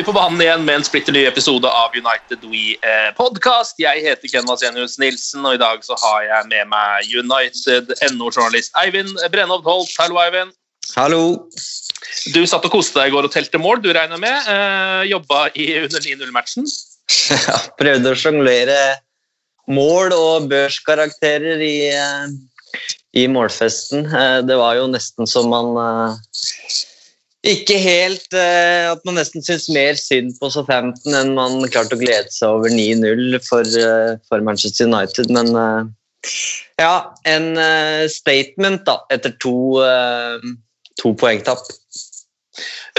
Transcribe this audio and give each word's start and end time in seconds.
Vi 0.00 0.04
på 0.04 0.12
banen 0.16 0.40
igjen 0.40 0.62
med 0.64 0.78
en 0.78 0.84
splitter 0.86 1.12
ny 1.12 1.26
episode 1.28 1.68
av 1.68 1.92
United 1.92 2.44
We 2.48 2.78
eh, 2.88 3.10
podcast. 3.18 3.74
Jeg 3.82 4.00
heter 4.00 4.30
Ken 4.32 4.46
Vasenius 4.48 4.94
Nilsen, 5.02 5.44
og 5.44 5.58
i 5.58 5.60
dag 5.60 5.82
så 5.84 5.96
har 6.00 6.22
jeg 6.24 6.46
med 6.48 6.70
meg 6.70 7.10
United 7.12 7.92
NO-journalist 8.14 8.72
Eivind 8.80 9.12
Brenhovd 9.34 9.68
Holt. 9.68 9.92
Hallo, 10.00 10.16
Eivind. 10.22 10.54
Hallo. 10.94 11.20
Du 12.32 12.40
satt 12.48 12.64
og 12.64 12.72
koste 12.72 12.96
deg 12.96 13.10
i 13.10 13.12
går 13.12 13.28
og 13.28 13.34
telte 13.34 13.60
mål, 13.60 13.82
du 13.84 13.90
regner 13.92 14.22
med. 14.22 14.48
Eh, 14.48 15.10
jobba 15.10 15.42
i 15.52 15.68
under 15.82 16.00
9-0-matchen. 16.00 16.70
Ja, 17.50 17.58
prøvde 17.76 18.14
å 18.14 18.16
sjonglere 18.16 18.78
mål 19.68 20.14
og 20.16 20.48
børskarakterer 20.48 21.60
i, 21.60 21.90
eh, 21.92 22.80
i 23.20 23.28
målfesten. 23.28 24.08
Eh, 24.08 24.38
Det 24.48 24.56
var 24.56 24.80
jo 24.80 24.88
nesten 24.94 25.28
som 25.28 25.52
man 25.52 25.74
eh, 25.76 26.30
Ikke 27.46 27.78
helt 27.80 28.34
eh, 28.36 28.90
At 28.90 29.04
man 29.08 29.16
nesten 29.16 29.40
syns 29.44 29.68
mer 29.72 29.96
synd 29.96 30.34
på 30.40 30.50
Southampton 30.52 31.16
enn 31.16 31.32
man 31.38 31.62
klarte 31.72 31.96
å 31.96 32.00
glede 32.00 32.28
seg 32.34 32.58
over 32.58 32.72
9-0 32.74 33.38
for, 33.46 33.64
eh, 33.64 34.18
for 34.28 34.44
Manchester 34.44 34.90
United, 34.90 35.32
men 35.32 35.48
eh, 35.56 35.88
ja, 36.80 37.14
en 37.28 37.54
eh, 37.56 38.06
statement 38.12 38.84
da, 38.88 38.98
etter 39.12 39.32
to, 39.40 39.54
eh, 39.84 40.44
to 41.00 41.14
poengtap. 41.16 41.64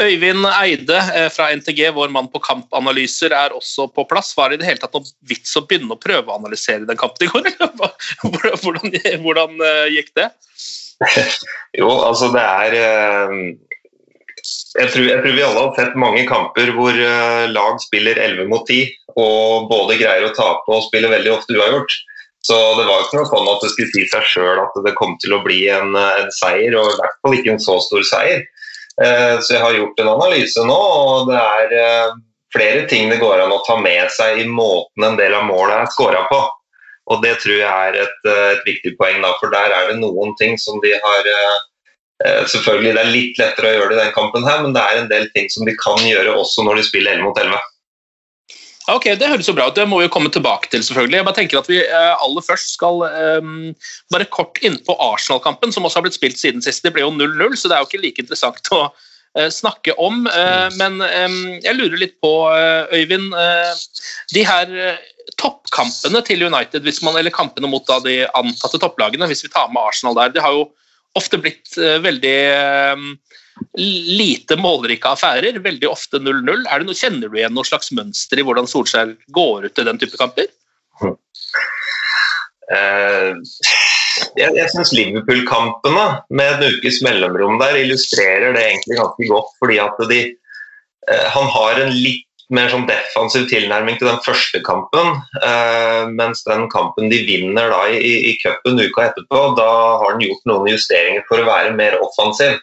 Øyvind 0.01 0.47
Eide 0.49 0.97
eh, 1.13 1.27
fra 1.33 1.51
NTG, 1.53 1.83
vår 1.93 2.09
mann 2.13 2.29
på 2.31 2.41
kampanalyser, 2.41 3.33
er 3.35 3.53
også 3.53 3.89
på 3.93 4.05
plass. 4.09 4.31
Var 4.37 4.49
det 4.49 4.59
i 4.59 4.61
det 4.63 4.69
hele 4.69 4.81
tatt 4.81 4.97
noe 4.97 5.09
vits 5.29 5.53
å 5.57 5.65
begynne 5.67 5.93
å 5.93 6.01
prøve 6.01 6.31
å 6.31 6.37
analysere 6.39 6.87
den 6.89 6.99
kampen 6.99 7.27
i 7.27 7.31
går? 7.31 7.49
Hvordan, 8.61 8.95
hvordan, 9.25 9.67
gikk 9.93 10.13
det? 10.17 10.31
Jo, 11.79 11.89
altså 12.05 12.27
det 12.33 12.41
er 12.41 12.73
eh, 12.77 13.35
jeg 14.79 14.91
tror, 14.93 15.07
jeg 15.07 15.19
tror 15.23 15.35
vi 15.35 15.43
alle 15.43 15.63
har 15.65 15.73
sett 15.77 15.97
mange 15.99 16.23
kamper 16.29 16.71
hvor 16.75 16.95
eh, 16.95 17.49
lag 17.51 17.81
spiller 17.83 18.19
11 18.21 18.47
mot 18.51 18.63
10 18.67 18.87
og 19.19 19.67
både 19.71 19.97
greier 19.99 20.27
å 20.27 20.33
tape 20.35 20.71
og 20.71 20.85
spiller 20.87 21.11
veldig 21.11 21.33
ofte 21.33 21.57
uavgjort. 21.57 21.97
Så 22.47 22.57
det 22.77 22.87
var 22.87 23.03
ikke 23.03 23.19
noe 23.19 23.29
sånn 23.29 23.49
at 23.51 23.65
det 23.65 23.71
skulle 23.73 23.91
si 23.93 24.05
seg 24.09 24.29
sjøl 24.31 24.61
at 24.63 24.77
det 24.85 24.95
kom 24.97 25.17
til 25.21 25.35
å 25.35 25.41
bli 25.43 25.65
en, 25.73 25.93
eh, 25.99 26.23
en 26.23 26.31
seier, 26.33 26.77
og 26.79 26.93
i 26.93 26.97
hvert 27.01 27.19
fall 27.19 27.37
ikke 27.37 27.55
en 27.55 27.63
så 27.63 27.77
stor 27.83 28.05
seier. 28.07 28.45
Eh, 29.03 29.35
Så 29.43 29.57
jeg 29.57 29.61
har 29.61 29.75
gjort 29.77 29.99
en 30.01 30.13
analyse 30.15 30.63
nå, 30.65 30.79
og 30.79 31.29
det 31.29 31.41
er 31.41 32.15
flere 32.51 32.87
ting 32.87 33.11
det 33.11 33.21
går 33.21 33.43
an 33.43 33.53
å 33.53 33.61
ta 33.67 33.77
med 33.79 34.09
seg 34.11 34.41
i 34.41 34.47
måten 34.47 35.05
en 35.07 35.19
del 35.19 35.35
av 35.35 35.45
målet 35.47 35.77
er 35.77 35.93
skåra 35.93 36.25
på. 36.31 36.41
Og 37.11 37.21
det 37.23 37.37
tror 37.43 37.57
jeg 37.59 37.67
er 37.67 37.97
et, 38.05 38.17
et 38.29 38.63
viktig 38.65 38.95
poeng, 38.99 39.21
da, 39.23 39.33
for 39.39 39.51
der 39.51 39.73
er 39.75 39.91
det 39.91 39.99
noen 39.99 40.35
ting 40.39 40.57
som 40.59 40.79
de 40.83 40.93
har 40.95 41.29
Selvfølgelig 42.21 42.95
det 42.95 43.01
er 43.01 43.13
litt 43.15 43.39
lettere 43.41 43.69
å 43.69 43.75
gjøre 43.75 43.91
det 43.91 43.97
i 43.97 44.01
den 44.03 44.15
kampen, 44.15 44.43
her, 44.45 44.59
men 44.61 44.75
det 44.75 44.81
er 44.83 44.99
en 44.99 45.11
del 45.11 45.27
ting 45.35 45.47
som 45.49 45.65
de 45.65 45.73
kan 45.79 45.97
gjøre 46.05 46.35
også 46.37 46.65
når 46.67 46.81
de 46.81 46.83
spiller 46.85 47.15
11 47.17 47.25
mot 47.25 47.39
11. 47.41 47.61
Ok, 48.89 49.05
Det 49.19 49.29
høres 49.29 49.47
jo 49.47 49.53
bra 49.53 49.67
ut. 49.69 49.75
Det 49.77 49.85
må 49.87 49.99
vi 49.99 50.07
jo 50.07 50.13
komme 50.13 50.31
tilbake 50.33 50.69
til. 50.71 50.83
selvfølgelig. 50.83 51.17
Jeg 51.17 51.25
bare 51.27 51.37
tenker 51.37 51.59
at 51.59 51.69
Vi 51.69 51.77
eh, 51.83 52.23
aller 52.25 52.41
først 52.41 52.73
skal 52.73 53.03
um, 53.39 53.75
bare 54.11 54.25
kort 54.25 54.57
inn 54.65 54.79
på 54.87 54.97
Arsenal-kampen, 54.97 55.71
som 55.71 55.85
også 55.85 55.99
har 55.99 56.07
blitt 56.07 56.17
spilt 56.17 56.39
siden 56.39 56.61
sist. 56.65 56.83
Det 56.83 56.93
ble 56.93 57.05
jo 57.05 57.13
0-0, 57.13 57.55
så 57.55 57.69
det 57.69 57.77
er 57.77 57.85
jo 57.85 57.89
ikke 57.89 58.01
like 58.01 58.25
interessant 58.25 58.71
å 58.73 58.81
uh, 58.89 59.49
snakke 59.53 59.93
om. 60.01 60.25
Eh, 60.27 60.67
men 60.81 60.99
um, 60.99 61.39
jeg 61.61 61.77
lurer 61.77 62.01
litt 62.01 62.17
på, 62.23 62.33
uh, 62.49 62.89
Øyvind 62.91 63.31
eh, 63.37 63.85
De 64.33 64.45
her 64.47 64.75
eh, 64.89 64.99
toppkampene 65.37 66.23
til 66.25 66.43
United, 66.49 66.81
hvis 66.83 67.03
man, 67.05 67.15
eller 67.19 67.33
kampene 67.33 67.69
mot 67.69 67.85
da, 67.87 68.01
de 68.03 68.23
antatte 68.33 68.81
topplagene, 68.81 69.29
hvis 69.29 69.45
vi 69.45 69.53
tar 69.53 69.69
med 69.71 69.83
Arsenal 69.85 70.17
der, 70.17 70.33
de 70.33 70.43
har 70.43 70.57
jo 70.57 70.67
ofte 71.19 71.39
blitt 71.41 71.77
eh, 71.77 71.99
veldig 72.03 72.37
eh, 72.51 73.05
lite 73.77 74.57
målrike 74.59 75.11
affærer. 75.11 75.59
Veldig 75.63 75.89
ofte 75.89 76.21
0-0. 76.21 76.65
Er 76.67 76.81
det 76.81 76.89
noe, 76.89 76.97
Kjenner 76.97 77.31
du 77.31 77.37
igjen 77.39 77.55
noe 77.55 77.67
slags 77.67 77.91
mønster 77.95 78.41
i 78.41 78.45
hvordan 78.47 78.69
Solskjær 78.69 79.15
går 79.35 79.67
ut 79.67 79.77
til 79.77 79.87
den 79.89 80.01
type 80.01 80.19
kamper? 80.19 80.51
Eh, 82.71 83.31
jeg 84.37 84.55
jeg 84.55 84.71
syns 84.71 84.93
Liverpool-kampene 84.95 86.05
med 86.31 86.53
en 86.53 86.75
ukes 86.77 87.01
mellomrom 87.03 87.57
der 87.59 87.79
illustrerer 87.79 88.55
det 88.55 88.63
egentlig 88.67 88.99
ganske 88.99 89.27
godt. 89.31 89.51
fordi 89.59 89.79
at 89.83 90.03
de, 90.11 90.21
Han 91.33 91.47
har 91.49 91.79
en 91.81 91.95
litt 91.95 92.30
mer 92.51 92.71
sånn 92.71 92.87
defensiv 92.89 93.47
tilnærming 93.51 93.97
til 93.99 94.09
den 94.09 94.19
første 94.25 94.61
kampen. 94.65 95.21
eh, 95.43 96.07
mens 96.11 96.43
den 96.47 96.67
kampen 96.69 97.09
de 97.11 97.21
vinner 97.27 97.71
da 97.71 97.85
i, 97.87 98.31
i, 98.31 98.33
cupen 98.43 98.79
uka 98.79 99.07
etterpå, 99.09 99.43
da 99.57 99.69
har 100.01 100.11
han 100.11 100.23
gjort 100.23 100.43
noen 100.49 100.71
justeringer 100.73 101.23
for 101.29 101.41
å 101.41 101.47
være 101.47 101.75
mer 101.77 101.97
offensiv. 102.03 102.59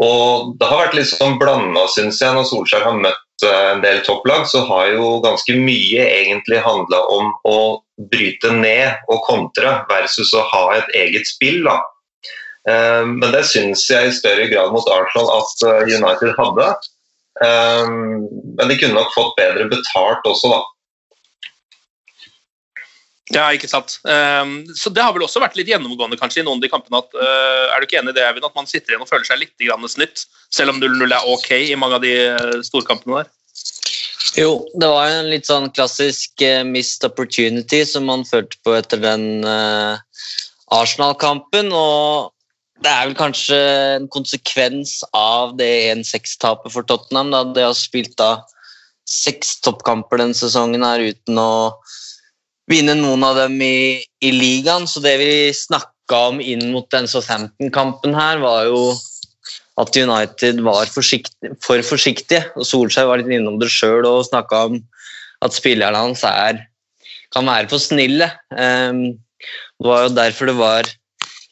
Og 0.00 0.54
Det 0.58 0.68
har 0.68 0.86
vært 0.86 0.96
litt 0.96 1.10
sånn 1.10 1.38
blanda, 1.40 1.84
syns 1.92 2.20
jeg, 2.22 2.32
når 2.34 2.46
Solskjær 2.48 2.86
har 2.86 2.96
møtt 2.96 3.44
eh, 3.44 3.68
en 3.74 3.82
del 3.84 4.00
topplag. 4.06 4.46
Så 4.48 4.64
har 4.68 4.92
jo 4.94 5.18
ganske 5.24 5.56
mye 5.58 6.06
egentlig 6.06 6.62
handla 6.64 7.02
om 7.12 7.32
å 7.44 7.58
bryte 8.10 8.52
ned 8.56 9.10
og 9.12 9.24
kontre 9.26 9.80
versus 9.90 10.32
å 10.32 10.46
ha 10.52 10.62
et 10.78 10.94
eget 10.96 11.28
spill. 11.28 11.64
da. 11.66 11.80
Eh, 12.68 13.04
Men 13.04 13.32
det 13.34 13.44
syns 13.50 13.84
jeg 13.90 14.08
i 14.08 14.16
større 14.16 14.48
grad 14.52 14.72
mot 14.72 14.88
Arsenal 14.88 15.30
at 15.36 15.68
eh, 15.68 15.94
United 15.98 16.32
hadde. 16.38 16.70
Eh, 17.44 17.86
Men 17.88 18.68
de 18.68 18.76
kunne 18.76 18.98
nok 18.98 19.14
fått 19.14 19.36
bedre 19.38 19.68
betalt 19.70 20.26
også, 20.28 20.52
da. 20.52 20.60
Ja, 23.30 23.46
ikke 23.54 23.68
sant. 23.70 24.00
Um, 24.02 24.64
så 24.74 24.90
Det 24.90 25.02
har 25.02 25.14
vel 25.14 25.22
også 25.22 25.42
vært 25.42 25.54
litt 25.58 25.70
gjennomgående 25.70 26.18
kanskje 26.18 26.42
i 26.42 26.46
noen 26.46 26.58
av 26.58 26.64
de 26.64 26.70
kampene. 26.72 26.98
at, 26.98 27.14
uh, 27.14 27.70
er 27.70 27.78
du 27.78 27.86
ikke 27.86 28.00
enig 28.00 28.14
i 28.14 28.18
det, 28.18 28.24
Eivind, 28.26 28.46
at 28.46 28.56
man 28.58 28.66
sitter 28.66 28.92
igjen 28.92 29.04
og 29.04 29.10
føler 29.10 29.26
seg 29.28 29.38
litt 29.38 29.54
grann 29.62 29.86
snytt, 29.86 30.24
selv 30.50 30.74
om 30.74 30.80
0-0 30.82 31.14
er 31.14 31.28
ok 31.30 31.50
i 31.70 31.78
mange 31.78 32.00
av 32.00 32.02
de 32.02 32.14
eh, 32.26 32.58
storkampene 32.66 33.22
der? 33.22 33.30
Jo, 34.38 34.66
det 34.78 34.88
var 34.90 35.10
en 35.10 35.30
litt 35.30 35.46
sånn 35.46 35.70
klassisk 35.70 36.42
uh, 36.42 36.64
missed 36.66 37.06
opportunity 37.06 37.84
som 37.86 38.10
man 38.10 38.26
følte 38.26 38.58
på 38.66 38.74
etter 38.74 38.98
den 38.98 39.46
uh, 39.46 39.94
Arsenal-kampen. 40.74 41.70
Og 41.70 42.34
det 42.80 42.88
er 42.90 43.08
vel 43.08 43.16
kanskje 43.18 43.58
en 43.98 44.08
konsekvens 44.12 45.00
av 45.16 45.56
det 45.58 45.68
1-6-tapet 45.92 46.72
for 46.72 46.86
Tottenham. 46.88 47.32
Da. 47.34 47.42
De 47.44 47.66
har 47.66 47.76
spilt 47.76 48.16
da 48.20 48.40
seks 49.10 49.58
toppkamper 49.64 50.20
denne 50.20 50.36
sesongen 50.36 50.84
her 50.86 51.02
uten 51.10 51.40
å 51.40 51.52
vinne 52.70 52.94
noen 52.96 53.24
av 53.26 53.36
dem 53.42 53.58
i, 53.64 54.00
i 54.24 54.32
ligaen. 54.32 54.88
Så 54.88 55.02
det 55.04 55.16
vi 55.20 55.32
snakka 55.56 56.22
om 56.30 56.40
inn 56.40 56.70
mot 56.72 56.88
den 56.94 57.08
Southampton-kampen 57.10 58.16
her, 58.16 58.40
var 58.42 58.70
jo 58.70 58.94
at 59.80 59.96
United 59.96 60.60
var 60.64 60.88
forsiktig, 60.92 61.54
for 61.64 61.84
forsiktige. 61.86 62.46
og 62.56 62.66
Solskjær 62.68 63.08
var 63.10 63.20
litt 63.20 63.32
innom 63.36 63.60
det 63.60 63.70
sjøl 63.72 64.08
og 64.08 64.26
snakka 64.28 64.66
om 64.70 64.80
at 65.44 65.56
spillerne 65.56 66.00
hans 66.00 66.24
er, 66.28 66.64
kan 67.32 67.48
være 67.48 67.70
for 67.70 67.82
snille. 67.82 68.28
Um, 68.52 69.20
det 69.80 69.88
var 69.88 70.06
jo 70.06 70.16
derfor 70.16 70.50
det 70.50 70.56
var 70.58 70.90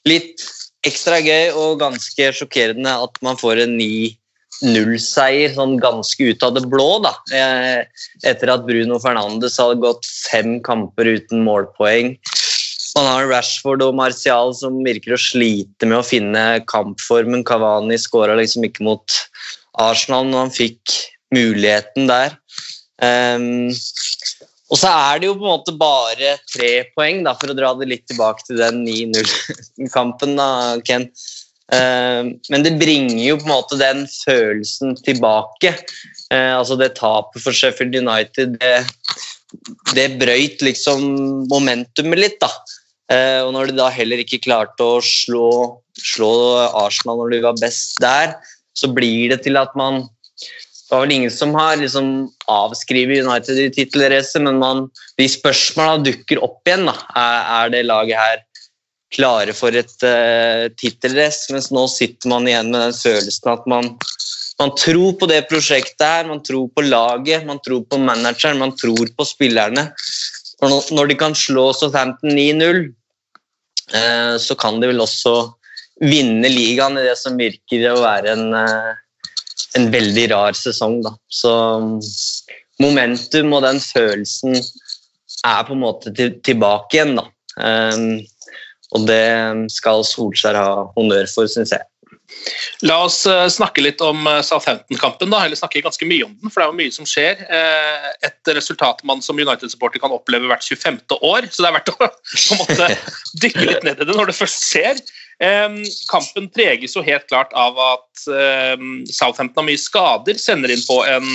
litt 0.08 0.44
ekstra 0.86 1.18
gøy 1.22 1.52
og 1.56 1.80
ganske 1.82 2.30
sjokkerende 2.36 2.92
at 3.04 3.20
man 3.24 3.38
får 3.40 3.64
en 3.64 3.76
9-0-seier 3.80 5.54
sånn 5.56 5.76
ganske 5.82 6.30
ut 6.30 6.44
av 6.46 6.54
det 6.56 6.64
blå. 6.70 6.90
da. 7.04 7.14
Eh, 7.34 8.06
etter 8.28 8.52
at 8.54 8.66
Bruno 8.68 9.00
Fernandes 9.02 9.58
hadde 9.58 9.80
gått 9.82 10.06
fem 10.30 10.58
kamper 10.64 11.10
uten 11.18 11.42
målpoeng. 11.46 12.16
Man 12.96 13.06
har 13.06 13.28
Rashford 13.30 13.82
og 13.84 13.94
Martial 13.98 14.54
som 14.56 14.80
virker 14.82 15.14
å 15.14 15.20
slite 15.20 15.86
med 15.86 16.00
å 16.00 16.06
finne 16.06 16.64
kampformen. 16.70 17.44
Kavani 17.46 17.98
skåra 18.00 18.34
liksom 18.38 18.64
ikke 18.66 18.86
mot 18.86 19.18
Arsenal 19.78 20.26
når 20.26 20.46
han 20.46 20.54
fikk 20.56 20.96
muligheten 21.34 22.08
der. 22.10 22.34
Um, 22.98 23.70
og 24.68 24.76
så 24.76 24.90
er 24.92 25.20
det 25.20 25.28
jo 25.30 25.36
på 25.38 25.46
en 25.46 25.54
måte 25.54 25.74
bare 25.80 26.34
tre 26.52 26.72
poeng, 26.96 27.22
da, 27.24 27.32
for 27.40 27.52
å 27.52 27.56
dra 27.56 27.72
det 27.78 27.88
litt 27.88 28.04
tilbake 28.10 28.44
til 28.44 28.60
den 28.60 28.82
9-0-kampen, 28.84 30.34
da, 30.36 30.48
Ken. 30.84 31.08
Uh, 31.68 32.32
men 32.52 32.64
det 32.64 32.78
bringer 32.80 33.20
jo 33.20 33.38
på 33.40 33.48
en 33.48 33.54
måte 33.54 33.78
den 33.80 34.04
følelsen 34.08 34.96
tilbake. 35.04 35.72
Uh, 36.32 36.58
altså 36.60 36.76
det 36.80 36.94
tapet 37.00 37.44
for 37.44 37.56
Sheffield 37.56 37.96
United, 37.96 38.58
det, 38.60 38.76
det 39.96 40.06
brøyt 40.20 40.64
liksom 40.64 41.08
momentumet 41.48 42.20
litt, 42.20 42.38
da. 42.44 42.52
Uh, 43.08 43.40
og 43.46 43.54
når 43.56 43.70
de 43.70 43.78
da 43.80 43.88
heller 43.92 44.20
ikke 44.20 44.42
klarte 44.44 44.84
å 44.84 45.00
slå, 45.00 45.48
slå 45.96 46.32
Arsenal 46.76 47.22
når 47.22 47.36
de 47.38 47.44
var 47.48 47.60
best 47.60 47.96
der, 48.04 48.36
så 48.76 48.92
blir 48.92 49.32
det 49.32 49.42
til 49.48 49.56
at 49.60 49.72
man 49.80 50.04
det 50.88 50.96
var 50.96 51.02
vel 51.04 51.12
ingen 51.12 51.30
som 51.30 51.50
har 51.52 51.76
liksom 51.76 52.06
avskrevet 52.48 53.26
United 53.26 53.58
i 53.60 53.68
tittelracet, 53.76 54.40
men 54.40 54.56
man, 54.56 54.86
de 55.20 55.26
spørsmåla 55.28 55.98
dukker 56.00 56.40
opp 56.40 56.64
igjen. 56.64 56.86
Da. 56.88 56.94
Er, 57.12 57.72
det 57.74 57.82
laget 57.84 58.16
her 58.16 58.38
klare 59.12 59.52
for 59.52 59.76
et 59.76 59.92
uh, 60.00 60.64
tittelrace? 60.80 61.50
Mens 61.52 61.68
nå 61.76 61.82
sitter 61.92 62.32
man 62.32 62.48
igjen 62.48 62.70
med 62.72 62.86
den 62.86 62.96
følelsen 62.96 63.50
at 63.52 63.68
man, 63.68 63.90
man 64.62 64.72
tror 64.80 65.18
på 65.20 65.28
det 65.28 65.42
prosjektet 65.50 66.06
her, 66.06 66.30
man 66.30 66.40
tror 66.46 66.70
på 66.72 66.86
laget, 66.86 67.44
man 67.44 67.60
tror 67.60 67.82
på 67.84 67.98
manageren, 68.00 68.62
man 68.62 68.72
tror 68.80 69.12
på 69.12 69.26
spillerne. 69.28 69.90
Og 70.64 70.72
når 70.72 71.10
de 71.10 71.18
kan 71.20 71.36
slå 71.36 71.66
Southampton 71.76 72.32
9-0, 72.32 72.80
uh, 73.92 74.40
så 74.40 74.56
kan 74.56 74.80
de 74.80 74.88
vel 74.94 75.04
også 75.04 75.36
vinne 76.00 76.48
ligaen 76.48 76.96
i 76.96 77.04
det 77.04 77.18
som 77.20 77.36
virker 77.36 77.90
å 77.92 78.00
være 78.00 78.32
en 78.38 78.56
uh, 78.56 78.96
en 79.76 79.90
veldig 79.92 80.28
rar 80.32 80.56
sesong. 80.56 81.00
Da. 81.04 81.14
Så 81.28 81.52
momentum 82.82 83.52
og 83.56 83.64
den 83.66 83.80
følelsen 83.82 84.56
er 85.46 85.66
på 85.66 85.76
en 85.76 85.84
måte 85.84 86.14
til, 86.14 86.34
tilbake 86.46 86.98
igjen. 86.98 87.18
Da. 87.18 87.28
Um, 87.58 88.18
og 88.96 89.04
det 89.08 89.28
skal 89.74 90.06
Solskjær 90.06 90.56
ha 90.56 90.68
honnør 90.96 91.28
for, 91.30 91.50
syns 91.50 91.74
jeg. 91.74 91.84
La 92.84 92.98
oss 93.06 93.22
uh, 93.28 93.46
snakke 93.50 93.82
litt 93.82 94.02
om 94.04 94.26
uh, 94.28 94.40
Southampton-kampen, 94.44 95.32
eller 95.32 95.58
snakke 95.58 95.82
ganske 95.84 96.08
mye 96.08 96.26
om 96.26 96.34
den. 96.36 96.52
For 96.52 96.60
det 96.60 96.66
er 96.66 96.72
jo 96.72 96.78
mye 96.80 96.94
som 96.94 97.08
skjer. 97.08 97.44
Uh, 97.48 98.10
et 98.28 98.52
resultat 98.56 99.00
man 99.08 99.22
som 99.24 99.40
United-supporter 99.40 100.02
kan 100.02 100.14
oppleve 100.14 100.50
hvert 100.50 100.64
25. 100.64 101.00
år. 101.18 101.48
Så 101.52 101.64
det 101.64 101.70
er 101.70 101.78
verdt 101.78 101.94
å 101.94 102.10
måte, 102.62 102.90
dykke 103.44 103.66
litt 103.70 103.88
ned 103.88 104.04
i 104.04 104.08
det 104.08 104.16
når 104.16 104.32
det 104.32 104.38
først 104.38 104.68
skjer. 104.70 105.02
Kampen 106.10 106.48
preges 106.50 106.96
jo 106.96 107.02
helt 107.06 107.28
klart 107.30 107.52
av 107.54 107.76
at 107.78 108.22
Southampton 108.26 109.60
har 109.60 109.66
mye 109.68 109.78
skader. 109.78 110.40
Sender 110.40 110.72
inn 110.74 110.82
på 110.82 110.96
en 111.06 111.28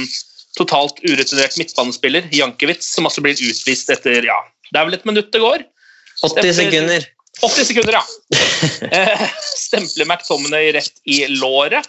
totalt 0.57 1.00
urutinert 1.07 1.55
midtbanespiller, 1.57 2.27
Jankiewicz, 2.35 2.91
som 2.95 3.07
altså 3.07 3.23
blir 3.23 3.39
utvist 3.39 3.89
etter 3.94 4.27
ja, 4.27 4.39
det 4.73 4.81
er 4.81 4.89
vel 4.89 4.97
et 4.97 5.09
minutt 5.09 5.33
det 5.33 5.41
går. 5.41 5.65
80 6.23 6.55
sekunder. 6.57 7.09
80 7.41 7.67
sekunder, 7.71 8.00
ja. 8.00 8.03
Eh, 8.94 9.21
stempler 9.57 10.05
McTominay 10.05 10.71
rett 10.75 11.00
i 11.09 11.25
låret. 11.27 11.88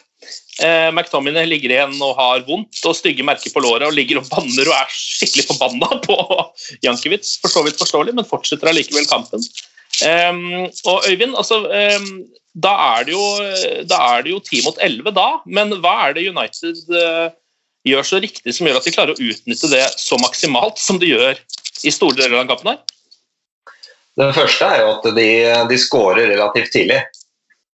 Eh, 0.62 0.88
McTominay 0.92 1.46
ligger 1.46 1.72
igjen 1.74 1.94
og 2.02 2.16
har 2.18 2.44
vondt 2.46 2.80
og 2.88 2.96
stygge 2.96 3.24
merker 3.26 3.52
på 3.52 3.62
låret 3.64 3.86
og 3.88 3.96
ligger 3.96 4.20
og 4.20 4.28
banner 4.30 4.70
og 4.70 4.76
er 4.76 4.94
skikkelig 4.94 5.46
forbanna 5.50 5.98
på 6.06 6.16
Jankiewicz. 6.84 7.36
For 7.42 7.52
så 7.52 7.64
vidt 7.66 7.80
forståelig, 7.80 8.16
men 8.16 8.28
fortsetter 8.28 8.72
allikevel 8.72 9.08
kampen. 9.10 9.44
Um, 10.02 10.66
og 10.90 11.04
Øyvind, 11.06 11.36
altså, 11.38 11.60
um, 11.68 12.08
da, 12.54 12.72
er 12.98 13.10
jo, 13.12 13.22
da, 13.86 14.00
er 14.16 14.24
det 14.26 14.34
jo, 14.34 14.40
10 14.42 14.64
mot 14.66 14.80
elleve 14.82 15.12
da, 15.14 15.28
men 15.46 15.74
hva 15.84 15.94
er 16.08 16.16
det 16.16 16.26
United 16.30 16.80
uh, 16.90 17.28
gjør 17.86 18.08
så 18.08 18.20
riktig 18.24 18.56
som 18.56 18.66
gjør 18.66 18.80
at 18.80 18.88
de 18.88 18.94
klarer 18.94 19.14
å 19.14 19.28
utnytte 19.30 19.70
det 19.70 19.84
så 20.00 20.18
maksimalt 20.22 20.80
som 20.82 20.98
de 21.02 21.12
gjør 21.12 21.38
i 21.84 21.92
store 21.94 22.18
deler 22.18 22.40
av 22.40 22.50
kampen 22.50 22.72
her? 22.74 22.82
Det 24.14 24.30
første 24.36 24.66
er 24.70 24.82
jo 24.82 24.90
at 24.92 25.06
de, 25.16 25.28
de 25.70 25.78
skårer 25.82 26.30
relativt 26.30 26.70
tidlig. 26.74 27.00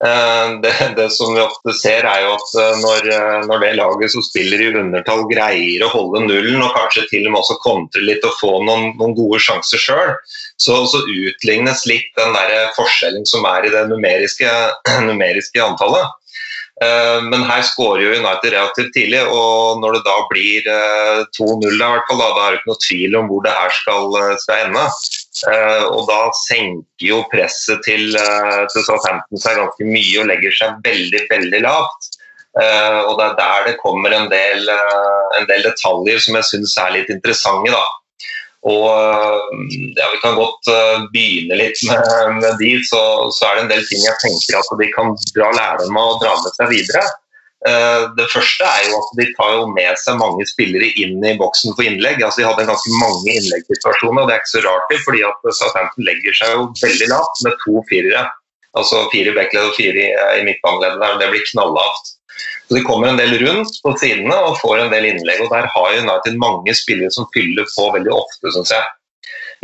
Eh, 0.04 0.60
det, 0.62 0.94
det, 0.96 1.10
som 1.10 1.34
vi 1.34 1.40
ofte 1.42 1.72
ser, 1.74 2.06
er 2.06 2.22
jo 2.22 2.34
at 2.36 2.52
eh, 2.62 2.76
når, 2.84 3.08
eh, 3.10 3.38
når, 3.48 3.62
det 3.64 3.70
laget 3.80 4.12
som 4.12 4.22
spiller 4.22 4.60
i 4.62 4.68
undertall 4.70 5.24
greier 5.30 5.82
å 5.82 5.90
holde 5.90 6.22
nullen, 6.28 6.60
og 6.62 6.76
kanskje 6.76 7.08
til 7.10 7.26
og 7.26 7.34
med 7.34 7.40
også 7.40 7.56
kontre 7.64 8.04
litt 8.06 8.26
og 8.28 8.36
få 8.38 8.52
noen, 8.62 8.92
noen 9.00 9.16
gode 9.18 9.40
sjanser 9.42 9.82
sjøl, 9.82 10.14
så, 10.54 10.78
så, 10.86 11.02
utlignes 11.02 11.82
litt 11.90 12.06
den 12.18 12.30
der 12.36 12.70
forskjellen 12.78 13.26
som 13.26 13.46
er 13.50 13.66
i 13.66 13.74
det 13.74 13.88
numeriske, 13.90 14.54
numeriske 15.10 15.66
antallet. 15.66 16.14
Men 16.78 17.42
her 17.42 17.64
skårer 17.66 18.04
jo 18.04 18.18
United 18.20 18.52
relativt 18.54 18.92
tidlig, 18.94 19.24
og 19.34 19.80
når 19.82 19.96
det 19.96 20.02
da 20.06 20.12
blir 20.30 20.68
2-0, 21.34 21.72
da, 21.74 21.88
da 22.06 22.28
er 22.28 22.54
det 22.54 22.60
ikke 22.60 22.70
noe 22.70 22.82
tvil 22.84 23.16
om 23.18 23.26
hvor 23.26 23.42
det 23.42 23.54
her 23.56 23.74
skal, 23.74 24.14
skal 24.44 24.68
ende. 24.68 24.84
Uh, 25.46 25.84
og 25.92 26.08
da 26.08 26.30
senker 26.48 27.04
jo 27.10 27.20
presset 27.30 27.82
til, 27.86 28.16
uh, 28.16 28.64
til 28.72 28.84
Southampton 28.86 29.38
seg 29.38 29.60
ganske 29.60 29.86
mye 29.86 30.22
og 30.22 30.26
legger 30.30 30.56
seg 30.56 30.80
veldig, 30.86 31.20
veldig 31.30 31.60
lavt. 31.66 32.08
Uh, 32.58 33.04
og 33.04 33.12
det 33.20 33.26
er 33.28 33.36
der 33.38 33.68
det 33.68 33.76
kommer 33.82 34.14
en 34.16 34.26
del, 34.32 34.66
en 35.38 35.46
del 35.50 35.68
detaljer 35.68 36.18
som 36.24 36.40
jeg 36.40 36.48
syns 36.48 36.74
er 36.82 36.96
litt 36.96 37.12
interessante. 37.14 37.70
da. 37.70 37.84
Og 38.66 38.88
ja, 39.94 40.08
Vi 40.10 40.18
kan 40.24 40.34
godt 40.34 40.66
begynne 41.12 41.60
litt 41.60 41.78
med, 41.86 42.08
med 42.40 42.58
de, 42.58 42.72
så, 42.88 43.02
så, 43.36 43.46
er 43.46 43.54
det 43.54 43.62
en 43.62 43.72
del 43.76 43.86
ting 43.86 44.02
jeg 44.02 44.18
tenker 44.24 44.58
at 44.58 44.72
de 44.80 44.88
kan 44.96 45.14
dra 45.36 45.52
lærdom 45.54 46.00
av 46.00 46.16
og 46.16 46.24
dra 46.24 46.34
med 46.42 46.56
seg 46.56 46.72
videre. 46.72 47.04
Eh, 47.66 48.02
det 48.14 48.28
første 48.30 48.66
er 48.66 48.84
jo 48.86 48.98
at 49.00 49.08
de 49.18 49.24
tar 49.34 49.54
jo 49.56 49.64
med 49.72 49.98
seg 49.98 50.18
mange 50.20 50.44
spillere 50.46 50.92
inn 51.02 51.16
i 51.26 51.34
boksen 51.40 51.74
for 51.74 51.86
innlegg. 51.86 52.20
Altså, 52.22 52.42
de 52.42 52.46
hadde 52.46 52.68
ganske 52.68 52.92
mange 53.00 53.34
innleggssituasjoner, 53.34 54.22
og 54.22 54.28
det 54.30 54.36
er 54.36 54.44
ikke 54.44 54.54
så 54.54 54.66
rart 54.66 54.92
det, 54.92 55.00
fordi 55.06 55.24
at 55.26 55.48
Southampton 55.58 56.06
legger 56.06 56.38
seg 56.38 56.54
jo 56.54 56.68
veldig 56.82 57.08
lavt 57.14 57.42
med 57.46 57.58
to 57.64 57.82
firere. 57.90 58.28
Altså 58.78 59.08
fire 59.10 59.32
i 59.32 59.34
backledd 59.34 59.72
og 59.72 59.74
fire 59.78 60.06
i, 60.38 60.44
midtbaneleddet 60.46 61.02
der, 61.02 61.18
det 61.18 61.32
blir 61.32 61.50
knalllavt. 61.50 62.14
Så 62.68 62.76
De 62.76 62.84
kommer 62.86 63.10
en 63.10 63.18
del 63.18 63.34
rundt 63.40 63.80
på 63.82 63.94
sidene 63.98 64.36
og 64.44 64.60
får 64.60 64.84
en 64.84 64.92
del 64.92 65.08
innlegg. 65.08 65.42
og 65.42 65.50
Der 65.50 65.66
har 65.72 65.98
United 65.98 66.38
mange 66.38 66.76
spillere 66.78 67.10
som 67.10 67.26
fyller 67.34 67.66
på 67.74 67.88
veldig 67.96 68.14
ofte, 68.14 68.54
syns 68.54 68.70
jeg. 68.76 68.94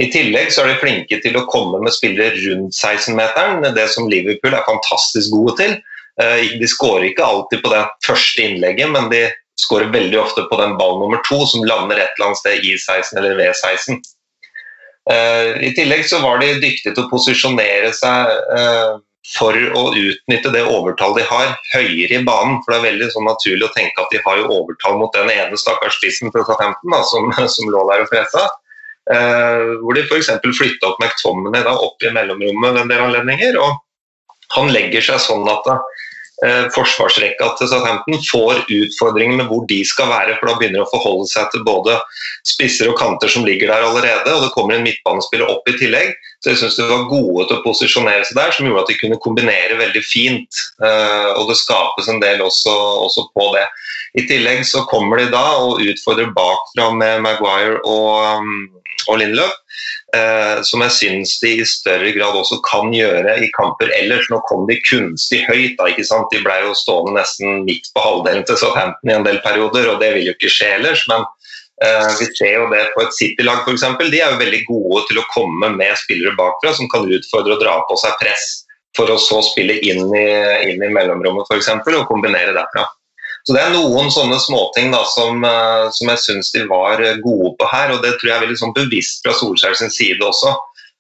I 0.02 0.09
tillegg 0.11 0.50
så 0.50 0.64
er 0.64 0.73
de 0.73 0.80
flinke 0.80 1.21
til 1.23 1.37
å 1.38 1.45
komme 1.47 1.78
med 1.85 1.95
spillere 1.95 2.35
rundt 2.49 2.75
16-meteren, 2.75 3.62
det 3.76 3.87
som 3.92 4.09
Liverpool 4.11 4.57
er 4.57 4.66
fantastisk 4.66 5.30
gode 5.37 5.54
til. 5.61 5.76
Eh, 6.23 6.59
de 6.61 6.68
skårer 6.71 7.09
ikke 7.11 7.26
alltid 7.26 7.62
på 7.64 7.73
det 7.73 7.85
første 8.06 8.44
innlegget, 8.44 8.90
men 8.94 9.09
de 9.11 9.25
skårer 9.61 9.92
veldig 9.94 10.18
ofte 10.21 10.44
på 10.50 10.59
den 10.61 10.76
ball 10.78 10.99
nummer 11.00 11.23
to 11.26 11.40
som 11.50 11.64
lander 11.66 11.99
et 11.99 12.14
eller 12.16 12.30
annet 12.30 12.42
sted 12.42 12.66
i 12.66 12.75
16 12.78 13.18
eller 13.18 13.38
ved 13.38 13.54
16. 13.54 13.99
Eh, 15.11 15.50
I 15.68 15.73
tillegg 15.76 16.06
så 16.09 16.21
var 16.23 16.40
de 16.40 16.54
dyktige 16.62 16.94
til 16.94 17.04
å 17.04 17.11
posisjonere 17.11 17.90
seg 17.97 18.30
eh, 18.59 18.94
for 19.35 19.56
å 19.56 19.85
utnytte 19.97 20.52
det 20.52 20.64
overtallet 20.68 21.23
de 21.23 21.28
har, 21.28 21.54
høyere 21.73 22.18
i 22.18 22.25
banen. 22.26 22.59
For 22.62 22.75
det 22.75 22.80
er 22.80 22.88
veldig 22.90 23.09
sånn 23.14 23.28
naturlig 23.28 23.68
å 23.68 23.75
tenke 23.76 24.04
at 24.04 24.12
de 24.12 24.21
har 24.25 24.40
jo 24.40 24.50
overtall 24.52 24.99
mot 25.00 25.14
den 25.16 25.33
ene 25.33 25.59
stakkars 25.61 25.97
spissen 25.99 26.33
fra 26.35 26.44
Southampton 26.44 26.99
som, 27.09 27.33
som 27.56 27.73
lå 27.73 27.87
der 27.90 28.04
og 28.04 28.12
fresa. 28.12 28.44
Uh, 29.04 29.76
hvor 29.83 29.92
de 29.92 30.00
f.eks. 30.06 30.30
flytta 30.56 30.88
opp 30.88 31.02
McTominay 31.02 31.61
da, 31.66 31.75
opp 31.76 32.00
i 32.00 32.12
mellomrommet 32.12 32.73
ved 32.73 32.85
en 32.85 32.92
del 32.92 33.02
anledninger. 33.04 33.59
og 33.61 33.80
Han 34.56 34.73
legger 34.73 35.04
seg 35.04 35.21
sånn 35.25 35.49
at 35.50 35.68
eh, 35.73 36.03
forsvarsrekka 36.75 37.47
til 37.59 37.71
Southampton 37.71 38.19
får 38.29 38.65
utfordringer 38.69 39.39
med 39.39 39.49
hvor 39.49 39.65
de 39.71 39.79
skal 39.89 40.11
være. 40.11 40.37
for 40.39 40.51
Da 40.51 40.57
begynner 40.59 40.83
de 40.83 40.85
å 40.85 40.91
forholde 40.93 41.29
seg 41.31 41.49
til 41.53 41.65
både 41.67 41.97
spisser 42.47 42.91
og 42.91 42.99
kanter 43.01 43.33
som 43.33 43.47
ligger 43.47 43.73
der 43.73 43.87
allerede. 43.87 44.29
og 44.35 44.45
Det 44.45 44.53
kommer 44.57 44.77
en 44.77 44.85
midtbanespiller 44.85 45.51
opp 45.51 45.69
i 45.71 45.77
tillegg. 45.81 46.13
Så 46.45 46.53
jeg 46.53 46.61
syns 46.61 46.77
de 46.77 46.85
var 46.91 47.07
gode 47.09 47.47
til 47.49 47.57
å 47.57 47.65
posisjonere 47.65 48.27
seg 48.29 48.37
der, 48.37 48.53
som 48.53 48.69
gjorde 48.69 48.85
at 48.85 48.93
de 48.93 48.99
kunne 49.01 49.21
kombinere 49.25 49.79
veldig 49.81 50.05
fint. 50.05 50.63
Eh, 50.85 51.31
og 51.39 51.49
det 51.49 51.57
skapes 51.57 52.11
en 52.13 52.21
del 52.21 52.45
også, 52.45 52.75
også, 53.07 53.29
på 53.33 53.49
det. 53.57 53.65
I 54.21 54.27
tillegg 54.29 54.61
så 54.69 54.85
kommer 54.91 55.23
de 55.23 55.31
da 55.33 55.45
og 55.63 55.81
utfordrer 55.83 56.35
bakfra 56.37 56.91
med 56.95 57.25
Maguire 57.25 57.81
og, 57.81 58.43
um, 58.45 58.83
og 59.09 59.19
Lindløp. 59.23 59.63
Eh, 60.14 60.62
som 60.66 60.83
jeg 60.85 60.94
syns 60.97 61.35
de 61.42 61.50
i 61.61 61.66
større 61.68 62.12
grad 62.16 62.37
også 62.38 62.61
kan 62.66 62.92
gjøre 62.94 63.37
i 63.42 63.50
kamper 63.56 63.92
ellers. 63.97 64.28
Nå 64.33 64.40
kom 64.49 64.66
de 64.71 64.78
kunstig 64.87 65.42
høyt, 65.49 65.76
da, 65.80 65.90
ikke 65.90 66.06
sant? 66.09 66.30
de 66.33 66.42
ble 66.44 66.56
jo 66.64 66.75
stående 66.78 67.18
nesten 67.18 67.64
midt 67.68 67.90
på 67.94 68.04
halvdelen 68.04 68.47
til 68.49 68.59
Southampton 68.61 69.12
i 69.12 69.16
en 69.18 69.26
del 69.26 69.40
perioder, 69.44 69.90
og 69.92 70.02
det 70.02 70.12
vil 70.16 70.30
jo 70.30 70.37
ikke 70.37 70.52
skje 70.52 70.71
ellers. 70.78 71.04
men 71.11 71.26
eh, 71.85 72.11
vi 72.21 72.30
ser 72.33 72.59
jo 72.59 72.68
det 72.73 72.85
på 72.94 73.04
et 73.04 73.16
City-lag 73.18 73.64
f.eks. 73.66 73.87
De 74.00 74.21
er 74.21 74.35
jo 74.35 74.42
veldig 74.42 74.62
gode 74.71 75.06
til 75.11 75.23
å 75.23 75.28
komme 75.35 75.73
med 75.76 76.00
spillere 76.00 76.37
bakfra 76.38 76.75
som 76.78 76.90
kan 76.92 77.09
utfordre 77.11 77.59
og 77.59 77.64
dra 77.64 77.78
på 77.88 77.99
seg 78.00 78.18
press, 78.23 78.50
for 78.97 79.11
å 79.11 79.18
så 79.18 79.40
spille 79.42 79.80
inn 79.83 80.06
i, 80.14 80.28
inn 80.71 80.83
i 80.83 80.92
mellomrommet 80.92 81.50
f.eks. 81.50 81.73
og 81.75 82.06
kombinere 82.11 82.54
derfra. 82.56 82.87
Så 83.45 83.53
Det 83.53 83.61
er 83.61 83.75
noen 83.75 84.09
sånne 84.13 84.39
småting 84.41 84.93
da, 84.95 85.03
som, 85.13 85.43
eh, 85.45 85.87
som 85.93 86.11
jeg 86.15 86.21
syns 86.23 86.53
de 86.55 86.65
var 86.71 87.03
gode 87.21 87.53
på 87.61 87.69
her. 87.69 87.93
og 87.93 88.01
Det 88.03 88.15
tror 88.17 88.31
jeg 88.31 88.37
er 88.39 88.47
veldig 88.47 88.61
sånn 88.61 88.77
bevisst 88.77 89.21
fra 89.25 89.35
Solskjær 89.37 89.77
sin 89.77 89.93
side 89.93 90.25
også. 90.25 90.55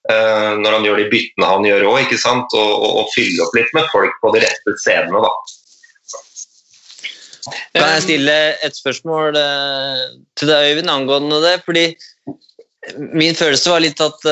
Uh, 0.04 0.60
når 0.60 0.74
han 0.74 0.82
gjør 0.84 0.98
de 1.00 1.04
byttene 1.08 1.46
han 1.48 1.64
gjør 1.64 1.86
òg, 1.88 2.10
og, 2.12 2.56
og, 2.60 2.90
og 3.00 3.06
fyller 3.14 3.46
opp 3.46 3.54
litt 3.56 3.70
med 3.72 3.86
folk 3.88 4.18
på 4.20 4.32
de 4.34 4.42
rette 4.42 4.74
stedene. 4.82 5.22
da. 5.24 5.30
Kan 7.72 7.88
jeg 7.94 8.04
stille 8.04 8.34
et 8.68 8.76
spørsmål 8.76 9.38
uh, 9.40 10.02
til 10.36 10.52
deg, 10.52 10.74
Øyvind, 10.74 10.92
angående 10.92 11.40
det? 11.40 11.54
Fordi 11.64 11.86
min 13.16 13.32
følelse 13.32 13.72
var 13.72 13.80
litt 13.80 14.04
at 14.04 14.28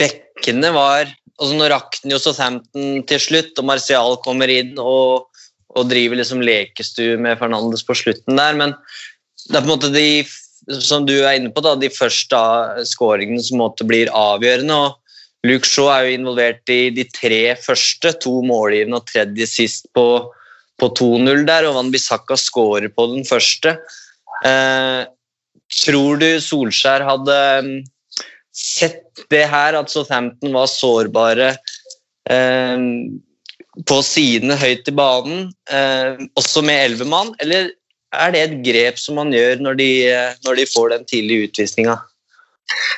bekkene 0.00 0.72
var 0.72 1.12
altså 1.38 1.54
Nå 1.54 1.68
rakk 1.70 2.00
den 2.02 2.14
jo 2.14 2.18
Southampton 2.18 3.02
til 3.06 3.20
slutt, 3.22 3.52
og 3.60 3.68
Martial 3.68 4.16
kommer 4.24 4.50
inn 4.50 4.72
og 4.80 5.27
og 5.78 5.88
driver 5.90 6.20
liksom 6.20 6.42
lekestue 6.44 7.16
med 7.20 7.38
Fernandes 7.40 7.84
på 7.86 7.96
slutten 7.96 8.38
der. 8.38 8.58
Men 8.58 8.74
det 9.48 9.56
er 9.56 9.62
på 9.62 9.68
en 9.68 9.74
måte 9.74 9.94
de 9.94 10.08
som 10.84 11.06
du 11.08 11.14
er 11.22 11.38
inne 11.38 11.52
på, 11.54 11.62
da, 11.64 11.74
de 11.78 11.88
første 11.92 12.38
skåringene 12.88 13.42
som 13.44 13.62
måtte 13.62 13.86
blir 13.88 14.10
avgjørende. 14.12 14.74
og 14.74 14.98
Luke 15.46 15.68
Shaw 15.68 15.88
er 15.92 16.06
jo 16.06 16.16
involvert 16.18 16.72
i 16.72 16.90
de 16.94 17.04
tre 17.14 17.42
første, 17.62 18.12
to 18.22 18.40
målgivende 18.44 18.98
og 19.00 19.06
tredje 19.08 19.46
sist 19.48 19.88
på, 19.96 20.06
på 20.80 20.90
2-0 20.98 21.46
der, 21.48 21.68
og 21.68 21.78
Van 21.78 21.92
Bissaka 21.94 22.36
skårer 22.36 22.90
på 22.92 23.06
den 23.14 23.24
første. 23.28 23.76
Eh, 24.46 25.06
tror 25.84 26.20
du 26.20 26.28
Solskjær 26.42 27.06
hadde 27.06 27.38
mm, 27.64 27.78
sett 28.54 29.24
det 29.32 29.46
her, 29.50 29.78
at 29.78 29.92
Southampton 29.92 30.52
var 30.56 30.68
sårbare 30.70 31.52
eh, 32.28 32.76
på 33.86 34.00
sidene 34.02 34.56
høyt 34.58 34.88
i 34.90 34.94
banen, 34.96 35.48
eh, 35.70 36.18
også 36.38 36.64
med 36.66 36.84
elleve 36.88 37.06
mann, 37.06 37.34
eller 37.44 37.70
er 38.16 38.32
det 38.32 38.40
et 38.42 38.58
grep 38.64 38.98
som 38.98 39.18
man 39.20 39.30
gjør 39.34 39.60
når 39.60 39.76
de, 39.78 39.90
når 40.46 40.56
de 40.56 40.64
får 40.72 40.94
den 40.94 41.04
tidlige 41.10 41.50
utvisninga? 41.50 41.98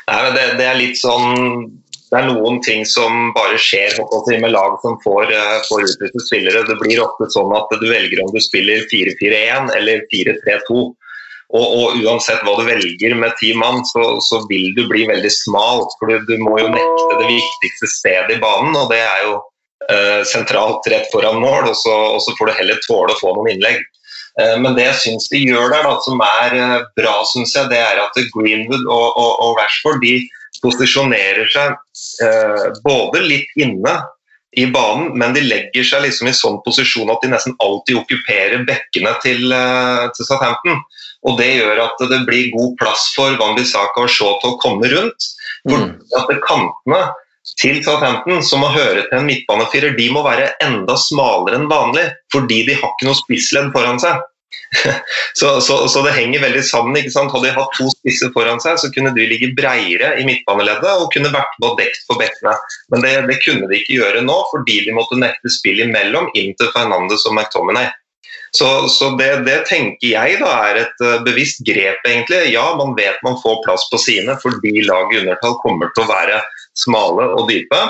Det, 0.07 0.45
det, 0.59 0.67
er 0.67 0.79
litt 0.79 0.99
sånn 0.99 1.67
det 2.11 2.19
er 2.19 2.27
noen 2.27 2.59
ting 2.67 2.83
som 2.89 3.31
bare 3.37 3.59
skjer 3.63 3.95
med 4.43 4.51
lag 4.51 4.79
som 4.83 4.97
får, 5.05 5.31
eh, 5.31 5.59
får 5.69 5.85
utviste 5.87 6.25
spillere. 6.27 6.65
Det 6.67 6.79
blir 6.81 7.03
ofte 7.05 7.29
sånn 7.31 7.53
at 7.55 7.71
du 7.79 7.87
velger 7.87 8.23
om 8.25 8.33
du 8.35 8.41
spiller 8.43 8.83
4-4-1 8.91 9.71
eller 9.77 10.03
4-3-2. 10.11 10.89
Og, 11.51 11.67
og, 11.67 12.01
uansett 12.03 12.43
hva 12.47 12.57
du 12.59 12.67
velger 12.67 13.15
med 13.19 13.35
ti 13.39 13.53
mann, 13.59 13.83
så, 13.87 14.19
så, 14.23 14.43
vil 14.51 14.75
du 14.77 14.85
bli 14.91 15.07
veldig 15.11 15.31
smal. 15.35 15.87
For 15.99 16.11
du, 16.11 16.27
du 16.27 16.43
må 16.43 16.59
jo 16.63 16.69
nekte 16.71 17.23
det 17.23 17.31
viktigste 17.31 17.91
stedet 17.91 18.37
i 18.37 18.43
banen, 18.43 18.75
og 18.79 18.91
det 18.91 19.01
er 19.03 19.25
jo 19.29 19.39
Eh, 19.39 19.50
sentralt 20.29 20.85
rett 20.93 21.07
foran 21.11 21.39
mål, 21.41 21.71
og 21.71 21.77
så, 21.79 21.95
og 22.15 22.21
så, 22.23 22.35
får 22.39 22.51
du 22.51 22.53
heller 22.59 22.83
tåle 22.85 23.15
å 23.15 23.19
få 23.19 23.33
noen 23.35 23.55
innlegg. 23.55 23.81
Eh, 24.39 24.57
men 24.61 24.77
det 24.77 24.87
jeg 24.87 25.01
syns 25.05 25.29
de 25.33 25.43
gjør 25.43 25.73
der, 25.73 25.87
da, 25.87 25.97
som 26.05 26.23
er 26.25 26.57
eh, 26.59 26.77
bra, 26.99 27.17
synes 27.33 27.55
jeg, 27.57 27.71
det 27.73 27.81
er 27.83 28.01
at 28.03 28.21
Greenwood 28.35 28.87
og, 28.87 29.09
og, 29.19 29.33
og 29.43 29.59
Rashford 29.59 30.01
de 30.05 30.21
posisjonerer 30.61 31.49
seg 31.51 31.77
eh, 32.27 32.65
både 32.85 33.23
litt 33.25 33.61
inne 33.61 34.01
i 34.59 34.67
banen, 34.67 35.13
men 35.19 35.35
de 35.35 35.45
legger 35.47 35.87
seg 35.87 36.03
liksom 36.05 36.29
i 36.29 36.35
sånn 36.35 36.59
posisjon 36.65 37.11
at 37.13 37.23
de 37.23 37.31
nesten 37.31 37.55
alltid 37.63 38.01
okkuperer 38.01 38.65
bekkene 38.67 39.13
til, 39.23 39.47
til 40.17 40.27
Southampton. 40.27 40.81
Og 41.29 41.37
Det 41.39 41.53
gjør 41.53 41.85
at 41.85 42.03
det 42.11 42.19
blir 42.27 42.51
god 42.57 42.75
plass 42.81 43.13
for 43.15 43.37
Van 43.39 43.55
Bissaka 43.55 44.03
og 44.03 44.11
Shaw 44.11 44.41
til 44.43 44.51
å 44.51 44.59
komme 44.59 44.91
rundt. 44.91 45.29
For 45.69 45.85
mm. 45.85 45.93
at 46.19 46.33
Kantene 46.49 47.03
til 47.59 47.81
Southampton, 47.85 48.43
som 48.47 48.63
må 48.65 48.71
høre 48.75 49.07
til 49.07 49.19
en 49.19 49.29
midtbanefirer, 49.29 49.97
de 49.99 50.09
må 50.15 50.25
være 50.27 50.53
enda 50.65 50.97
smalere 51.01 51.59
enn 51.59 51.71
vanlig, 51.71 52.11
fordi 52.35 52.65
de 52.69 52.77
har 52.79 52.93
ikke 52.95 53.09
noe 53.09 53.19
spissledd 53.19 53.73
foran 53.77 54.01
seg. 54.03 54.21
så, 55.39 55.61
så, 55.61 55.89
så, 55.89 56.03
det 56.03 56.15
henger 56.15 56.43
veldig 56.45 56.63
sammen. 56.65 56.97
ikke 56.99 57.13
sant? 57.15 57.33
Hadde 57.35 57.49
de 57.49 57.55
hatt 57.57 57.73
to 57.77 57.89
spisser 57.93 58.31
foran 58.35 58.63
seg, 58.63 58.79
så 58.81 58.91
kunne 58.95 59.13
de 59.17 59.27
ligge 59.31 59.53
breiere 59.59 60.13
i 60.21 60.27
midtbaneleddet 60.29 60.91
og 60.91 61.11
kunne 61.15 61.33
vært 61.35 61.57
på 61.63 61.73
dekt 61.81 62.05
for 62.09 62.21
bekkene. 62.21 62.55
Men 62.95 63.07
det, 63.07 63.15
det, 63.31 63.41
kunne 63.45 63.71
de 63.71 63.81
ikke 63.81 63.99
gjøre 64.01 64.27
nå, 64.27 64.37
fordi 64.53 64.83
de 64.87 64.95
måtte 64.97 65.19
nekte 65.19 65.53
spill 65.53 65.83
imellom 65.87 66.31
inn 66.39 66.55
til 66.59 66.71
Fernandes 66.75 67.27
og 67.27 67.37
McTominay. 67.37 67.91
Så, 68.57 68.89
så 68.91 69.13
det, 69.19 69.45
det, 69.47 69.61
tenker 69.69 70.09
jeg 70.11 70.41
da 70.41 70.51
er 70.67 70.81
et 70.81 71.05
uh, 71.07 71.21
bevisst 71.23 71.63
grep, 71.67 72.01
egentlig. 72.07 72.49
Ja, 72.51 72.65
man 72.79 72.97
vet 72.99 73.21
man 73.27 73.39
får 73.43 73.61
plass 73.67 73.87
på 73.93 74.01
sine 74.03 74.35
fordi 74.43 74.83
lag 74.89 75.13
i 75.15 75.21
undertall 75.23 75.55
kommer 75.63 75.93
til 75.95 76.07
å 76.07 76.11
være 76.11 76.41
smale 76.79 77.27
og 77.37 77.49
dype. 77.51 77.81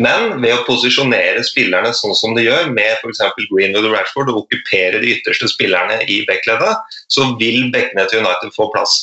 Men 0.00 0.38
ved 0.40 0.54
å 0.54 0.64
posisjonere 0.68 1.42
spillerne 1.44 1.90
sånn 1.96 2.14
som 2.16 2.36
de 2.36 2.44
gjør, 2.46 2.70
med 2.72 3.00
f.eks. 3.00 3.22
Greenwood 3.50 3.88
og 3.88 3.96
Rashford, 3.96 4.30
og 4.32 4.44
okkupere 4.44 5.00
de 5.02 5.16
ytterste 5.16 5.50
spillerne 5.50 5.98
i 6.06 6.20
backleddet, 6.28 6.78
så 7.10 7.32
vil 7.40 7.68
bekkene 7.74 8.06
til 8.08 8.22
United 8.22 8.54
få 8.56 8.70
plass. 8.74 9.00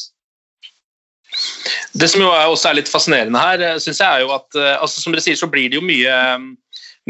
Det 1.98 2.07
som 2.10 2.24
jo 2.24 2.31
også 2.31 2.72
er 2.72 2.79
litt 2.79 2.89
fascinerende 2.89 3.41
her, 3.41 3.63
syns 3.75 3.84
synes 3.89 4.01
jeg 4.01 4.07
er 4.07 4.24
jo 4.24 4.31
at 4.34 4.57
eh, 4.57 4.75
altså 4.79 5.03
som 5.03 5.13
dere 5.13 5.25
sier, 5.25 5.38
så 5.38 5.50
blir 5.51 5.69
det 5.69 5.77
jo 5.77 5.86
mye, 5.86 6.15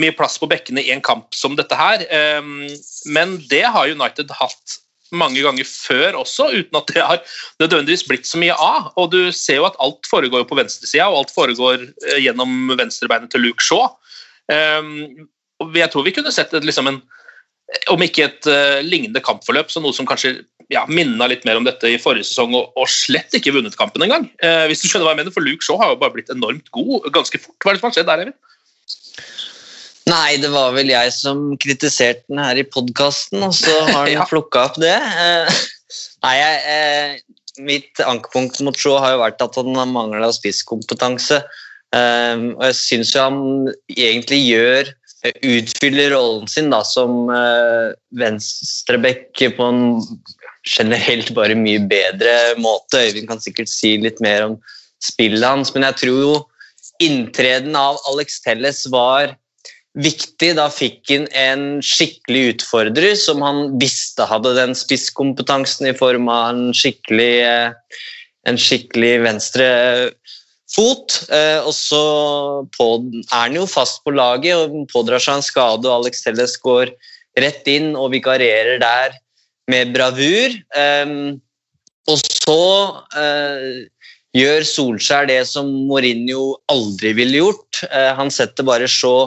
mye 0.01 0.15
plass 0.17 0.36
på 0.41 0.50
bekkene 0.50 0.83
i 0.83 0.91
en 0.95 1.03
kamp 1.03 1.38
som 1.38 1.55
dette 1.55 1.77
her. 1.77 2.03
Eh, 2.03 2.51
men 3.13 3.38
det 3.51 3.63
har 3.71 3.93
United 3.93 4.33
hatt 4.41 4.79
mange 5.15 5.43
ganger 5.45 5.67
før 5.67 6.19
også, 6.23 6.49
uten 6.55 6.79
at 6.79 6.91
det 6.93 7.03
har 7.03 7.21
nødvendigvis 7.61 8.05
blitt 8.07 8.27
så 8.29 8.39
mye 8.41 8.55
av. 8.55 8.91
Og 8.99 9.11
du 9.13 9.19
ser 9.35 9.61
jo 9.61 9.67
at 9.69 9.77
alt 9.83 10.09
foregår 10.09 10.47
på 10.49 10.57
venstresida, 10.59 11.09
og 11.11 11.23
alt 11.23 11.35
foregår 11.35 11.85
eh, 11.85 12.19
gjennom 12.25 12.73
venstrebeinet 12.77 13.31
til 13.33 13.45
Luke 13.47 13.63
Shaw. 13.63 13.89
Um, 14.47 15.27
og 15.59 15.75
jeg 15.75 15.91
tror 15.91 16.05
vi 16.05 16.13
kunne 16.15 16.31
sett 16.31 16.53
et, 16.55 16.63
liksom 16.63 16.87
en 16.87 17.01
om 17.91 17.99
ikke 18.03 18.23
et 18.23 18.47
uh, 18.47 18.79
lignende 18.85 19.19
kampforløp, 19.23 19.71
så 19.71 19.81
noe 19.83 19.95
som 19.95 20.07
kanskje 20.07 20.37
ja, 20.71 20.85
minna 20.87 21.27
litt 21.27 21.43
mer 21.47 21.59
om 21.59 21.65
dette 21.67 21.89
i 21.91 21.99
forrige 21.99 22.29
sesong, 22.29 22.55
og, 22.55 22.71
og 22.79 22.87
slett 22.91 23.35
ikke 23.35 23.51
vunnet 23.55 23.75
kampen 23.79 24.05
engang. 24.05 24.29
Uh, 24.43 24.65
hvis 24.71 24.83
du 24.83 24.87
skjønner 24.87 25.07
hva 25.09 25.15
jeg 25.15 25.21
mener, 25.23 25.35
for 25.35 25.43
Luke 25.43 25.65
Shaw 25.65 25.79
har 25.81 25.91
jo 25.91 25.99
bare 25.99 26.15
blitt 26.15 26.31
enormt 26.31 26.71
god 26.75 27.09
ganske 27.15 27.41
fort. 27.43 27.57
Hva 27.59 27.73
er 27.73 27.77
det 27.77 27.83
som 27.83 27.89
har 27.89 27.97
skjedd 27.97 28.11
der, 28.11 28.23
Evin? 28.23 28.37
Nei, 30.07 30.37
det 30.39 30.49
var 30.53 30.71
vel 30.75 30.91
jeg 30.91 31.11
som 31.11 31.49
kritiserte 31.59 32.23
den 32.29 32.39
her 32.39 32.59
i 32.59 32.67
podkasten, 32.67 33.41
og 33.43 33.55
så 33.57 33.73
har 33.89 34.07
den 34.07 34.15
ja. 34.21 34.27
plukka 34.29 34.67
opp 34.69 34.77
det. 34.79 34.95
Eh, 34.95 35.57
nei, 36.23 36.35
jeg, 36.39 36.59
eh, 36.73 37.63
mitt 37.67 38.03
ankepunkt 38.05 38.61
mot 38.63 38.77
Shaw 38.77 39.01
har 39.03 39.15
jo 39.15 39.23
vært 39.25 39.43
at 39.43 39.57
han 39.59 39.75
har 39.75 39.89
mangla 39.91 40.29
spisskompetanse. 40.35 41.41
Eh, 41.95 42.45
og 42.53 42.63
jeg 42.69 42.77
syns 42.79 43.11
jo 43.15 43.25
han 43.25 43.41
egentlig 43.97 44.41
gjør 44.45 44.93
utfyller 45.27 46.13
rollen 46.13 46.45
sin 46.47 46.69
da, 46.71 46.77
som 46.87 47.25
venstreback 48.15 49.41
på 49.57 49.65
en 49.65 49.81
generelt 50.63 51.33
bare 51.35 51.57
mye 51.57 51.81
bedre 51.89 52.35
måte. 52.61 53.01
Øyvind 53.09 53.27
kan 53.27 53.41
sikkert 53.43 53.71
si 53.71 53.97
litt 53.99 54.21
mer 54.23 54.45
om 54.45 54.55
spillet 55.03 55.43
hans, 55.43 55.73
men 55.73 55.83
jeg 55.89 55.99
tror 56.03 56.21
jo 56.21 56.37
inntreden 57.03 57.75
av 57.75 57.99
Alex 58.13 58.39
Telles 58.45 58.85
var 58.93 59.35
viktig. 59.97 60.53
Da 60.57 60.67
fikk 60.73 61.11
han 61.11 61.27
en 61.37 61.65
skikkelig 61.85 62.43
utfordrer 62.53 63.17
som 63.19 63.43
han 63.45 63.77
visste 63.81 64.27
hadde 64.29 64.55
den 64.57 64.75
spisskompetansen 64.77 65.89
i 65.91 65.95
form 65.97 66.29
av 66.31 66.49
en 66.53 66.63
skikkelig, 66.75 67.33
eh, 67.45 68.01
en 68.47 68.59
skikkelig 68.61 69.13
venstre 69.25 69.67
fot. 70.73 71.19
Eh, 71.33 71.59
og 71.63 71.73
så 71.73 72.03
er 72.77 73.23
han 73.33 73.57
jo 73.57 73.67
fast 73.69 74.03
på 74.03 74.13
laget 74.15 74.55
og 74.55 74.87
pådrar 74.93 75.23
seg 75.23 75.39
en 75.39 75.47
skade, 75.47 75.87
og 75.87 76.03
Alex 76.03 76.23
Telles 76.25 76.57
går 76.61 76.93
rett 77.37 77.67
inn 77.69 77.95
og 77.95 78.11
vikarierer 78.13 78.79
der 78.81 79.17
med 79.69 79.93
bravur. 79.95 80.57
Eh, 80.75 81.17
og 82.07 82.21
så 82.23 83.03
gjør 84.37 84.63
Solskjær 84.63 85.25
det 85.27 85.41
som 85.49 85.67
Mourinho 85.89 86.55
aldri 86.71 87.11
ville 87.17 87.41
gjort. 87.41 87.81
Han 88.15 88.31
setter 88.31 88.63
bare 88.63 88.87
så 88.87 89.25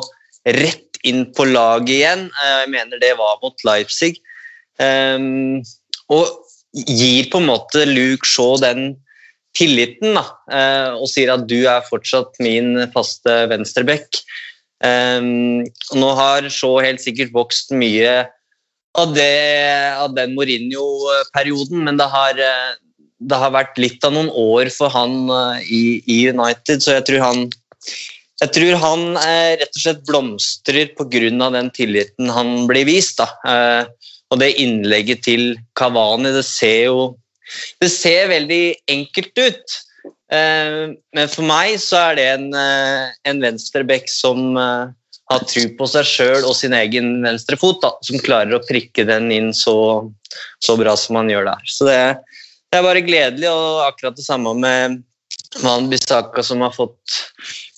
rett 0.49 1.00
inn 1.06 1.26
på 1.37 1.47
laget 1.49 1.94
igjen. 1.97 2.26
Eh, 2.28 2.56
jeg 2.64 2.73
mener 2.75 3.02
det 3.02 3.12
var 3.18 3.38
mot 3.42 3.66
Leipzig. 3.66 4.18
Um, 4.80 5.61
og 6.09 6.28
gir 6.73 7.28
på 7.28 7.40
en 7.40 7.49
måte 7.50 7.85
Luke 7.85 8.25
Shaw 8.28 8.56
den 8.62 8.94
tilliten 9.56 10.14
da, 10.16 10.23
uh, 10.49 10.97
og 10.97 11.11
sier 11.11 11.35
at 11.35 11.44
du 11.50 11.59
er 11.68 11.85
fortsatt 11.85 12.38
min 12.40 12.78
faste 12.94 13.35
venstreback. 13.50 14.23
Um, 14.80 15.66
nå 16.00 16.12
har 16.16 16.49
Shaw 16.49 16.78
helt 16.80 17.02
sikkert 17.02 17.35
vokst 17.35 17.75
mye 17.76 18.23
av, 18.97 19.12
det, 19.14 19.32
av 20.00 20.14
den 20.16 20.32
Mourinho-perioden, 20.38 21.85
men 21.85 21.99
det 22.00 22.09
har, 22.11 22.40
det 23.20 23.40
har 23.42 23.52
vært 23.54 23.78
litt 23.80 24.04
av 24.06 24.14
noen 24.16 24.30
år 24.32 24.70
for 24.75 24.92
han 24.92 25.28
eh, 25.30 25.68
i, 25.68 25.82
i 26.09 26.18
United, 26.32 26.82
så 26.82 26.99
jeg 26.99 27.06
tror 27.09 27.26
han 27.26 27.44
jeg 28.40 28.52
tror 28.56 28.78
han 28.80 29.02
eh, 29.20 29.56
rett 29.61 29.75
og 29.75 29.82
slett 29.82 30.06
blomstrer 30.09 30.92
pga. 30.97 31.50
den 31.52 31.70
tilliten 31.76 32.30
han 32.32 32.66
blir 32.70 32.88
vist. 32.88 33.20
Eh, 33.20 33.85
og 34.30 34.38
det 34.40 34.54
innlegget 34.62 35.25
til 35.26 35.56
Kavani, 35.76 36.32
det 36.32 36.47
ser 36.47 36.85
jo 36.88 37.00
det 37.82 37.90
ser 37.90 38.30
veldig 38.30 38.64
enkelt 38.88 39.40
ut. 39.42 39.76
Eh, 40.32 40.94
men 41.16 41.30
for 41.32 41.47
meg 41.47 41.76
så 41.82 42.11
er 42.11 42.16
det 42.18 42.26
en, 42.37 42.49
eh, 42.54 43.11
en 43.26 43.42
venstreback 43.42 44.09
som 44.11 44.56
eh, 44.56 44.92
har 45.30 45.47
tro 45.50 45.64
på 45.78 45.88
seg 45.90 46.06
sjøl 46.06 46.47
og 46.47 46.54
sin 46.59 46.75
egen 46.76 47.18
venstre 47.26 47.59
fot, 47.61 47.80
da, 47.82 47.92
som 48.06 48.23
klarer 48.23 48.56
å 48.56 48.64
prikke 48.66 49.06
den 49.09 49.30
inn 49.35 49.52
så, 49.54 49.76
så 50.62 50.78
bra 50.78 50.97
som 50.99 51.20
han 51.20 51.30
gjør 51.30 51.50
der. 51.50 51.70
Så 51.70 51.87
det, 51.90 51.99
det, 52.70 52.78
er 52.78 52.87
bare 52.87 53.04
gledelig, 53.06 53.50
og 53.50 53.85
akkurat 53.88 54.18
det 54.18 54.26
samme 54.26 54.54
med 54.59 55.00
Van 55.64 55.90
Bissaka, 55.90 56.42
som 56.47 56.62
har 56.62 56.75
fått 56.75 57.20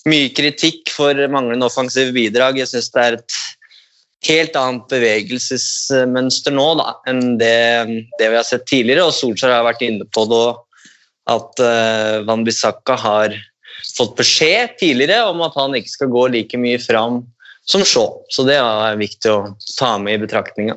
mye 0.09 0.31
kritikk 0.35 0.91
for 0.91 1.17
manglende 1.31 1.67
offensive 1.67 2.13
bidrag. 2.15 2.59
Jeg 2.59 2.71
syns 2.71 2.91
det 2.93 3.03
er 3.03 3.17
et 3.19 3.37
helt 4.27 4.57
annet 4.59 4.91
bevegelsesmønster 4.91 6.55
nå 6.55 6.67
da, 6.79 6.93
enn 7.11 7.37
det, 7.39 7.55
det, 8.19 8.29
vi 8.29 8.37
har 8.39 8.47
sett 8.47 8.67
tidligere. 8.69 9.07
Og 9.07 9.15
Solskjær 9.15 9.57
har 9.57 9.67
vært 9.67 9.83
inne 9.85 10.07
på 10.15 10.25
det, 10.31 10.45
at 11.33 11.63
uh, 11.63 12.21
Van 12.27 12.43
Bissaka 12.47 12.97
har 12.99 13.35
fått 13.93 14.15
beskjed 14.19 14.77
tidligere 14.79 15.29
om 15.31 15.43
at 15.45 15.55
han 15.59 15.75
ikke 15.77 15.91
skal 15.91 16.11
gå 16.11 16.27
like 16.33 16.59
mye 16.59 16.79
fram 16.81 17.21
som 17.69 17.83
Shaw. 17.87 18.23
Så 18.31 18.45
det 18.47 18.57
er 18.59 18.99
viktig 18.99 19.31
å 19.31 19.53
ta 19.77 19.95
med 20.01 20.17
i 20.17 20.23
betraktninga. 20.25 20.75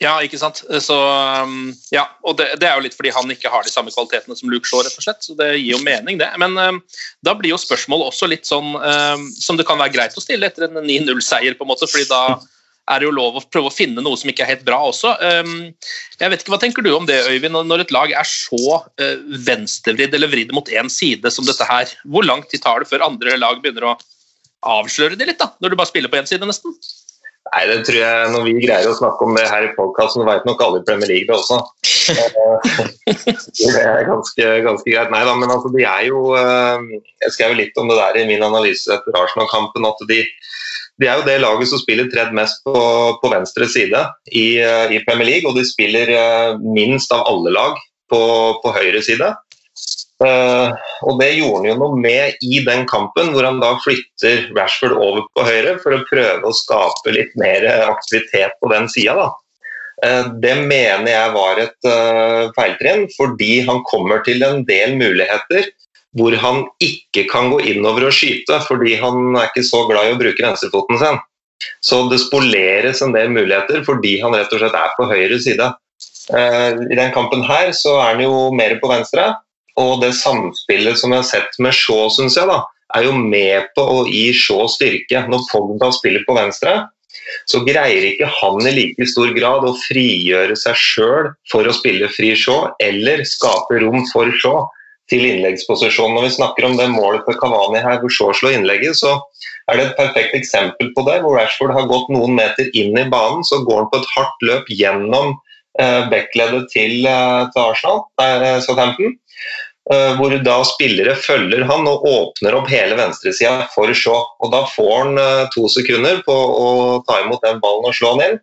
Ja, 0.00 0.14
ikke 0.24 0.38
sant. 0.40 0.62
Så, 0.80 0.96
um, 0.96 1.74
ja, 1.92 2.06
og 2.24 2.38
det, 2.38 2.46
det, 2.62 2.64
er 2.70 2.78
jo 2.78 2.86
litt 2.86 2.96
fordi 2.96 3.10
han 3.12 3.32
ikke 3.34 3.50
har 3.52 3.66
de 3.66 3.72
samme 3.72 3.92
kvalitetene 3.92 4.36
som 4.38 4.48
Luke 4.48 4.68
Shaw, 4.68 4.80
rett 4.86 4.96
og 4.96 5.04
slett. 5.04 5.26
Så 5.26 5.36
det 5.36 5.50
gir 5.58 5.74
jo 5.74 5.80
mening, 5.84 6.16
det. 6.22 6.30
Men 6.40 6.56
um, 6.56 6.78
da 7.26 7.34
blir 7.36 7.52
jo 7.52 7.58
spørsmålet 7.60 8.08
også 8.08 8.30
litt 8.32 8.48
sånn 8.48 8.72
um, 8.80 9.26
som 9.36 9.60
det 9.60 9.66
kan 9.68 9.80
være 9.80 9.92
greit 9.98 10.16
å 10.16 10.24
stille 10.24 10.48
etter 10.48 10.70
en 10.70 10.80
9-0-seier, 10.80 11.58
på 11.58 11.66
en 11.66 11.72
måte, 11.74 11.88
fordi 11.90 12.08
da 12.08 12.22
er 12.90 13.02
det 13.02 13.06
jo 13.10 13.12
lov 13.12 13.36
å 13.36 13.42
prøve 13.52 13.68
å 13.68 13.74
finne 13.74 14.02
noe 14.02 14.16
som 14.18 14.30
ikke 14.32 14.46
er 14.46 14.54
helt 14.54 14.64
bra 14.66 14.78
også. 14.88 15.12
Um, 15.20 15.52
jeg 16.16 16.32
vet 16.32 16.40
ikke, 16.40 16.54
Hva 16.54 16.60
tenker 16.64 16.86
du 16.86 16.94
om 16.96 17.04
det, 17.08 17.20
Øyvind, 17.28 17.60
når 17.68 17.84
et 17.84 17.92
lag 17.94 18.16
er 18.22 18.30
så 18.30 18.80
uh, 18.80 19.36
venstrevridd 19.50 20.16
eller 20.16 20.32
vridd 20.32 20.56
mot 20.56 20.72
én 20.72 20.88
side 20.88 21.28
som 21.34 21.44
dette 21.44 21.68
her? 21.68 21.92
Hvor 22.08 22.24
lang 22.24 22.46
tid 22.48 22.64
tar 22.64 22.80
det 22.80 22.88
før 22.88 23.04
andre 23.10 23.36
lag 23.36 23.60
begynner 23.60 23.92
å 23.92 23.98
avsløre 24.64 25.20
det 25.20 25.28
litt, 25.28 25.40
da, 25.40 25.52
når 25.60 25.72
du 25.72 25.80
bare 25.80 25.92
spiller 25.92 26.12
på 26.12 26.20
én 26.20 26.28
side, 26.28 26.48
nesten? 26.48 26.72
Nei, 27.50 27.62
det 27.70 27.80
tror 27.86 27.98
jeg 27.98 28.32
Når 28.34 28.44
vi 28.46 28.52
greier 28.62 28.90
å 28.90 28.96
snakke 28.98 29.26
om 29.26 29.34
det 29.38 29.46
her 29.50 29.66
i 29.66 29.72
podkasten, 29.76 30.26
vet 30.28 30.46
nok 30.48 30.60
alle 30.64 30.80
i 30.82 30.86
Premier 30.86 31.10
League 31.10 31.26
det 31.26 31.36
også. 31.36 31.58
det 33.64 33.80
er 33.80 34.06
ganske, 34.08 34.46
ganske 34.66 34.86
greit. 34.86 35.12
Nei 35.14 35.22
da, 35.26 35.34
men 35.38 35.50
altså, 35.50 35.72
de 35.74 35.86
er 35.88 36.06
jo 36.10 36.34
eh, 36.38 36.86
Jeg 37.24 37.34
skrev 37.36 37.56
litt 37.58 37.80
om 37.80 37.90
det 37.90 37.98
der 37.98 38.20
i 38.22 38.28
min 38.28 38.44
analyse 38.46 38.92
etter 38.94 39.18
Arsenal-kampen. 39.18 39.88
at 39.88 40.04
de, 40.10 40.20
de, 41.00 41.08
er 41.08 41.18
jo 41.18 41.26
det 41.26 41.40
laget 41.42 41.72
som 41.72 41.82
spiller 41.82 42.10
tredd 42.12 42.34
mest 42.36 42.62
på, 42.66 42.76
på 43.22 43.32
venstre 43.32 43.68
side 43.72 44.04
i, 44.30 44.46
eh, 44.62 44.96
i, 44.96 45.02
Premier 45.08 45.32
League, 45.32 45.50
og 45.50 45.58
de 45.58 45.66
spiller 45.66 46.12
eh, 46.14 46.58
minst 46.76 47.14
av 47.16 47.26
alle 47.30 47.54
lag 47.56 47.80
på, 48.12 48.20
på 48.62 48.76
høyre 48.78 49.02
side. 49.06 49.32
Uh, 50.20 50.76
og 51.08 51.16
Det 51.16 51.30
gjorde 51.32 51.62
han 51.62 51.68
jo 51.70 51.76
noe 51.80 51.96
med 51.96 52.42
i 52.44 52.58
den 52.66 52.84
kampen, 52.88 53.30
hvor 53.32 53.46
han 53.46 53.60
da 53.62 53.72
flytter 53.80 54.50
Rashford 54.52 54.92
over 54.92 55.24
på 55.32 55.46
høyre 55.46 55.78
for 55.80 55.96
å 55.96 56.02
prøve 56.10 56.44
å 56.44 56.56
skape 56.56 57.14
litt 57.16 57.32
mer 57.40 57.64
aktivitet 57.86 58.58
på 58.60 58.68
den 58.72 58.90
sida. 58.92 59.30
Uh, 60.04 60.28
det 60.44 60.58
mener 60.60 61.08
jeg 61.08 61.32
var 61.38 61.62
et 61.64 61.88
uh, 61.88 62.52
feiltrinn, 62.58 63.08
fordi 63.16 63.62
han 63.64 63.80
kommer 63.88 64.20
til 64.26 64.44
en 64.44 64.64
del 64.68 64.98
muligheter 65.00 65.72
hvor 66.18 66.34
han 66.42 66.64
ikke 66.82 67.24
kan 67.30 67.52
gå 67.52 67.60
innover 67.70 68.08
og 68.08 68.16
skyte, 68.16 68.58
fordi 68.66 68.96
han 69.00 69.36
er 69.38 69.48
ikke 69.48 69.64
så 69.64 69.84
glad 69.88 70.08
i 70.08 70.14
å 70.16 70.20
bruke 70.20 70.42
venstrefoten 70.42 70.98
sin. 71.00 71.20
Så 71.86 72.02
det 72.10 72.18
spoleres 72.20 73.00
en 73.04 73.14
del 73.14 73.30
muligheter 73.32 73.84
fordi 73.86 74.16
han 74.20 74.34
rett 74.34 74.52
og 74.52 74.60
slett 74.60 74.74
er 74.74 74.96
på 74.96 75.06
høyre 75.06 75.38
side. 75.40 75.68
I 76.34 76.96
den 76.98 77.12
kampen 77.14 77.44
her 77.46 77.70
så 77.76 77.94
er 78.00 78.16
han 78.16 78.24
jo 78.24 78.48
mer 78.56 78.74
på 78.82 78.90
venstre. 78.90 79.28
Og 79.80 80.04
det 80.04 80.12
samspillet 80.18 80.98
som 81.00 81.14
jeg 81.14 81.22
har 81.22 81.28
sett 81.28 81.60
med 81.62 81.76
Shaw, 81.76 82.08
syns 82.12 82.36
jeg, 82.38 82.48
da, 82.50 82.62
er 82.96 83.06
jo 83.06 83.14
med 83.16 83.70
på 83.76 83.84
å 83.84 84.00
gi 84.08 84.30
Shaw 84.36 84.66
styrke. 84.70 85.26
Når 85.30 85.46
Fogda 85.50 85.92
spiller 85.96 86.26
på 86.26 86.36
venstre, 86.36 86.80
så 87.50 87.62
greier 87.66 88.06
ikke 88.06 88.28
han 88.40 88.66
i 88.66 88.74
like 88.74 89.06
stor 89.08 89.30
grad 89.36 89.66
å 89.66 89.76
frigjøre 89.86 90.56
seg 90.58 90.78
sjøl 90.78 91.30
for 91.50 91.66
å 91.66 91.74
spille 91.76 92.10
fri 92.12 92.34
Shaw, 92.38 92.70
eller 92.82 93.24
skape 93.28 93.80
rom 93.82 94.04
for 94.10 94.30
Shaw 94.42 94.66
til 95.10 95.26
innleggsposisjon. 95.26 96.14
Når 96.14 96.28
vi 96.28 96.34
snakker 96.36 96.68
om 96.68 96.76
det 96.78 96.88
målet 96.92 97.26
for 97.26 97.38
Kavani 97.40 97.82
her, 97.82 97.98
hvor 98.02 98.14
Shaw 98.14 98.34
slår 98.36 98.58
innlegget, 98.58 98.98
så 98.98 99.16
er 99.70 99.78
det 99.78 99.86
et 99.88 99.98
perfekt 99.98 100.36
eksempel 100.38 100.92
på 100.96 101.06
det. 101.08 101.20
Hvor 101.24 101.38
Rashford 101.38 101.74
har 101.76 101.88
gått 101.90 102.10
noen 102.14 102.36
meter 102.38 102.70
inn 102.78 102.94
i 102.98 103.06
banen, 103.10 103.46
så 103.46 103.62
går 103.66 103.84
han 103.84 103.90
på 103.92 104.02
et 104.02 104.12
hardt 104.14 104.46
løp 104.46 104.70
gjennom 104.70 105.34
eh, 105.80 106.02
backleddet 106.12 106.70
til, 106.74 107.00
eh, 107.06 107.42
til 107.50 107.64
Arsenal, 107.66 108.04
eh, 108.22 108.60
Southampton. 108.66 109.18
Eh, 109.90 110.12
hvor 110.14 110.30
da 110.46 110.60
spillere 110.62 111.16
følger 111.18 111.64
han 111.66 111.88
og 111.90 112.04
åpner 112.06 112.54
opp 112.54 112.68
hele 112.70 112.94
venstresida 112.94 113.64
for 113.72 113.90
Shaw. 113.90 114.20
Og 114.38 114.52
Da 114.52 114.60
får 114.70 114.92
han 114.94 115.18
eh, 115.18 115.48
to 115.50 115.66
sekunder 115.72 116.20
på 116.26 116.34
å 116.34 116.68
ta 117.08 117.16
imot 117.24 117.42
den 117.42 117.58
ballen 117.64 117.88
og 117.88 117.96
slå 117.98 118.12
den 118.14 118.28
inn. 118.28 118.38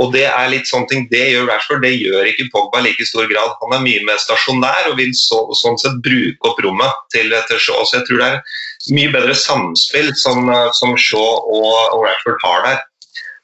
Og 0.00 0.14
Det 0.14 0.24
er 0.24 0.48
litt 0.48 0.70
sånne 0.70 0.88
ting, 0.88 1.04
det 1.10 1.20
gjør 1.34 1.50
Rashford, 1.50 1.84
det 1.84 1.92
gjør 1.98 2.30
ikke 2.30 2.48
Pogba 2.54 2.80
i 2.80 2.86
like 2.86 3.04
stor 3.04 3.28
grad. 3.28 3.52
Han 3.60 3.76
er 3.76 3.84
mye 3.84 4.06
mer 4.08 4.16
stasjonær 4.22 4.88
og 4.92 4.96
vil 5.02 5.12
så, 5.16 5.42
sånn 5.60 5.76
sett 5.82 6.00
bruke 6.04 6.48
opp 6.48 6.64
rommet 6.64 7.04
til, 7.12 7.28
til, 7.50 7.60
Shaw. 7.60 7.84
Så 7.84 7.98
jeg 7.98 8.08
tror 8.08 8.22
det 8.22 8.32
er 8.32 8.96
mye 8.96 9.12
bedre 9.12 9.36
samspill 9.36 10.14
som, 10.16 10.48
eh, 10.48 10.72
som 10.80 10.96
Shaw 10.96 11.28
og, 11.44 11.76
og, 11.92 12.06
Rashford 12.06 12.40
har 12.46 12.68
der. 12.70 12.82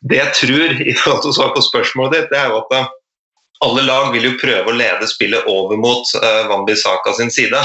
Det 0.09 0.23
jeg 0.23 0.37
tror, 0.41 0.77
i 0.95 0.97
forhold 1.05 1.21
til 1.27 1.35
å 1.35 1.37
svare 1.37 1.57
på 1.59 1.69
spørsmålet 1.69 2.17
ditt, 2.17 2.33
det 2.33 2.41
er 2.41 2.49
jo 2.49 2.65
at 2.65 2.97
alle 3.65 3.85
lag 3.87 4.11
vil 4.15 4.27
jo 4.31 4.35
prøve 4.41 4.71
å 4.71 4.77
lede 4.77 5.09
spillet 5.11 5.49
over 5.51 5.79
mot 5.79 6.09
uh, 6.19 6.45
Van 6.51 6.67
Bissaka 6.67 7.15
sin 7.19 7.31
side. 7.31 7.63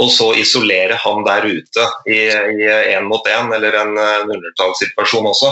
Og 0.00 0.08
så 0.14 0.30
isolere 0.38 0.96
han 1.02 1.24
der 1.26 1.44
ute 1.44 1.86
i 2.08 2.20
én 2.94 3.08
mot 3.10 3.26
én, 3.28 3.50
eller 3.52 3.74
en 3.82 3.96
uh, 3.98 4.22
undertallssituasjon 4.24 5.28
også. 5.28 5.50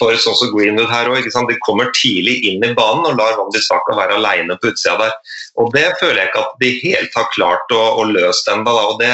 For 0.00 0.16
sånn 0.16 0.38
som 0.38 0.52
Greenwood 0.54 0.88
her 0.88 1.10
òg, 1.12 1.26
de 1.26 1.58
kommer 1.66 1.90
tidlig 1.96 2.38
inn 2.48 2.64
i 2.64 2.72
banen 2.76 3.10
og 3.10 3.18
lar 3.18 3.36
Van 3.36 3.50
Bissaka 3.52 3.98
være 3.98 4.16
alene 4.16 4.56
på 4.60 4.70
utsida 4.70 4.96
der. 5.02 5.18
Og 5.60 5.74
det 5.74 5.88
føler 6.00 6.22
jeg 6.22 6.30
ikke 6.30 6.46
at 6.46 6.56
de 6.62 6.70
helt 6.86 7.18
har 7.18 7.28
klart 7.34 7.74
å, 7.76 7.82
å 8.00 8.06
løse 8.08 8.54
ennå. 8.54 8.76
Det, 9.02 9.12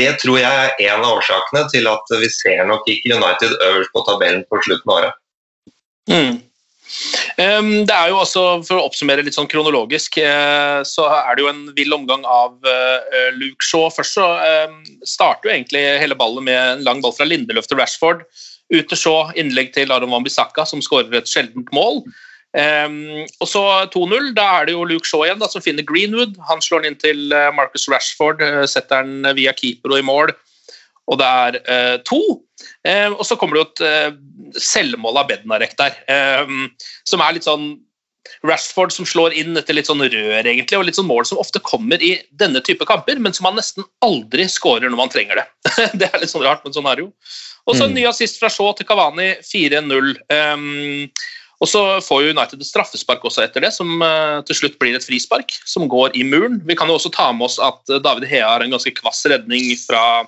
det 0.00 0.10
tror 0.24 0.40
jeg 0.40 0.64
er 0.64 0.84
en 0.88 1.04
av 1.04 1.20
årsakene 1.20 1.66
til 1.70 1.86
at 1.92 2.14
vi 2.24 2.32
ser 2.40 2.64
nok 2.66 2.88
ikke 2.90 3.14
United 3.20 3.54
øverst 3.68 3.94
på 3.94 4.06
tabellen 4.08 4.46
på 4.50 4.64
slutten 4.66 4.90
av 4.90 5.02
året. 5.02 5.20
Mm. 6.10 6.38
Ehm, 7.40 7.86
det 7.88 7.94
er 7.94 8.10
jo 8.10 8.20
også, 8.20 8.44
For 8.66 8.78
å 8.78 8.86
oppsummere 8.88 9.24
litt 9.26 9.36
sånn 9.36 9.50
kronologisk, 9.50 10.18
eh, 10.22 10.80
så 10.86 11.06
er 11.12 11.36
det 11.36 11.44
jo 11.44 11.50
en 11.52 11.62
vill 11.76 11.94
omgang 11.96 12.24
av 12.28 12.56
eh, 12.66 13.28
Luke 13.38 13.64
Shaw. 13.64 13.88
Først 13.94 14.18
så 14.18 14.26
ehm, 14.44 14.80
starter 15.06 15.48
jo 15.48 15.54
egentlig 15.54 15.84
hele 16.02 16.18
ballet 16.18 16.46
med 16.50 16.58
en 16.60 16.86
lang 16.86 17.04
ball 17.04 17.14
fra 17.16 17.28
Lindeløf 17.28 17.70
til 17.70 17.80
Rashford. 17.80 18.26
Ut 18.70 18.90
til 18.90 18.98
Shaw, 18.98 19.30
innlegg 19.38 19.72
til 19.74 19.92
Aron 19.94 20.12
Wambisaka, 20.12 20.66
som 20.68 20.82
skårer 20.84 21.14
et 21.18 21.30
sjeldent 21.30 21.70
mål. 21.74 22.04
Um, 22.50 23.22
og 23.38 23.46
så 23.46 23.60
2-0. 23.94 24.32
Da 24.34 24.46
er 24.58 24.66
det 24.66 24.74
jo 24.74 24.86
Luke 24.86 25.06
Shaw 25.06 25.22
igjen 25.26 25.42
da, 25.42 25.46
som 25.50 25.62
finner 25.62 25.86
Greenwood. 25.86 26.38
Han 26.48 26.62
slår 26.62 26.82
den 26.82 26.92
inn 26.92 27.02
til 27.02 27.34
Marcus 27.54 27.86
Rashford, 27.90 28.42
setter 28.70 29.06
den 29.06 29.26
via 29.38 29.54
keeper 29.54 29.94
og 29.94 30.02
i 30.02 30.06
mål. 30.06 30.34
Og 31.10 31.20
det 31.20 31.28
er 31.28 31.60
uh, 31.66 31.96
to. 32.06 32.20
Uh, 32.86 33.12
og 33.16 33.24
så 33.26 33.36
kommer 33.38 33.56
det 33.56 33.62
jo 33.62 33.68
et 33.68 33.84
uh, 33.84 34.58
selvmål 34.60 35.22
av 35.22 35.30
Bednarek 35.30 35.76
der, 35.78 35.94
som 37.06 37.22
er 37.22 37.36
litt 37.36 37.46
sånn 37.46 37.68
Rashford 38.46 38.92
som 38.94 39.06
slår 39.08 39.34
inn 39.36 39.58
etter 39.58 39.76
litt 39.76 39.88
sånn 39.88 40.02
rør, 40.02 40.40
egentlig, 40.40 40.78
og 40.78 40.86
litt 40.86 40.98
sånn 40.98 41.08
mål 41.08 41.26
som 41.28 41.40
ofte 41.40 41.60
kommer 41.64 42.00
i 42.02 42.14
denne 42.40 42.62
type 42.64 42.86
kamper, 42.88 43.20
men 43.20 43.34
som 43.36 43.48
han 43.48 43.58
nesten 43.58 43.86
aldri 44.04 44.46
skårer 44.48 44.88
når 44.88 45.00
man 45.00 45.12
trenger 45.12 45.42
det. 45.42 45.46
det 46.00 46.08
er 46.08 46.22
litt 46.22 46.32
sånn 46.32 46.44
rart, 46.46 46.64
men 46.64 46.74
sånn 46.76 46.88
er 46.88 46.98
det 46.98 47.06
jo. 47.06 47.10
Og 47.68 47.76
så 47.76 47.84
en 47.84 47.92
mm. 47.92 47.98
ny 47.98 48.06
assist 48.08 48.40
fra 48.40 48.50
Shaw 48.52 48.72
til 48.76 48.88
Kavani, 48.88 49.34
4-0. 49.44 50.14
Um, 50.32 51.10
og 51.60 51.68
så 51.68 51.82
får 52.04 52.22
jo 52.24 52.32
United 52.32 52.62
et 52.62 52.70
straffespark 52.70 53.24
også 53.28 53.44
etter 53.44 53.66
det, 53.66 53.74
som 53.76 54.00
uh, 54.00 54.40
til 54.48 54.62
slutt 54.62 54.78
blir 54.80 54.96
et 54.96 55.04
frispark, 55.04 55.52
som 55.68 55.84
går 55.90 56.16
i 56.16 56.24
muren. 56.26 56.62
Vi 56.68 56.76
kan 56.78 56.88
jo 56.88 56.96
også 56.96 57.12
ta 57.14 57.28
med 57.36 57.50
oss 57.50 57.60
at 57.62 57.92
David 58.00 58.28
Hea 58.30 58.48
har 58.48 58.64
en 58.64 58.72
ganske 58.72 58.94
kvass 58.96 59.26
redning 59.28 59.74
fra 59.82 60.24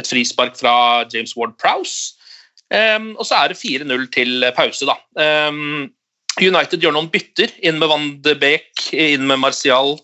et 0.00 0.08
frispark 0.08 0.56
fra 0.58 0.74
James 1.12 1.34
Ward 1.38 1.56
Prowse. 1.60 2.14
Um, 2.72 3.12
og 3.20 3.26
så 3.28 3.38
er 3.38 3.52
det 3.52 3.60
4-0 3.60 4.08
til 4.14 4.46
pause, 4.56 4.88
da. 4.88 4.96
Um, 5.48 5.92
United 6.40 6.82
gjør 6.82 6.96
noen 6.96 7.10
bytter. 7.12 7.52
Inn 7.62 7.78
med 7.78 7.90
Van 7.92 8.08
de 8.24 8.34
Beek, 8.38 8.88
inn 8.90 9.28
med 9.28 9.42
Martial, 9.42 9.98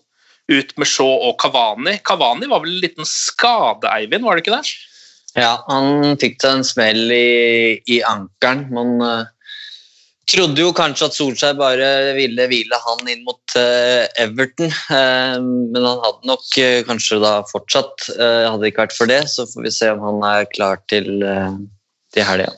ut 0.51 0.71
med 0.79 0.87
Shaw 0.87 1.17
og 1.27 1.35
Kavani. 1.41 1.97
Kavani 2.07 2.47
var 2.51 2.63
vel 2.63 2.77
en 2.77 2.85
liten 2.85 3.07
skade, 3.07 3.89
Eivind, 3.91 4.23
var 4.27 4.37
det 4.37 4.45
ikke 4.45 4.59
det? 4.59 4.71
Ja, 5.39 5.57
han 5.67 6.17
fikk 6.19 6.41
seg 6.43 6.59
en 6.59 6.65
smell 6.67 7.11
i, 7.15 7.79
i 7.87 8.01
ankelen. 8.07 8.65
Man 8.75 8.97
uh, 9.03 9.29
Trodde 10.31 10.63
jo 10.63 10.71
kanskje 10.71 11.07
at 11.09 11.15
Solskjær 11.17 11.57
bare 11.59 11.87
ville 12.15 12.45
hvile 12.47 12.77
han 12.85 13.09
inn 13.11 13.23
mot 13.27 13.55
eh, 13.59 14.05
Everton, 14.21 14.69
eh, 14.71 15.35
men 15.43 15.83
han 15.83 15.99
hadde 16.05 16.29
nok 16.29 16.45
eh, 16.61 16.83
kanskje 16.87 17.19
da 17.23 17.33
fortsatt. 17.49 18.07
hadde 18.15 18.61
det 18.61 18.71
ikke 18.71 18.85
vært 18.85 18.95
for 18.95 19.11
det, 19.11 19.21
så 19.33 19.47
får 19.49 19.65
vi 19.65 19.73
se 19.75 19.89
om 19.91 20.03
han 20.05 20.23
er 20.29 20.47
klar 20.53 20.79
til, 20.91 21.09
til 22.15 22.27
helga. 22.27 22.53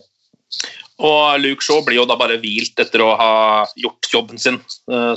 Og 1.04 1.42
Luke 1.42 1.66
Shaw 1.66 1.82
blir 1.82 1.98
jo 1.98 2.08
da 2.10 2.18
bare 2.20 2.38
hvilt 2.44 2.78
etter 2.80 3.02
å 3.02 3.16
ha 3.18 3.34
gjort 3.82 4.12
jobben 4.12 4.40
sin 4.40 4.60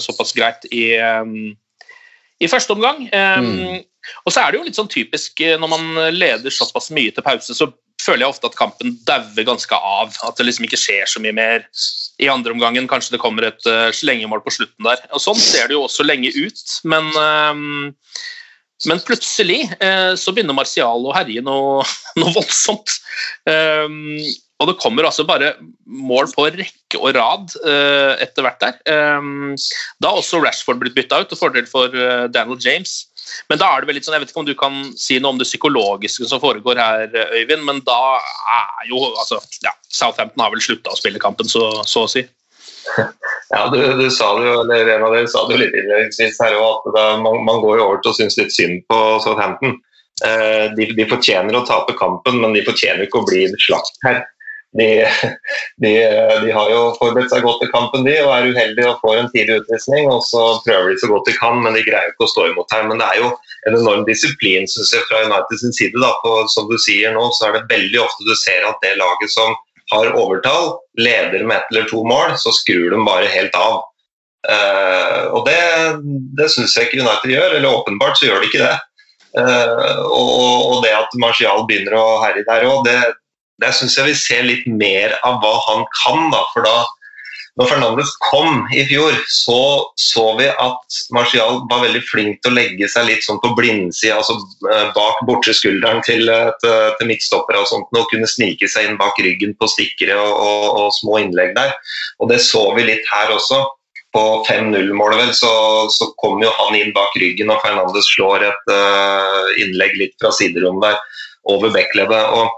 såpass 0.01 0.33
greit 0.35 0.65
i, 0.73 0.97
i 2.41 2.49
første 2.49 2.73
omgang. 2.73 3.05
Mm. 3.13 3.85
Og 4.25 4.33
så 4.33 4.41
er 4.41 4.51
det 4.51 4.59
jo 4.59 4.65
litt 4.65 4.79
sånn 4.79 4.91
typisk 4.91 5.45
når 5.61 5.71
man 5.71 6.17
leder 6.17 6.55
såpass 6.55 6.89
mye 6.97 7.13
til 7.13 7.27
pause, 7.27 7.53
så 7.53 7.69
føler 8.07 8.25
jeg 8.25 8.35
ofte 8.35 8.51
at 8.51 8.59
kampen 8.59 8.95
dauer 9.09 9.49
ganske 9.49 9.79
av. 9.79 10.15
At 10.27 10.39
det 10.39 10.47
liksom 10.47 10.69
ikke 10.69 10.81
skjer 10.81 11.11
så 11.11 11.23
mye 11.23 11.35
mer 11.37 11.67
i 12.23 12.31
andre 12.33 12.55
omgangen. 12.55 12.89
Kanskje 12.91 13.17
det 13.17 13.23
kommer 13.23 13.49
et 13.49 13.69
uh, 13.69 13.91
slengemål 13.95 14.45
på 14.45 14.55
slutten 14.59 14.89
der. 14.89 15.03
Og 15.13 15.23
Sånn 15.23 15.39
ser 15.41 15.69
det 15.69 15.77
jo 15.77 15.85
også 15.87 16.07
lenge 16.07 16.33
ut, 16.37 16.65
men 16.89 17.13
uh, 17.19 18.25
men 18.85 18.99
plutselig 19.01 19.63
eh, 19.81 20.11
så 20.21 20.35
begynner 20.37 20.53
Martial 20.53 21.07
å 21.09 21.13
herje 21.17 21.41
noe, 21.41 21.81
noe 22.21 22.33
voldsomt. 22.35 22.93
Um, 23.49 24.21
og 24.61 24.69
det 24.69 24.75
kommer 24.83 25.09
altså 25.09 25.25
bare 25.25 25.55
mål 25.89 26.29
på 26.35 26.45
rekke 26.53 27.01
og 27.01 27.17
rad 27.17 27.55
etter 28.21 28.45
hvert 28.45 28.61
der. 28.61 28.77
Um, 29.17 29.57
da 29.97 30.13
har 30.13 30.21
også 30.21 30.43
Rashford 30.45 30.83
blitt 30.83 30.97
bytta 30.97 31.23
ut 31.25 31.33
til 31.33 31.41
fordel 31.41 31.65
for 31.73 31.89
Daniel 32.37 32.61
James. 32.61 32.99
Men 33.51 33.61
da 33.61 33.69
er 33.73 33.83
det 33.83 33.91
vel 33.91 33.99
litt 33.99 34.07
sånn, 34.07 34.17
Jeg 34.17 34.25
vet 34.25 34.33
ikke 34.33 34.43
om 34.43 34.49
du 34.49 34.57
kan 34.59 34.81
si 35.01 35.19
noe 35.21 35.35
om 35.35 35.41
det 35.41 35.49
psykologiske 35.49 36.29
som 36.31 36.43
foregår 36.43 36.81
her, 36.81 37.07
Øyvind, 37.35 37.65
men 37.67 37.83
da 37.87 38.01
er 38.19 38.91
jo 38.91 39.01
altså, 39.13 39.41
ja, 39.65 39.75
Southampton 39.89 40.45
har 40.45 40.55
vel 40.55 40.65
slutta 40.65 40.95
å 40.95 40.99
spille 40.99 41.23
kampen, 41.23 41.49
så, 41.51 41.69
så 41.89 42.07
å 42.07 42.11
si. 42.11 42.27
Ja, 43.47 43.69
du, 43.71 43.79
du 43.95 44.09
sa 44.11 44.33
det 44.35 44.47
jo, 44.49 44.55
eller 44.65 44.89
en 44.91 45.05
av 45.07 45.13
dere 45.15 45.29
sa 45.31 45.45
det 45.47 45.55
jo 45.55 45.61
litt 45.61 45.75
innledningsvis 45.79 46.41
her 46.43 46.57
òg, 46.59 46.89
at 46.89 46.97
da, 46.97 47.05
man, 47.23 47.45
man 47.47 47.61
går 47.63 47.79
jo 47.79 47.85
over 47.85 48.01
til 48.03 48.11
å 48.11 48.17
synes 48.19 48.39
litt 48.41 48.51
synd 48.55 48.81
på 48.91 48.99
Southampton. 49.23 49.77
Eh, 50.25 50.65
de, 50.75 50.89
de 50.97 51.07
fortjener 51.07 51.55
å 51.55 51.63
tape 51.69 51.95
kampen, 51.99 52.41
men 52.43 52.57
de 52.57 52.65
fortjener 52.67 53.05
ikke 53.07 53.21
å 53.21 53.29
bli 53.29 53.45
slakt 53.69 54.01
her. 54.07 54.25
De, 54.77 54.89
de, 55.83 55.93
de 56.43 56.51
har 56.53 56.71
jo 56.73 56.81
forberedt 56.99 57.31
seg 57.33 57.45
godt 57.47 57.63
til 57.63 57.71
kampen 57.73 58.05
de, 58.05 58.17
og 58.25 58.33
er 58.35 58.49
uheldige 58.51 58.91
og 58.91 59.03
får 59.05 59.21
en 59.21 59.31
tidlig 59.33 59.61
utvisning. 59.63 60.11
og 60.13 60.25
Så 60.27 60.43
prøver 60.67 60.91
de 60.91 60.99
så 61.01 61.11
godt 61.13 61.31
de 61.31 61.37
kan, 61.39 61.61
men 61.65 61.77
de 61.79 61.85
greier 61.87 62.13
ikke 62.13 62.27
å 62.27 62.33
stå 62.33 62.49
imot 62.51 62.75
her. 62.75 62.85
Men 62.89 63.01
det 63.01 63.09
er 63.09 63.23
jo 63.23 63.31
en 63.71 63.79
enorm 63.79 64.05
disiplin 64.09 64.69
synes 64.71 64.93
jeg, 64.93 65.07
fra 65.09 65.23
United 65.29 65.63
sin 65.63 65.77
side. 65.77 65.97
Da. 66.03 66.13
For, 66.25 66.51
som 66.53 66.69
du 66.71 66.77
sier 66.83 67.15
nå, 67.17 67.29
så 67.37 67.49
er 67.49 67.59
det 67.59 67.71
veldig 67.73 68.03
ofte 68.05 68.29
du 68.29 68.35
ser 68.39 68.67
at 68.69 68.83
det 68.85 68.97
laget 69.01 69.33
som 69.33 69.57
har 69.93 70.15
overtall, 70.19 70.73
leder 70.99 71.45
med 71.47 71.57
ett 71.57 71.71
eller 71.71 71.87
to 71.91 72.03
mål, 72.05 72.35
så 72.37 72.51
skrur 72.53 72.91
de 72.91 73.05
bare 73.07 73.31
helt 73.31 73.55
av. 73.55 73.85
Uh, 74.47 75.23
og 75.35 75.47
det, 75.47 75.61
det 76.39 76.49
syns 76.53 76.75
jeg 76.77 76.89
ikke 76.89 77.03
United 77.03 77.33
gjør, 77.33 77.55
eller 77.59 77.81
åpenbart 77.81 78.19
så 78.19 78.29
gjør 78.29 78.43
de 78.43 78.51
ikke 78.51 78.65
det. 78.65 78.75
Uh, 79.37 80.03
og, 80.07 80.75
og 80.75 80.83
det 80.85 80.95
at 80.97 81.15
Martial 81.23 81.65
begynner 81.69 81.99
å 81.99 82.05
herje 82.25 82.45
der 82.49 82.67
òg, 82.67 82.83
det, 82.87 82.99
det 83.63 83.73
syns 83.77 83.97
jeg 83.97 84.11
vi 84.11 84.19
ser 84.21 84.47
litt 84.47 84.67
mer 84.69 85.17
av 85.27 85.41
hva 85.43 85.55
han 85.69 85.87
kan. 86.03 86.31
da, 86.33 86.43
for 86.53 86.67
da 86.67 86.77
når 87.57 87.71
Fernandes 87.71 88.11
kom 88.21 88.67
i 88.77 88.83
fjor, 88.85 89.15
så 89.33 89.61
så 89.97 90.27
vi 90.37 90.49
at 90.51 90.99
Martial 91.17 91.63
var 91.71 91.87
veldig 91.87 92.03
flink 92.05 92.43
til 92.45 92.53
å 92.53 92.57
legge 92.59 92.89
seg 92.93 93.07
litt 93.09 93.25
sånn 93.25 93.41
på 93.41 93.55
blindsida, 93.57 94.19
altså 94.19 94.37
eh, 94.69 94.91
bak 94.97 95.23
bortre 95.29 95.55
skulderen 95.57 96.03
til, 96.05 96.29
eh, 96.29 96.51
til, 96.61 96.77
til 96.99 97.09
midtstoppere 97.09 97.63
og 97.63 97.71
sånt, 97.71 97.89
og 97.97 98.11
kunne 98.13 98.29
snike 98.29 98.69
seg 98.69 98.91
inn 98.91 99.01
bak 99.01 99.17
ryggen 99.25 99.57
på 99.57 99.71
stikkere 99.73 100.19
og, 100.21 100.35
og, 100.37 100.67
og 100.83 100.93
små 100.99 101.23
innlegg 101.23 101.57
der. 101.57 101.73
Og 102.21 102.29
det 102.33 102.43
så 102.45 102.69
vi 102.77 102.85
litt 102.91 103.09
her 103.13 103.33
også. 103.33 103.65
På 104.15 104.23
5-0-målet 104.47 105.19
vel, 105.19 105.33
så, 105.37 105.51
så 105.93 106.07
kom 106.21 106.41
jo 106.41 106.53
han 106.57 106.77
inn 106.77 106.93
bak 106.97 107.17
ryggen, 107.21 107.51
og 107.53 107.61
Fernandes 107.65 108.07
slår 108.15 108.47
et 108.47 108.71
uh, 108.73 109.51
innlegg 109.61 109.93
litt 110.01 110.15
fra 110.23 110.31
siderommet 110.33 110.87
der 110.87 111.25
over 111.53 111.73
backleddet. 111.75 112.37
Og 112.37 112.53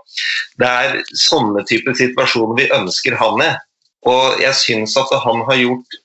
det 0.61 0.68
er 0.68 1.01
sånne 1.27 1.64
typer 1.68 1.96
situasjoner 1.98 2.59
vi 2.59 2.68
ønsker 2.74 3.16
han 3.20 3.42
i. 3.44 3.55
Og 4.09 4.42
jeg 4.42 4.55
syns 4.57 4.94
at 5.01 5.12
han 5.24 5.42
har 5.48 5.59
gjort 5.59 5.98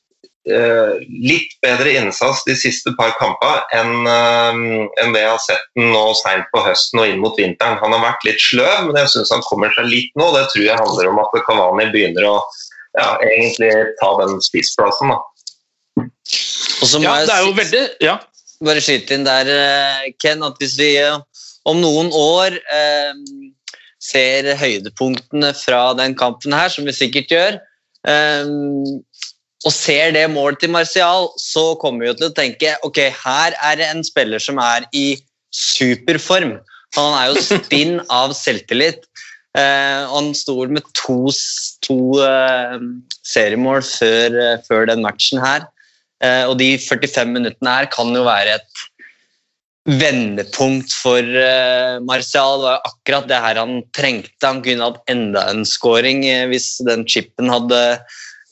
eh, 0.49 0.95
litt 1.23 1.53
bedre 1.63 1.93
innsats 1.99 2.41
de 2.47 2.55
siste 2.57 2.91
par 2.97 3.13
kampene 3.19 3.61
enn 3.77 4.09
eh, 4.09 4.61
enn 5.03 5.13
det 5.15 5.23
jeg 5.23 5.31
har 5.31 5.43
sett 5.45 5.67
den 5.77 5.93
nå 5.93 6.05
seint 6.19 6.49
på 6.53 6.63
høsten 6.65 7.03
og 7.03 7.11
inn 7.11 7.21
mot 7.23 7.37
vinteren. 7.39 7.79
Han 7.83 7.95
har 7.95 8.03
vært 8.09 8.27
litt 8.27 8.41
sløv, 8.41 8.89
men 8.89 8.99
jeg 9.03 9.13
syns 9.15 9.33
han 9.35 9.45
kommer 9.47 9.73
seg 9.77 9.89
litt 9.91 10.11
nå. 10.19 10.31
Det 10.35 10.47
tror 10.53 10.67
jeg 10.67 10.81
handler 10.81 11.11
om 11.11 11.21
at 11.23 11.37
Kavani 11.47 11.89
begynner 11.93 12.29
å 12.33 12.37
ja, 12.97 13.15
egentlig 13.25 13.71
ta 14.01 14.11
den 14.21 14.41
spissplassen. 14.43 15.13
da. 15.13 15.21
Og 16.83 16.87
så 16.89 16.99
må 16.99 17.07
Ja, 17.07 17.25
det 17.25 17.35
er 17.35 17.45
jo 17.47 17.55
veldig 17.57 17.83
ja. 18.03 18.17
bare 18.63 18.83
skyte 18.83 19.17
inn 19.17 19.25
der, 19.27 19.49
eh, 19.49 20.11
Ken, 20.21 20.43
at 20.45 20.59
hvis 20.61 20.75
vi 20.79 20.95
eh, 21.01 21.17
om 21.69 21.79
noen 21.79 22.11
år 22.15 22.57
eh, 22.75 23.13
ser 24.03 24.49
høydepunktene 24.59 25.53
fra 25.55 25.93
den 25.97 26.15
kampen 26.19 26.55
her, 26.55 26.71
som 26.71 26.87
vi 26.87 26.95
sikkert 26.95 27.31
gjør, 27.31 27.59
eh, 28.09 28.51
og 29.63 29.71
ser 29.71 30.11
det 30.15 30.25
målet 30.31 30.59
til 30.59 30.73
Martial, 30.73 31.29
så 31.39 31.71
kommer 31.79 32.09
vi 32.09 32.17
til 32.19 32.27
å 32.27 32.35
tenke 32.35 32.75
ok, 32.83 32.99
her 33.23 33.55
er 33.63 33.79
det 33.79 33.87
en 33.87 34.03
spiller 34.03 34.43
som 34.43 34.59
er 34.59 34.87
i 34.91 35.15
superform. 35.55 36.57
Han 36.97 37.15
er 37.17 37.31
jo 37.31 37.43
spinn 37.45 37.99
av 38.21 38.35
selvtillit. 38.37 39.07
Eh, 39.55 40.01
han 40.09 40.31
sto 40.35 40.57
med 40.67 40.83
to, 40.97 41.29
to 41.85 41.97
eh, 42.25 42.75
seriemål 43.23 43.85
før, 43.85 44.35
eh, 44.41 44.57
før 44.67 44.89
den 44.89 45.05
matchen 45.05 45.39
her. 45.43 45.69
Eh, 46.23 46.43
og 46.49 46.57
de 46.59 46.73
45 46.79 47.31
minuttene 47.31 47.77
her 47.77 47.89
kan 47.93 48.11
jo 48.15 48.25
være 48.27 48.57
et 48.57 48.83
vendepunkt 49.89 50.93
for 50.95 51.19
uh, 51.19 51.99
Martial. 52.07 52.61
Var 52.63 52.85
akkurat 52.87 53.27
det 53.27 53.39
her 53.43 53.59
han 53.59 53.81
trengte. 53.95 54.45
Han 54.45 54.61
kunne 54.63 54.89
hatt 54.89 55.11
enda 55.11 55.47
en 55.51 55.65
scoring 55.67 56.23
eh, 56.27 56.45
hvis 56.51 56.77
den 56.87 57.05
chipen 57.09 57.51
hadde 57.51 57.81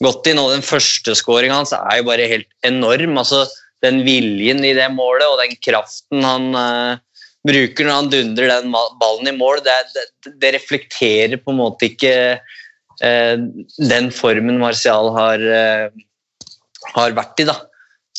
gått 0.04 0.28
inn. 0.28 0.40
Og 0.42 0.52
den 0.52 0.66
første 0.66 1.16
scoringa 1.18 1.62
hans 1.62 1.74
er 1.76 2.00
jo 2.00 2.08
bare 2.10 2.28
helt 2.30 2.50
enorm. 2.68 3.16
altså 3.18 3.46
Den 3.84 4.02
viljen 4.06 4.64
i 4.64 4.74
det 4.76 4.90
målet 4.92 5.28
og 5.28 5.40
den 5.40 5.56
kraften 5.64 6.26
han 6.26 6.52
uh, 6.52 7.00
bruker 7.48 7.88
når 7.88 7.98
han 7.98 8.12
dundrer 8.12 8.52
den 8.52 8.76
ballen 9.00 9.32
i 9.32 9.34
mål, 9.34 9.64
det, 9.64 9.74
det, 9.96 10.36
det 10.38 10.52
reflekterer 10.54 11.40
på 11.42 11.50
en 11.50 11.58
måte 11.58 11.88
ikke 11.88 12.14
uh, 12.38 13.36
den 13.80 14.12
formen 14.14 14.60
Martial 14.62 15.10
har, 15.16 15.42
uh, 15.42 16.48
har 16.92 17.16
vært 17.16 17.42
i. 17.42 17.48
da. 17.48 17.58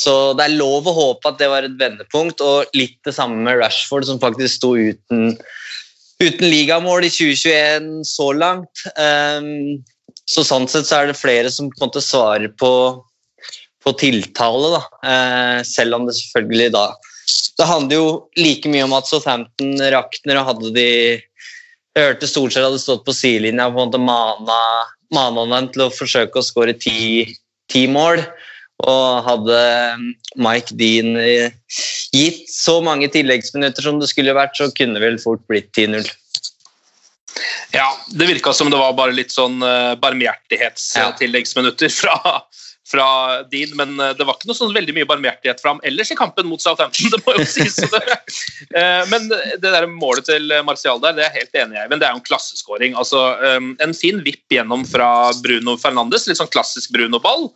Så 0.04 0.34
det 0.38 0.48
er 0.48 0.58
lov 0.58 0.88
å 0.89 0.96
håpe 0.98 1.32
at 1.32 1.39
det 1.39 1.50
var 1.52 1.66
et 1.66 1.78
vendepunkt, 1.80 2.44
og 2.44 2.76
litt 2.78 2.98
det 3.08 3.16
samme 3.16 3.39
med 3.46 3.60
Rashford, 3.62 4.08
som 4.10 4.22
faktisk 4.22 4.58
sto 4.58 4.74
uten, 4.76 5.34
uten 6.20 6.46
ligamål 6.50 7.08
i 7.08 7.12
2021 7.13 8.04
så 8.10 8.30
langt. 8.36 8.84
Um, 8.98 9.80
så 10.30 10.46
sånn 10.48 10.68
sett 10.72 10.88
så 10.88 11.02
er 11.02 11.12
det 11.12 11.20
flere 11.20 11.52
som 11.52 11.70
på 11.72 11.80
en 11.80 11.88
måte 11.88 12.04
svarer 12.04 12.52
på, 12.60 12.74
på 13.84 13.96
tiltale, 14.00 14.76
da. 14.76 14.84
Uh, 15.04 15.60
selv 15.68 16.00
om 16.00 16.08
det 16.08 16.18
selvfølgelig 16.20 16.76
da 16.76 16.88
Det 17.58 17.66
handler 17.70 18.00
jo 18.00 18.08
like 18.39 18.70
mye 18.72 18.88
om 18.88 18.96
at 18.98 19.08
Southampton 19.08 19.78
rakner, 19.94 20.39
og 20.39 20.50
hadde 20.52 20.74
de 20.76 20.88
Jeg 21.94 22.08
hørte 22.08 22.28
Solskjær 22.28 22.68
hadde 22.68 22.82
stått 22.82 23.06
på 23.06 23.13
sidelinja 23.16 23.68
og 23.70 23.76
på 23.76 23.84
en 23.84 23.92
måte 23.92 24.02
mana, 24.02 24.62
mana 25.13 25.46
dem 25.52 25.70
til 25.76 25.86
å 25.86 25.94
forsøke 25.94 26.42
å 26.42 26.46
skåre 26.46 26.74
ti, 26.74 27.28
ti 27.70 27.86
mål. 27.88 28.24
Og 28.84 29.24
hadde 29.28 29.60
Mike 30.42 30.76
Dean 30.80 31.16
eh, 31.22 31.54
gitt 32.12 32.50
så 32.52 32.80
mange 32.84 33.08
tilleggsminutter 33.14 33.86
som 33.86 34.02
det 34.02 34.10
skulle 34.12 34.36
vært, 34.36 34.58
så 34.58 34.72
kunne 34.76 34.98
det 34.98 35.06
vel 35.06 35.22
fort 35.22 35.46
blitt 35.48 35.70
10-0. 35.78 36.10
Ja, 37.74 37.88
det 38.14 38.28
virka 38.30 38.54
som 38.54 38.70
det 38.70 38.78
var 38.78 38.94
bare 38.98 39.16
litt 39.16 39.34
sånn 39.34 39.64
uh, 39.66 39.96
barmhjertighetstilleggsminutter 40.02 41.90
fra, 42.02 42.44
fra 42.90 43.08
Dean, 43.50 43.74
men 43.80 43.96
eh, 43.98 44.14
det 44.18 44.28
var 44.28 44.38
ikke 44.38 44.52
noe 44.52 44.60
sånn 44.60 44.76
veldig 44.76 44.94
mye 44.98 45.10
barmhjertighet 45.10 45.64
fra 45.64 45.74
ham 45.74 45.82
ellers 45.88 46.12
i 46.14 46.18
kampen 46.20 46.46
mot 46.50 46.62
Southampton. 46.62 47.10
det 47.14 47.22
må 47.26 47.34
jo 47.40 47.48
sies. 47.50 47.80
Eh, 47.82 49.04
men 49.10 49.30
det 49.32 49.64
der 49.64 49.88
målet 49.90 50.30
til 50.30 50.54
Martial 50.68 51.02
der, 51.02 51.18
det 51.18 51.26
er 51.26 51.32
jeg 51.32 51.46
helt 51.48 51.62
enig 51.64 51.80
i, 51.82 51.88
men 51.90 52.02
det 52.02 52.08
er 52.08 52.14
jo 52.14 52.22
en 52.22 52.28
klasseskåring. 52.28 52.98
Altså, 53.00 53.24
eh, 53.42 53.62
en 53.86 53.98
fin 53.98 54.22
vipp 54.26 54.54
gjennom 54.54 54.86
fra 54.90 55.10
Bruno 55.42 55.78
Fernandes, 55.82 56.28
litt 56.30 56.42
sånn 56.42 56.54
klassisk 56.54 56.94
Bruno-ball. 56.94 57.50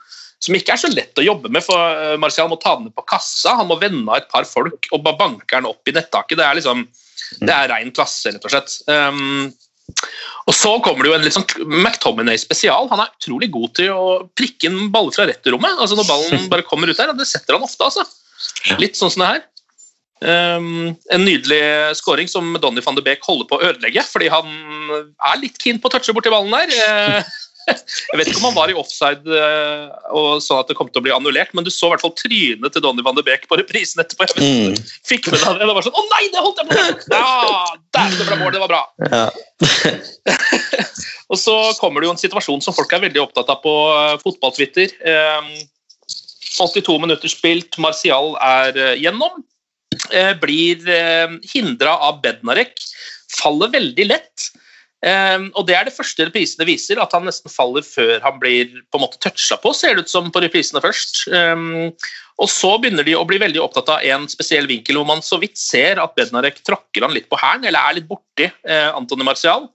Som 0.44 0.58
ikke 0.58 0.76
er 0.76 0.82
så 0.82 0.90
lett 0.94 1.18
å 1.18 1.26
jobbe 1.26 1.50
med, 1.50 1.64
for 1.66 1.78
eh, 1.78 2.18
Martial 2.22 2.50
må 2.52 2.60
ta 2.62 2.76
den 2.78 2.92
på 2.94 3.06
kassa. 3.10 3.56
Han 3.58 3.70
må 3.72 3.80
vende 3.82 4.06
av 4.12 4.22
et 4.22 4.30
par 4.30 4.46
folk 4.46 4.90
og 4.92 5.02
bare 5.06 5.18
banke 5.20 5.56
den 5.56 5.70
opp 5.70 5.90
i 5.90 5.96
nettaket. 5.96 6.38
Det 6.38 6.46
er 6.46 6.60
liksom, 6.60 6.84
det 7.42 7.54
er 7.54 7.72
ren 7.74 7.90
klasse, 7.96 8.34
rett 8.34 8.46
og 8.46 8.54
slett. 8.54 8.76
Um, 8.86 9.50
og 10.48 10.54
så 10.56 10.76
kommer 10.84 11.04
det 11.04 11.12
jo 11.12 11.18
en 11.18 11.26
litt 11.26 11.36
sånn 11.36 11.48
McTominay 11.66 12.38
spesial. 12.40 12.90
Han 12.92 13.02
er 13.02 13.12
utrolig 13.16 13.50
god 13.54 13.74
til 13.80 13.92
å 13.96 14.08
prikke 14.38 14.70
inn 14.70 14.92
baller 14.94 15.16
fra 15.16 15.28
retterrommet. 15.30 15.82
Altså 15.82 15.98
når 15.98 16.10
ballen 16.12 16.48
bare 16.54 16.68
kommer 16.68 16.92
ut 16.92 17.00
der, 17.00 17.16
det 17.18 17.30
setter 17.30 17.58
han 17.58 17.66
ofte. 17.66 17.88
altså. 17.88 18.06
Litt 18.78 19.00
sånn 19.00 19.14
som 19.14 19.26
det 19.26 19.32
her. 19.34 19.46
Um, 20.18 20.96
en 21.14 21.22
nydelig 21.22 21.98
scoring 22.00 22.30
som 22.30 22.56
Donny 22.62 22.82
van 22.82 22.96
de 22.98 23.04
Beek 23.06 23.26
holder 23.26 23.50
på 23.50 23.60
å 23.60 23.68
ødelegge, 23.68 24.02
fordi 24.10 24.32
han 24.34 24.48
er 24.90 25.42
litt 25.44 25.60
keen 25.62 25.78
på 25.82 25.92
å 25.92 25.94
touche 25.94 26.16
borti 26.16 26.32
ballen 26.34 26.56
der. 26.56 26.74
Eh, 26.74 27.36
Jeg 28.12 28.18
vet 28.20 28.28
ikke 28.30 28.40
om 28.40 28.48
han 28.50 28.56
var 28.56 28.70
i 28.72 28.80
offside 28.80 29.38
eh, 29.38 29.86
og 30.16 30.28
sånn 30.44 30.60
at 30.62 30.70
det 30.72 30.78
kom 30.80 30.90
til 30.92 31.02
å 31.02 31.06
bli 31.06 31.16
annullert, 31.16 31.52
men 31.58 31.66
du 31.68 31.72
så 31.74 31.86
i 31.90 31.92
hvert 31.94 32.06
fall 32.06 32.16
trynet 32.16 32.72
til 32.74 32.84
Donny 32.84 33.02
van 33.06 33.18
de 33.18 33.24
Beek 33.28 33.44
på 33.50 33.60
reprisen 33.60 34.02
etterpå. 34.04 34.22
Jeg 34.28 34.32
vet 34.38 34.48
ikke 34.48 34.84
fikk 35.12 35.24
med 35.32 35.40
deg 35.42 35.48
det. 35.60 35.66
Det 35.68 35.78
var 35.80 35.86
sånn 35.88 36.00
Å 36.00 36.02
nei, 36.14 36.24
det 36.34 36.42
holdt 36.46 36.60
jeg 36.62 36.68
på 36.70 36.74
med! 36.78 36.86
Ja, 37.12 37.28
der, 37.98 38.08
det 38.16 38.26
ble 38.30 38.38
mål, 38.40 38.52
det 38.56 38.64
var 38.64 38.72
bra. 38.72 38.84
Ja. 39.12 39.26
Og 41.28 41.36
så 41.40 41.56
kommer 41.82 42.02
det 42.02 42.08
jo 42.08 42.14
en 42.16 42.22
situasjon 42.22 42.62
som 42.64 42.76
folk 42.76 42.94
er 42.96 43.04
veldig 43.04 43.20
opptatt 43.26 43.50
av 43.52 43.60
på 43.64 43.74
eh, 43.92 44.16
fotball-Twitter. 44.24 44.88
Eh, 45.04 45.42
82 46.58 46.96
minutter 47.04 47.30
spilt, 47.32 47.78
Martial 47.84 48.28
er 48.44 48.72
eh, 48.80 48.96
gjennom. 49.04 49.34
Blir 50.42 50.78
hindra 51.50 51.96
av 52.06 52.20
Bednarek. 52.22 52.76
Faller 53.34 53.70
veldig 53.74 54.06
lett. 54.08 54.52
Eh, 55.06 55.44
og 55.54 55.68
det 55.68 55.76
er 55.78 55.86
det 55.88 55.96
første 55.96 56.26
reprisene 56.26 56.66
viser, 56.68 57.02
at 57.02 57.14
han 57.14 57.28
nesten 57.28 57.54
faller 57.54 57.86
før 57.86 58.18
han 58.24 58.40
blir 58.42 58.72
på 58.90 59.00
en 59.00 59.06
måte 59.06 59.22
toucha 59.22 59.60
på, 59.62 59.74
ser 59.78 59.98
det 59.98 60.08
ut 60.08 60.14
som 60.14 60.32
på 60.34 60.42
reprisene 60.44 60.82
først. 60.84 61.28
Eh, 61.30 61.94
og 62.38 62.52
så 62.54 62.76
begynner 62.82 63.06
de 63.06 63.16
å 63.18 63.26
bli 63.26 63.40
veldig 63.42 63.62
opptatt 63.64 63.90
av 63.96 64.06
en 64.06 64.28
spesiell 64.30 64.70
vinkel 64.70 65.00
hvor 65.00 65.08
man 65.10 65.24
så 65.26 65.40
vidt 65.42 65.58
ser 65.58 66.02
at 66.02 66.14
Bednarek 66.18 66.62
tråkker 66.66 67.06
han 67.06 67.16
litt 67.16 67.30
på 67.32 67.40
hælen, 67.42 67.66
eller 67.66 67.82
er 67.82 67.98
litt 67.98 68.10
borti 68.10 68.50
eh, 68.50 68.90
Antony 68.94 69.26
Martial. 69.26 69.70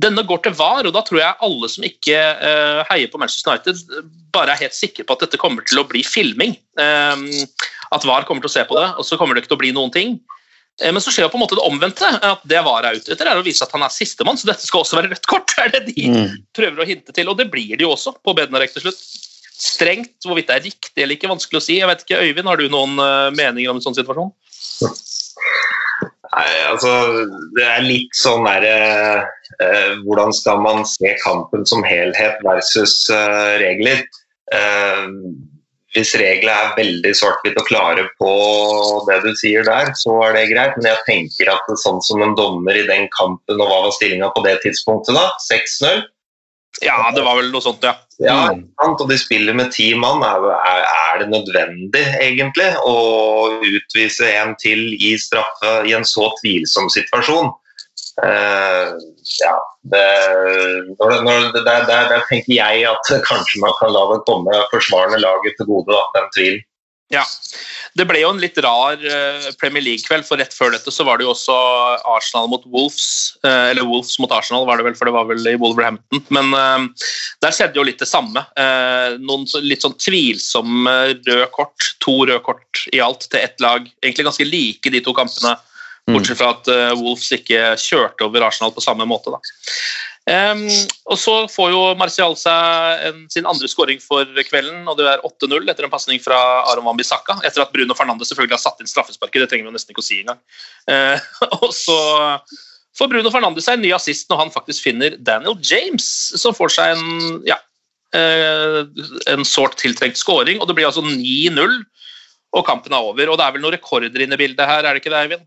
Denne 0.00 0.22
går 0.26 0.44
til 0.44 0.54
VAR, 0.54 0.86
og 0.86 0.94
da 0.94 1.02
tror 1.04 1.18
jeg 1.18 1.42
alle 1.44 1.68
som 1.68 1.84
ikke 1.84 2.18
uh, 2.38 2.80
heier 2.92 3.10
på 3.10 3.18
Manchester 3.18 3.50
United, 3.50 4.04
bare 4.32 4.54
er 4.54 4.62
helt 4.62 4.76
sikre 4.76 5.04
på 5.04 5.16
at 5.16 5.24
dette 5.24 5.40
kommer 5.40 5.66
til 5.66 5.82
å 5.82 5.86
bli 5.90 6.04
filming. 6.06 6.54
Um, 6.78 7.26
at 7.90 8.06
VAR 8.06 8.24
kommer 8.28 8.44
til 8.44 8.52
å 8.52 8.54
se 8.54 8.64
på 8.68 8.78
det, 8.78 8.86
og 8.94 9.04
så 9.04 9.18
kommer 9.18 9.34
det 9.34 9.42
ikke 9.42 9.52
til 9.52 9.58
å 9.58 9.64
bli 9.64 9.72
noen 9.76 9.92
ting. 9.94 10.14
Eh, 10.80 10.92
men 10.92 11.02
så 11.04 11.12
skjer 11.12 11.26
jo 11.26 11.32
på 11.32 11.38
en 11.40 11.44
måte 11.44 11.58
det 11.58 11.66
omvendte. 11.66 12.08
at 12.24 12.44
Det 12.48 12.60
VAR 12.64 12.88
er 12.88 13.00
ute 13.00 13.12
etter, 13.14 13.28
er 13.28 13.40
å 13.40 13.44
vise 13.46 13.64
at 13.66 13.72
han 13.76 13.84
er 13.86 13.92
sistemann, 13.94 14.38
så 14.40 14.48
dette 14.50 14.64
skal 14.66 14.84
også 14.84 15.00
være 15.00 15.12
rødt 15.14 15.28
kort. 15.30 15.54
er 15.64 15.72
det 15.74 15.86
de 15.90 16.08
Mm. 16.10 16.38
prøver 16.56 16.82
å 16.82 16.88
hinte 16.88 17.12
til, 17.12 17.28
og 17.28 17.36
det 17.38 17.50
blir 17.52 17.76
det 17.76 17.84
jo 17.84 17.92
også 17.92 18.14
på 18.24 18.34
Bednarek 18.36 18.72
til 18.72 18.86
slutt. 18.88 19.02
Strengt, 19.60 20.16
hvorvidt 20.24 20.48
det 20.48 20.56
er 20.56 20.64
riktig 20.70 21.02
eller 21.02 21.18
ikke, 21.18 21.28
vanskelig 21.28 21.60
å 21.60 21.64
si. 21.64 21.76
Jeg 21.78 21.88
vet 21.90 22.04
ikke, 22.06 22.20
Øyvind, 22.24 22.48
har 22.48 22.56
du 22.56 22.68
noen 22.72 22.96
eh, 22.96 23.30
meninger 23.36 23.70
om 23.70 23.76
en 23.76 23.84
sånn 23.84 23.98
situasjon? 23.98 24.32
Nei, 26.30 26.48
altså, 26.70 26.90
det 27.58 27.66
er 27.66 27.82
litt 27.84 28.14
sånn 28.16 28.46
derre 28.46 28.74
eh, 29.60 29.94
Hvordan 30.06 30.32
skal 30.32 30.60
man 30.62 30.84
se 30.88 31.10
kampen 31.24 31.66
som 31.68 31.82
helhet 31.84 32.38
versus 32.46 32.94
eh, 33.12 33.58
regler? 33.60 34.04
Eh, 34.54 35.08
hvis 35.94 36.12
reglene 36.20 36.54
er 36.54 36.76
veldig 36.76 37.10
svart-hvitt 37.18 37.58
og 37.58 37.66
klare 37.66 38.06
på 38.20 38.30
det 39.08 39.18
du 39.24 39.32
sier 39.38 39.66
der, 39.66 39.90
så 39.98 40.14
er 40.26 40.36
det 40.36 40.46
greit. 40.52 40.76
Men 40.78 40.92
jeg 40.92 41.02
tenker 41.08 41.50
at 41.50 41.66
det, 41.66 41.80
sånn 41.82 41.98
som 42.06 42.22
en 42.22 42.36
dommer 42.38 42.78
i 42.78 42.86
den 42.86 43.08
kampen, 43.16 43.58
og 43.58 43.66
hva 43.66 43.82
var 43.86 43.94
stillinga 43.96 44.30
på 44.36 44.44
det 44.46 44.60
tidspunktet 44.62 45.18
da? 45.18 45.26
6-0? 45.48 46.04
Ja, 46.86 46.96
det 47.12 47.24
var 47.26 47.40
vel 47.40 47.50
noe 47.50 47.64
sånt, 47.64 47.82
ja. 47.84 47.96
Ja, 48.22 48.52
sant? 48.52 49.00
og 49.02 49.08
de 49.10 49.16
spiller 49.18 49.56
med 49.56 49.72
ti 49.74 49.90
mann. 49.98 50.22
Er, 50.22 50.46
er, 50.54 50.84
er 50.86 51.22
det 51.22 51.30
nødvendig, 51.32 52.04
egentlig, 52.20 52.68
å 52.86 52.94
utvise 53.64 54.28
en 54.38 54.54
til 54.60 54.92
i 54.94 55.16
straffe 55.20 55.80
i 55.88 55.96
en 55.96 56.06
så 56.06 56.28
tvilsom 56.38 56.86
situasjon? 56.92 57.50
Eh, 58.20 58.88
ja, 59.40 59.54
det, 59.92 60.06
når 60.98 61.22
når 61.24 61.46
der, 61.56 61.86
der, 61.88 62.08
der 62.10 62.24
tenker 62.28 62.52
jeg 62.52 62.88
at 62.90 63.12
kanskje 63.26 63.62
man 63.62 63.72
kan 63.78 63.94
la 63.94 64.02
det 64.12 64.24
komme 64.28 64.64
forsvarende 64.74 65.22
laget 65.22 65.56
til 65.56 65.70
gode, 65.70 65.94
da, 65.94 66.02
den 66.18 66.34
tvilen. 66.36 66.66
Ja. 67.10 67.24
Det 67.98 68.04
ble 68.06 68.20
jo 68.20 68.28
en 68.30 68.38
litt 68.38 68.58
rar 68.62 69.00
eh, 69.02 69.46
Premier 69.58 69.82
League-kveld, 69.82 70.22
for 70.28 70.38
rett 70.38 70.52
før 70.54 70.70
dette 70.70 70.92
så 70.94 71.02
var 71.02 71.18
det 71.18 71.24
jo 71.26 71.32
også 71.32 71.56
Arsenal 72.12 72.46
mot 72.52 72.62
Wolves. 72.70 73.32
eh, 73.42 73.72
Eller 73.72 73.88
Wolves 73.88 74.14
mot 74.22 74.30
Arsenal, 74.30 74.62
var 74.68 74.78
det 74.78 74.86
vel, 74.86 74.94
for 74.94 75.10
det 75.10 75.14
var 75.16 75.26
vel 75.26 75.42
i 75.50 75.56
Wolverhampton. 75.58 76.22
Men 76.30 76.54
der 77.42 77.56
skjedde 77.56 77.80
jo 77.80 77.86
litt 77.88 77.98
det 77.98 78.06
samme. 78.06 78.44
Noen 79.18 79.48
litt 79.66 79.82
sånn 79.82 79.96
tvilsomme 79.98 80.94
røde 81.16 81.48
kort. 81.56 81.90
To 82.04 82.20
røde 82.22 82.38
kort 82.46 82.84
i 82.94 83.02
alt 83.02 83.26
til 83.26 83.42
ett 83.42 83.58
lag. 83.64 83.90
Egentlig 84.04 84.28
ganske 84.28 84.46
like 84.46 84.94
de 84.94 85.02
to 85.02 85.16
kampene, 85.16 85.56
bortsett 86.14 86.38
fra 86.40 86.52
at 86.54 86.70
eh, 86.70 86.92
Wolves 86.98 87.30
ikke 87.36 87.74
kjørte 87.80 88.26
over 88.26 88.46
Arsenal 88.46 88.72
på 88.74 88.84
samme 88.84 89.06
måte. 89.08 89.32
da. 89.32 89.40
Um, 90.30 90.66
og 91.10 91.16
så 91.18 91.34
får 91.50 91.70
jo 91.72 91.78
Martial 91.98 92.36
seg 92.38 93.04
en, 93.08 93.22
sin 93.32 93.48
andre 93.48 93.66
skåring 93.70 94.02
for 94.04 94.28
kvelden, 94.46 94.84
og 94.86 94.98
det 95.00 95.08
er 95.08 95.24
8-0 95.26 95.70
etter 95.72 95.86
en 95.86 95.92
pasning 95.92 96.20
fra 96.22 96.36
Aron 96.70 96.86
Van 96.86 96.98
Bissaka, 96.98 97.38
Etter 97.46 97.64
at 97.64 97.72
Bruno 97.72 97.96
Fernandes 97.98 98.30
selvfølgelig 98.30 98.58
har 98.58 98.62
satt 98.62 98.82
inn 98.84 98.90
straffesparket, 98.90 99.40
det 99.42 99.48
trenger 99.50 99.66
vi 99.66 99.72
jo 99.72 99.78
nesten 99.78 99.94
ikke 99.94 100.04
å 100.04 100.06
si 100.06 100.20
engang. 100.20 100.38
Uh, 100.86 101.16
og 101.64 101.72
så 101.74 101.98
får 103.00 103.10
Bruno 103.10 103.32
Fernandes 103.32 103.66
seg 103.66 103.78
en 103.78 103.84
ny 103.86 103.94
assist 103.96 104.30
når 104.30 104.44
han 104.44 104.54
faktisk 104.54 104.86
finner 104.86 105.16
Daniel 105.18 105.56
James, 105.64 106.06
som 106.38 106.54
får 106.54 106.76
seg 106.76 106.94
en 106.98 107.40
ja, 107.48 107.58
uh, 108.14 108.84
en 109.32 109.46
sårt 109.48 109.80
tiltrengt 109.80 110.20
skåring, 110.20 110.60
og 110.60 110.68
det 110.68 110.78
blir 110.78 110.90
altså 110.90 111.02
9-0. 111.06 111.80
Og 112.50 112.66
kampen 112.66 112.94
er 112.94 113.06
over. 113.06 113.30
Og 113.30 113.38
det 113.38 113.44
er 113.46 113.54
vel 113.54 113.62
noen 113.62 113.76
rekorder 113.76 114.24
inne 114.24 114.34
i 114.34 114.40
bildet 114.40 114.66
her, 114.66 114.82
er 114.82 114.94
det 114.94 115.04
ikke 115.04 115.12
det, 115.12 115.20
Eivind? 115.22 115.44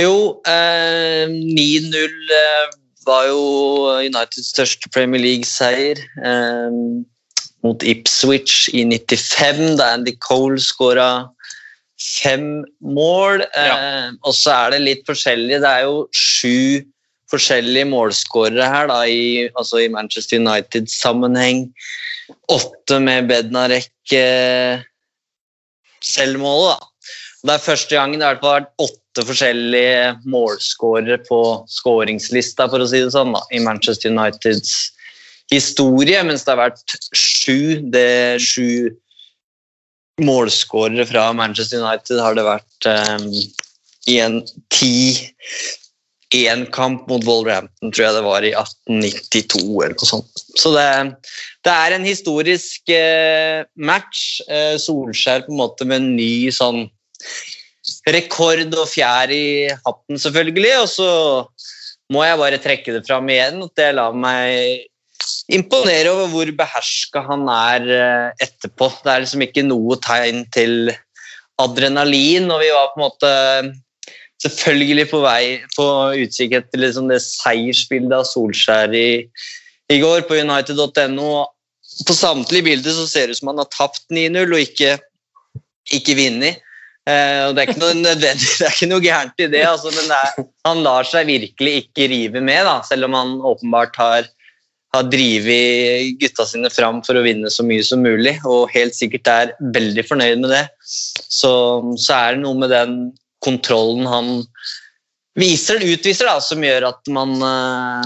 Jo, 0.00 0.40
eh, 0.48 1.28
9-0 1.28 2.34
eh, 2.36 2.70
var 3.06 3.26
jo 3.28 3.40
Uniteds 4.00 4.52
største 4.54 4.88
Premier 4.94 5.20
League-seier 5.22 6.00
eh, 6.24 6.78
mot 7.64 7.82
Ipswich 7.84 8.70
i 8.72 8.86
95, 8.88 9.76
da 9.80 9.92
Andy 9.98 10.14
Cole 10.24 10.60
skåra 10.62 11.10
fem 12.00 12.62
mål. 12.80 13.44
Eh, 13.44 13.66
Og 14.24 14.34
så 14.36 14.54
er 14.56 14.76
det 14.76 14.82
litt 14.86 15.02
forskjellig. 15.08 15.60
Det 15.60 15.68
er 15.68 15.84
jo 15.88 16.06
sju 16.16 16.80
forskjellige 17.30 17.86
målskårere 17.92 18.66
her 18.72 18.88
da, 18.90 19.02
i, 19.06 19.48
altså 19.54 19.84
i 19.84 19.90
Manchester 19.92 20.40
United-sammenheng. 20.40 21.68
Åtte 22.50 22.98
med 23.02 23.28
Bednarek 23.30 24.14
eh, 24.16 24.82
selvmålet, 26.02 26.80
da. 26.80 26.89
Det 27.40 27.54
er 27.54 27.62
første 27.64 27.96
gangen 27.96 28.20
det 28.20 28.26
har 28.28 28.40
vært 28.42 28.72
åtte 28.82 29.24
forskjellige 29.26 30.14
målskårere 30.28 31.20
på 31.26 31.40
skåringslista, 31.72 32.68
for 32.68 32.82
å 32.82 32.88
si 32.88 33.00
det 33.00 33.12
sånn, 33.14 33.32
da, 33.36 33.42
i 33.54 33.62
Manchester 33.64 34.12
Uniteds 34.12 34.74
historie, 35.50 36.20
mens 36.26 36.44
det 36.44 36.54
har 36.54 36.60
vært 36.68 36.98
sju. 37.16 37.80
Det 37.92 38.38
sju 38.44 38.90
målskårere 40.20 41.06
fra 41.08 41.30
Manchester 41.32 41.80
United 41.80 42.20
har 42.20 42.36
det 42.36 42.46
vært 42.46 42.90
um, 42.92 43.26
i 44.10 44.20
en 44.20 44.40
ti 44.72 44.94
én 46.30 46.62
kamp 46.70 47.08
mot 47.10 47.24
Wolverhampton, 47.26 47.90
tror 47.90 48.04
jeg 48.04 48.14
det 48.14 48.22
var 48.22 48.44
i 48.46 48.52
1892 48.54 49.64
eller 49.82 49.96
noe 49.96 50.08
sånt. 50.12 50.44
Så 50.60 50.70
det, 50.76 50.86
det 51.66 51.74
er 51.74 51.96
en 51.96 52.06
historisk 52.06 52.92
eh, 52.94 53.66
match. 53.74 54.38
Eh, 54.46 54.76
Solskjær 54.78 55.46
på 55.46 55.54
en 55.54 55.62
måte 55.64 55.88
med 55.88 55.98
en 56.04 56.12
ny 56.14 56.52
sånn 56.54 56.84
rekord 58.10 58.76
og 58.76 58.88
fjær 58.90 59.32
i 59.34 59.68
hatten, 59.70 60.20
selvfølgelig. 60.20 60.74
Og 60.82 60.88
så 60.92 61.10
må 62.10 62.24
jeg 62.26 62.40
bare 62.40 62.62
trekke 62.62 62.96
det 62.96 63.04
fram 63.06 63.28
igjen, 63.30 63.62
at 63.66 63.84
jeg 63.84 63.98
lar 63.98 64.16
meg 64.16 64.86
imponere 65.52 66.10
over 66.12 66.30
hvor 66.32 66.50
beherska 66.56 67.22
han 67.26 67.46
er 67.52 67.86
eh, 67.94 68.46
etterpå. 68.46 68.90
Det 69.02 69.12
er 69.12 69.24
liksom 69.24 69.44
ikke 69.46 69.66
noe 69.66 69.98
tegn 70.02 70.44
til 70.54 70.92
adrenalin, 71.60 72.48
og 72.50 72.62
vi 72.62 72.72
var 72.72 72.92
på 72.92 73.00
en 73.00 73.06
måte 73.06 73.32
selvfølgelig 74.40 75.06
på 75.10 75.20
vei 75.20 75.42
på 75.74 75.86
utkikk 76.22 76.56
etter 76.56 76.80
liksom 76.80 77.10
det 77.10 77.20
seiersbildet 77.24 78.16
av 78.16 78.28
Solskjær 78.28 78.94
i, 78.96 79.08
i 79.92 79.98
går 80.00 80.24
på 80.28 80.38
United.no. 80.40 81.30
På 82.06 82.16
samtlige 82.16 82.64
bilder 82.70 82.94
så 82.96 83.06
ser 83.10 83.28
det 83.28 83.36
ut 83.36 83.42
som 83.42 83.52
han 83.52 83.60
har 83.60 83.68
tapt 83.74 84.06
9-0 84.14 84.54
og 84.56 84.62
ikke, 84.62 84.96
ikke 85.98 86.16
vunnet. 86.16 86.64
Eh, 87.08 87.46
og 87.48 87.54
det 87.56 87.62
er 87.62 87.70
ikke 87.70 87.80
noe 87.80 87.96
nødvendig, 87.96 88.48
det 88.58 88.66
er 88.66 88.74
ikke 88.74 88.90
noe 88.90 89.04
gærent 89.04 89.40
i 89.40 89.48
det, 89.52 89.62
altså, 89.66 89.92
men 89.94 90.10
det 90.10 90.18
er, 90.18 90.50
han 90.68 90.82
lar 90.84 91.08
seg 91.08 91.30
virkelig 91.30 91.78
ikke 91.84 92.10
rive 92.12 92.42
med, 92.44 92.60
da, 92.68 92.76
selv 92.86 93.08
om 93.08 93.16
han 93.16 93.32
åpenbart 93.52 93.96
har, 94.00 94.28
har 94.94 95.08
drevet 95.08 96.12
gutta 96.20 96.46
sine 96.48 96.70
fram 96.72 97.00
for 97.06 97.16
å 97.16 97.24
vinne 97.24 97.50
så 97.52 97.64
mye 97.66 97.86
som 97.86 98.04
mulig, 98.04 98.36
og 98.44 98.70
helt 98.74 98.96
sikkert 98.98 99.32
er 99.32 99.56
veldig 99.76 100.04
fornøyd 100.08 100.44
med 100.44 100.52
det. 100.52 100.64
Så, 100.84 101.52
så 101.96 102.18
er 102.18 102.36
det 102.36 102.44
noe 102.44 102.58
med 102.60 102.72
den 102.74 102.96
kontrollen 103.40 104.08
han 104.10 104.32
viser, 105.38 105.80
utviser, 105.80 106.28
da, 106.28 106.40
som 106.44 106.64
gjør 106.64 106.90
at 106.90 107.12
man 107.14 107.36
uh, 107.40 108.02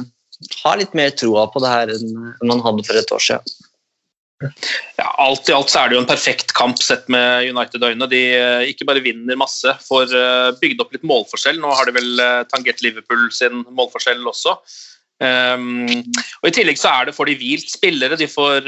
har 0.62 0.78
litt 0.78 0.94
mer 0.94 1.14
troa 1.16 1.48
på 1.50 1.62
det 1.64 1.72
her 1.72 1.94
enn 1.94 2.12
man 2.46 2.62
hadde 2.62 2.84
for 2.86 3.00
et 3.00 3.14
år 3.16 3.24
siden. 3.30 3.56
Ja, 4.98 5.06
alt 5.22 5.48
i 5.48 5.54
alt 5.54 5.70
så 5.70 5.80
er 5.80 5.90
det 5.90 5.96
jo 5.96 6.02
en 6.02 6.08
perfekt 6.08 6.52
kamp 6.58 6.80
sett 6.82 7.06
med 7.12 7.48
United-øyne. 7.48 8.08
De 8.10 8.22
eh, 8.36 8.70
ikke 8.72 8.86
bare 8.88 9.02
vinner 9.04 9.38
masse, 9.38 9.76
får 9.86 10.14
eh, 10.18 10.48
bygd 10.60 10.82
opp 10.82 10.94
litt 10.94 11.06
målforskjell. 11.06 11.60
Nå 11.62 11.70
har 11.74 11.88
de 11.88 11.94
vel 11.96 12.22
eh, 12.22 12.42
tangert 12.50 12.82
Liverpool 12.84 13.28
sin 13.34 13.62
målforskjell 13.70 14.24
også. 14.26 14.58
Um, 15.22 15.86
og 16.42 16.48
I 16.48 16.52
tillegg 16.52 16.80
så 16.80 16.90
er 16.90 17.06
det 17.08 17.14
for 17.16 17.30
de 17.30 17.36
hvilt 17.38 17.70
spillere. 17.70 18.18
De 18.18 18.26
får 18.28 18.66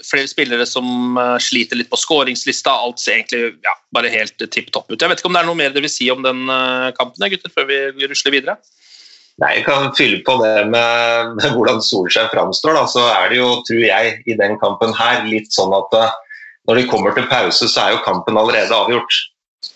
flere 0.00 0.30
spillere 0.30 0.64
som 0.64 1.18
sliter 1.44 1.76
litt 1.76 1.90
på 1.92 1.98
skåringslista. 2.00 2.72
Alt 2.72 3.02
ser 3.02 3.18
egentlig 3.18 3.60
ja, 3.66 3.74
bare 3.94 4.10
helt 4.10 4.40
tipp 4.48 4.72
topp 4.72 4.88
ut. 4.88 4.96
Jeg 4.96 5.12
vet 5.12 5.20
ikke 5.20 5.28
om 5.28 5.36
det 5.36 5.42
er 5.44 5.50
noe 5.50 5.60
mer 5.60 5.74
dere 5.74 5.84
vil 5.84 5.92
si 5.92 6.08
om 6.10 6.24
den 6.24 6.48
kampen, 6.96 7.28
gutter, 7.28 7.52
før 7.52 7.68
vi 7.68 8.08
rusler 8.08 8.34
videre? 8.34 8.56
Nei, 9.40 9.54
Jeg 9.56 9.64
kan 9.66 9.90
fylle 9.96 10.20
på 10.26 10.36
det 10.42 10.68
med, 10.68 11.34
med 11.38 11.56
hvordan 11.56 11.80
Solskjær 11.84 12.30
framstår. 12.32 12.76
Da. 12.76 12.84
Så 12.92 13.04
er 13.08 13.32
det 13.32 13.40
jo, 13.40 13.50
tror 13.68 13.82
jeg, 13.86 14.14
i 14.28 14.36
den 14.36 14.58
kampen 14.60 14.94
her 14.98 15.24
litt 15.28 15.48
sånn 15.56 15.72
at 15.76 15.96
uh, 15.96 16.14
når 16.68 16.82
de 16.82 16.88
kommer 16.90 17.16
til 17.16 17.28
pause, 17.30 17.68
så 17.68 17.86
er 17.86 17.96
jo 17.96 18.04
kampen 18.04 18.38
allerede 18.40 18.76
avgjort. 18.76 19.20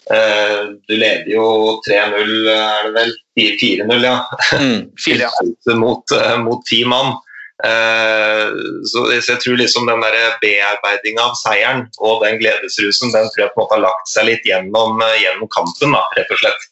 Uh, 0.09 0.77
du 0.85 0.97
leder 0.97 1.31
jo 1.33 1.47
3-0, 1.89 2.35
er 2.53 2.91
det 2.91 2.95
vel? 2.99 3.15
4-0, 3.41 4.05
ja. 4.05 4.19
Mm, 4.61 4.81
Fire, 5.01 5.31
ja. 5.31 5.77
mot, 5.85 6.13
mot 6.45 6.67
ti 6.69 6.85
mann. 6.89 7.17
Eh, 7.63 8.49
så 8.91 9.05
jeg 9.15 9.39
tror 9.41 9.57
liksom 9.57 9.87
den 9.87 10.03
bearbeidinga 10.43 11.23
av 11.23 11.37
seieren 11.39 11.85
og 12.03 12.25
den 12.25 12.41
gledesrusen 12.41 13.15
den 13.15 13.29
tror 13.31 13.45
jeg 13.45 13.53
på 13.55 13.61
en 13.61 13.63
måte 13.63 13.77
har 13.77 13.85
lagt 13.87 14.11
seg 14.11 14.27
litt 14.29 14.49
gjennom, 14.49 14.99
eh, 15.05 15.21
gjennom 15.23 15.51
kampen, 15.55 15.95
da, 15.95 16.03
rett 16.19 16.33
og 16.35 16.43
slett. 16.43 16.67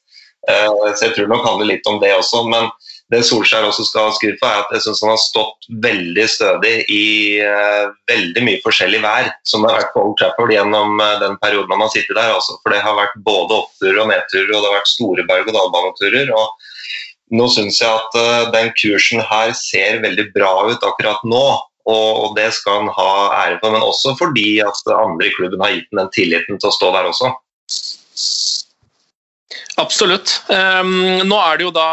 Eh, 0.50 0.70
så 0.96 1.06
jeg 1.06 1.14
tror 1.16 1.28
nok 1.30 1.44
handler 1.46 1.70
litt 1.70 1.86
om 1.90 2.00
det 2.02 2.12
også. 2.16 2.42
Men 2.50 2.68
det 3.12 3.22
Solskjær 3.28 3.66
også 3.68 3.84
skal 3.86 4.08
ha 4.08 4.14
skryt 4.16 4.38
for, 4.40 4.48
er 4.48 4.64
at 4.64 4.72
jeg 4.72 4.84
syns 4.86 5.02
han 5.04 5.12
har 5.12 5.20
stått 5.20 5.68
veldig 5.84 6.26
stødig 6.32 6.74
i 6.88 7.04
veldig 8.08 8.44
mye 8.46 8.62
forskjellig 8.64 9.02
vær 9.04 9.28
som 9.48 9.66
har 9.68 9.76
vært 9.82 9.92
på 9.92 10.04
Old 10.06 10.16
Trafford 10.20 10.54
gjennom 10.54 11.02
den 11.20 11.36
perioden 11.42 11.74
han 11.76 11.84
har 11.84 11.92
sittet 11.92 12.16
der. 12.16 12.32
Også. 12.38 12.56
For 12.62 12.72
det 12.72 12.80
har 12.84 12.96
vært 12.96 13.18
både 13.26 13.58
oppturer 13.58 14.00
og 14.04 14.08
nedturer, 14.14 14.54
og 14.54 14.62
det 14.62 14.70
har 14.70 14.78
vært 14.78 14.94
store 14.94 15.26
berg-og-dal-baneturer. 15.28 16.32
og 16.36 16.70
nå 17.32 17.46
syns 17.48 17.78
jeg 17.80 17.88
at 17.88 18.16
den 18.52 18.72
kursen 18.76 19.22
her 19.24 19.54
ser 19.56 20.02
veldig 20.02 20.26
bra 20.34 20.50
ut 20.68 20.82
akkurat 20.84 21.22
nå. 21.28 21.44
Og 21.92 22.36
det 22.36 22.52
skal 22.54 22.82
han 22.82 22.92
ha 22.94 23.12
ære 23.42 23.58
for, 23.62 23.74
men 23.74 23.82
også 23.82 24.14
fordi 24.18 24.60
at 24.62 24.92
andre 24.94 25.26
i 25.26 25.34
klubben 25.34 25.62
har 25.64 25.74
gitt 25.74 25.88
ham 25.90 26.04
den 26.04 26.12
tilliten 26.14 26.60
til 26.60 26.70
å 26.70 26.76
stå 26.76 26.92
der 26.94 27.08
også. 27.10 27.32
Absolutt. 29.80 30.34
Um, 30.52 31.24
nå 31.24 31.36
er 31.40 31.58
det 31.58 31.64
jo 31.64 31.72
da 31.74 31.88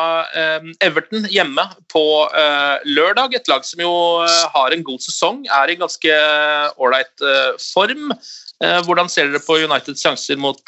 um, 0.59 0.71
Everton 0.83 1.27
hjemme 1.31 1.63
på 1.91 2.03
uh, 2.27 2.77
lørdag. 2.87 3.35
Et 3.37 3.51
lag 3.51 3.63
som 3.67 3.83
jo 3.83 3.93
uh, 4.23 4.45
har 4.53 4.75
en 4.75 4.83
god 4.85 5.03
sesong, 5.03 5.45
er 5.47 5.71
i 5.71 5.77
ganske 5.79 6.17
ålreit 6.77 7.25
uh, 7.25 7.55
form. 7.73 8.11
hvordan 8.59 9.07
ser 9.07 9.29
dere 9.29 9.39
på 9.39 9.55
Uniteds 9.63 10.01
sjanser 10.03 10.35
mot, 10.35 10.59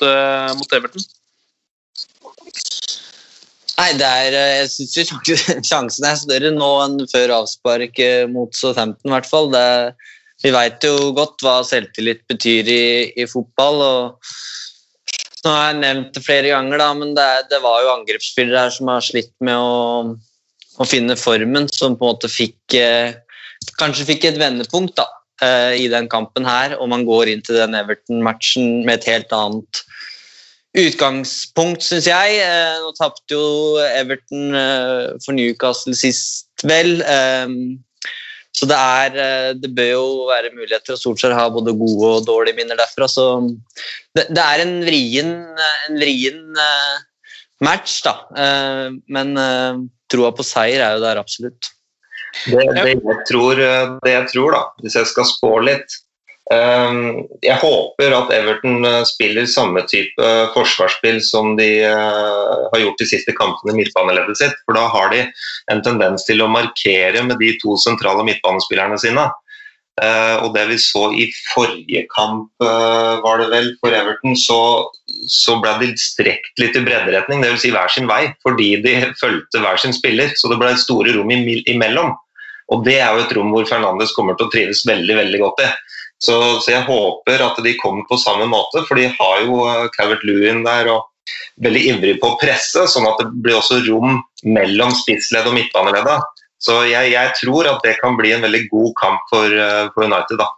mot 0.56 0.74
Everton? 0.78 1.04
Nei, 3.76 3.90
det 4.00 4.08
er, 4.08 4.38
jeg 4.62 4.70
syns 4.72 5.12
sjansen 5.70 6.08
er 6.08 6.22
større 6.22 6.54
nå 6.56 6.70
enn 6.86 6.96
før 7.12 7.34
avspark 7.42 8.00
mot 8.32 8.56
Southampton, 8.56 9.12
i 9.12 9.16
hvert 9.18 9.28
fall. 9.28 9.52
Det, 9.52 9.66
vi 10.46 10.54
veit 10.56 10.88
jo 10.88 11.12
godt 11.18 11.44
hva 11.44 11.60
selvtillit 11.68 12.24
betyr 12.32 12.72
i, 12.72 12.86
i, 13.20 13.28
fotball. 13.30 13.84
og 13.84 14.32
Nå 15.42 15.54
har 15.54 15.72
jeg 15.72 15.80
nevnt 15.82 16.12
det 16.16 16.22
flere 16.26 16.52
ganger, 16.52 16.82
da, 16.82 16.90
men 16.98 17.16
det, 17.18 17.30
det 17.50 17.62
var 17.64 17.82
jo 17.82 17.96
angrepsspillere 17.96 18.68
her 18.68 18.76
som 18.76 18.92
har 18.94 19.06
slitt 19.06 19.34
med 19.42 19.58
å, 19.58 20.12
å, 20.78 20.86
finne 20.86 21.18
formen, 21.18 21.66
som 21.74 21.98
på 21.98 22.06
en 22.06 22.14
måte 22.14 22.32
fikk 22.32 22.78
Kanskje 23.78 24.08
fikk 24.08 24.24
et 24.26 24.38
vendepunkt 24.42 24.96
da, 24.98 25.06
i 25.78 25.86
den 25.90 26.08
kampen 26.10 26.48
her, 26.50 26.74
og 26.82 26.90
man 26.90 27.04
går 27.06 27.30
inn 27.30 27.44
til 27.46 27.60
den 27.60 27.78
Everton-matchen 27.78 28.80
med 28.88 28.96
et 29.00 29.10
helt 29.10 29.34
annet 29.38 29.84
utgangspunkt, 30.78 31.84
syns 31.84 32.08
jeg. 32.08 32.40
Eh, 32.40 32.80
nå 32.84 32.92
tapte 32.96 33.36
jo 33.36 33.78
Everton 33.84 34.56
eh, 34.56 35.08
for 35.24 35.36
Newcastle 35.36 35.96
sist, 35.98 36.50
vel. 36.68 37.02
Ehm, 37.04 37.82
så 38.62 38.70
det 38.70 38.78
er 38.78 39.18
eh, 39.24 39.50
Det 39.58 39.72
bør 39.74 39.90
jo 39.90 40.06
være 40.30 40.54
muligheter, 40.54 40.94
og 40.94 41.02
Solskjær 41.02 41.34
har 41.38 41.54
både 41.54 41.74
gode 41.78 42.14
og 42.20 42.28
dårlige 42.28 42.60
minner 42.60 42.78
derfra. 42.78 43.10
Så 43.10 43.26
det, 44.18 44.28
det 44.30 44.44
er 44.44 44.64
en 44.64 44.76
vrien, 44.86 45.34
en 45.90 46.00
vrien 46.02 46.44
match, 47.66 48.00
da. 48.06 48.16
Men 49.10 49.34
troa 50.10 50.32
på 50.38 50.46
seier 50.46 50.82
er 50.82 50.98
jo 50.98 51.04
der 51.04 51.22
absolutt. 51.22 51.72
Det, 52.46 52.64
det, 52.78 52.96
jeg 52.96 53.26
tror, 53.28 53.60
det 54.06 54.14
jeg 54.14 54.30
tror, 54.32 54.56
da, 54.56 54.62
hvis 54.84 54.96
jeg 54.98 55.10
skal 55.10 55.28
spå 55.30 55.52
litt, 55.66 56.01
jeg 56.52 57.58
håper 57.62 58.14
at 58.16 58.32
Everton 58.36 58.84
eh, 58.88 59.04
spiller 59.08 59.46
samme 59.48 59.84
type 59.88 60.32
forsvarsspill 60.56 61.22
som 61.24 61.54
de 61.60 61.70
eh, 61.88 62.56
har 62.74 62.82
gjort 62.82 63.00
de 63.00 63.08
siste 63.08 63.36
kampene 63.38 63.76
i 63.76 63.78
midtbaneleddet 63.82 64.40
sitt. 64.40 64.58
For 64.66 64.76
da 64.76 64.88
har 64.92 65.14
de 65.14 65.22
en 65.72 65.84
tendens 65.86 66.26
til 66.28 66.44
å 66.44 66.50
markere 66.52 67.24
med 67.28 67.40
de 67.40 67.54
to 67.62 67.78
sentrale 67.80 68.26
midtbanespillerne 68.28 69.00
sine. 69.00 69.30
Eh, 70.02 70.36
og 70.42 70.52
det 70.58 70.66
vi 70.72 70.80
så 70.82 71.06
i 71.16 71.30
forrige 71.54 72.04
kamp, 72.12 72.50
var 72.60 73.40
det 73.40 73.48
vel, 73.54 73.72
for 73.84 73.96
Everton, 73.96 74.36
så, 74.40 74.60
så 75.32 75.56
ble 75.64 75.78
de 75.84 75.92
strekt 76.00 76.60
litt 76.60 76.76
i 76.76 76.84
bredderetning, 76.84 77.46
dvs. 77.46 77.64
Si 77.64 77.72
hver 77.72 77.94
sin 77.94 78.10
vei, 78.12 78.26
fordi 78.44 78.74
de 78.84 78.98
fulgte 79.22 79.64
hver 79.64 79.80
sin 79.80 79.96
spiller. 79.96 80.36
Så 80.36 80.52
det 80.52 80.60
ble 80.60 80.74
store 80.80 81.16
rom 81.16 81.32
imellom. 81.32 82.12
Og 82.72 82.86
det 82.88 83.00
er 83.04 83.12
jo 83.12 83.24
et 83.24 83.34
rom 83.36 83.50
hvor 83.52 83.68
Fernandes 83.68 84.14
kommer 84.16 84.38
til 84.40 84.48
å 84.48 84.54
trives 84.54 84.86
veldig, 84.88 85.16
veldig 85.18 85.42
godt 85.44 85.64
i. 85.66 85.72
Så, 86.22 86.36
så, 86.62 86.70
jeg 86.70 86.86
håper 86.86 87.42
at 87.42 87.58
de 87.66 87.74
kommer 87.80 88.06
på 88.10 88.20
samme 88.22 88.46
måte, 88.50 88.84
for 88.86 89.00
de 89.00 89.08
har 89.10 89.40
jo 89.48 89.64
Cavert 89.96 90.22
Lewin 90.28 90.62
der 90.68 90.92
og 90.94 91.08
veldig 91.64 91.82
ivrig 91.96 92.16
på 92.22 92.32
å 92.32 92.38
presse, 92.42 92.86
sånn 92.90 93.08
at 93.10 93.20
det 93.22 93.32
blir 93.42 93.58
også 93.58 93.82
rom 93.88 94.20
mellom 94.46 94.94
spissledd 95.02 95.50
og 95.50 95.58
midtbaneledda. 95.58 96.20
Så 96.62 96.84
jeg, 96.86 97.14
jeg, 97.16 97.34
tror 97.40 97.70
at 97.72 97.86
det 97.86 97.98
kan 98.02 98.18
bli 98.20 98.34
en 98.36 98.44
veldig 98.46 98.68
god 98.70 98.92
kamp 99.00 99.22
for, 99.32 99.50
eh, 99.50 99.88
for 99.96 100.06
United, 100.06 100.38
da. 100.42 100.50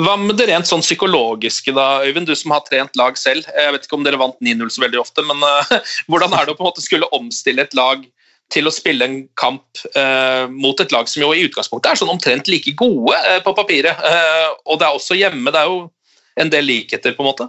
Hva 0.00 0.14
med 0.18 0.36
det 0.38 0.46
rent 0.50 0.68
sånn 0.70 0.84
psykologiske, 0.84 1.74
da, 1.74 2.02
Øyvind? 2.06 2.30
Du 2.30 2.34
som 2.38 2.54
har 2.54 2.62
trent 2.66 2.94
lag 2.98 3.18
selv. 3.18 3.46
Jeg 3.50 3.74
vet 3.74 3.86
ikke 3.86 3.98
om 3.98 4.06
dere 4.06 4.20
vant 4.20 4.38
9-0 4.42 4.70
så 4.70 4.84
veldig 4.84 5.00
ofte, 5.02 5.24
men 5.26 5.42
uh, 5.42 5.70
hvordan 6.10 6.34
er 6.34 6.46
det 6.46 6.54
å 6.54 6.58
på 6.58 6.66
en 6.66 6.70
måte 6.70 6.84
skulle 6.84 7.10
omstille 7.14 7.66
et 7.66 7.74
lag 7.78 8.04
til 8.50 8.66
å 8.66 8.74
spille 8.74 9.06
en 9.06 9.16
kamp 9.38 9.82
eh, 9.94 10.44
mot 10.50 10.80
et 10.82 10.92
lag 10.94 11.08
som 11.08 11.22
jo 11.22 11.30
i 11.34 11.46
utgangspunktet 11.46 11.92
er 11.92 12.00
sånn 12.00 12.12
omtrent 12.12 12.50
like 12.50 12.74
gode 12.78 13.16
eh, 13.16 13.40
på 13.44 13.54
papiret. 13.56 13.98
Eh, 14.06 14.46
og 14.66 14.80
det 14.80 14.88
er 14.88 14.96
også 14.98 15.18
hjemme. 15.18 15.52
Det 15.54 15.60
er 15.60 15.70
jo 15.70 15.82
en 16.40 16.52
del 16.52 16.66
likheter, 16.66 17.14
på 17.16 17.24
en 17.24 17.30
måte. 17.30 17.48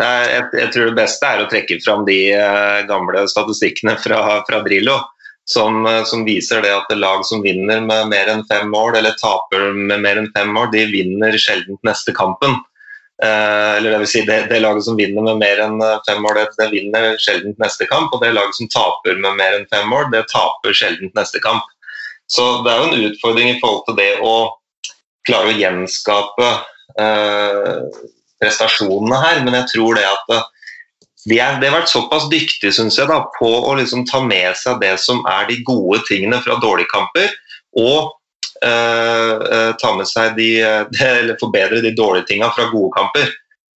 Er, 0.00 0.28
jeg, 0.30 0.44
jeg, 0.56 0.68
tror 0.72 0.88
det 0.88 0.96
beste 0.96 1.28
er 1.28 1.42
å 1.42 1.48
trekke 1.50 1.80
fram 1.84 2.06
de 2.08 2.18
eh, 2.32 2.78
gamle 2.88 3.26
statistikkene 3.28 3.98
fra, 4.00 4.40
fra 4.48 4.62
Drillo. 4.64 5.00
Som, 5.44 5.82
eh, 5.90 6.04
som, 6.06 6.22
viser 6.24 6.62
det 6.62 6.70
at 6.70 6.92
lag 6.96 7.24
som 7.26 7.42
vinner 7.44 7.82
med 7.82 8.12
mer 8.12 8.30
enn 8.30 8.44
fem 8.48 8.70
mål, 8.70 9.00
eller 9.00 9.18
taper 9.20 9.72
med 9.74 10.04
mer 10.04 10.20
enn 10.20 10.30
fem 10.36 10.52
mål, 10.54 10.70
de 10.72 10.86
vinner 10.92 11.36
sjelden 11.40 11.80
neste 11.86 12.14
kampen. 12.16 12.60
Eh, 13.22 13.76
eller 13.76 13.90
det, 13.90 13.98
vil 13.98 14.08
si 14.08 14.22
det, 14.26 14.38
det, 14.50 14.60
laget 14.60 14.84
som 14.84 14.96
vinner 14.96 15.22
med 15.26 15.42
mer 15.42 15.60
enn 15.62 15.82
eh, 15.84 16.00
fem 16.08 16.22
mål, 16.24 16.38
det, 16.38 16.46
det, 16.58 16.70
vinner 16.72 17.18
sjelden 17.22 17.54
neste 17.60 17.86
kamp. 17.90 18.14
Og 18.14 18.22
det 18.22 18.32
laget 18.34 18.56
som 18.58 18.70
taper 18.72 19.20
med 19.20 19.36
mer 19.38 19.58
enn 19.58 19.68
fem 19.70 19.86
mål, 19.90 20.08
det 20.14 20.24
taper 20.32 20.74
sjelden 20.76 21.12
neste 21.18 21.42
kamp. 21.44 21.66
Så 22.32 22.46
det 22.64 22.72
er 22.72 22.80
jo 22.80 22.88
en 22.88 23.06
utfordring 23.10 23.52
i 23.52 23.58
forhold 23.60 23.84
til 23.88 23.98
det 24.00 24.12
å 24.24 24.34
klare 25.28 25.52
å 25.52 25.58
gjenskape 25.58 26.48
eh, 27.02 27.76
prestasjonene 28.42 29.20
her. 29.26 29.44
Men 29.44 29.60
jeg 29.60 29.70
tror 29.74 30.00
det 30.00 30.08
at 30.08 30.34
eh, 30.38 30.48
de, 31.28 31.36
er, 31.36 31.60
de 31.60 31.68
har 31.68 31.76
vært 31.76 31.92
såpass 31.92 32.26
dyktige 32.32 32.74
synes 32.74 32.98
jeg, 32.98 33.06
da, 33.12 33.20
på 33.36 33.52
å 33.68 33.76
liksom 33.78 34.08
ta 34.08 34.24
med 34.24 34.56
seg 34.58 34.80
det 34.82 34.96
som 34.98 35.22
er 35.30 35.46
de 35.52 35.60
gode 35.68 36.00
tingene 36.08 36.40
fra 36.42 36.58
dårlige 36.64 36.90
kamper. 36.90 37.30
og 37.78 38.10
Eh, 38.10 38.10
eh, 38.10 38.21
ta 38.62 39.90
med 39.96 40.06
seg 40.06 40.36
de, 40.38 40.48
eller 41.06 41.38
forbedre 41.40 41.80
de 41.82 41.94
dårlige 41.98 42.28
tingene 42.30 42.52
fra 42.54 42.68
gode 42.70 42.92
kamper. 42.94 43.32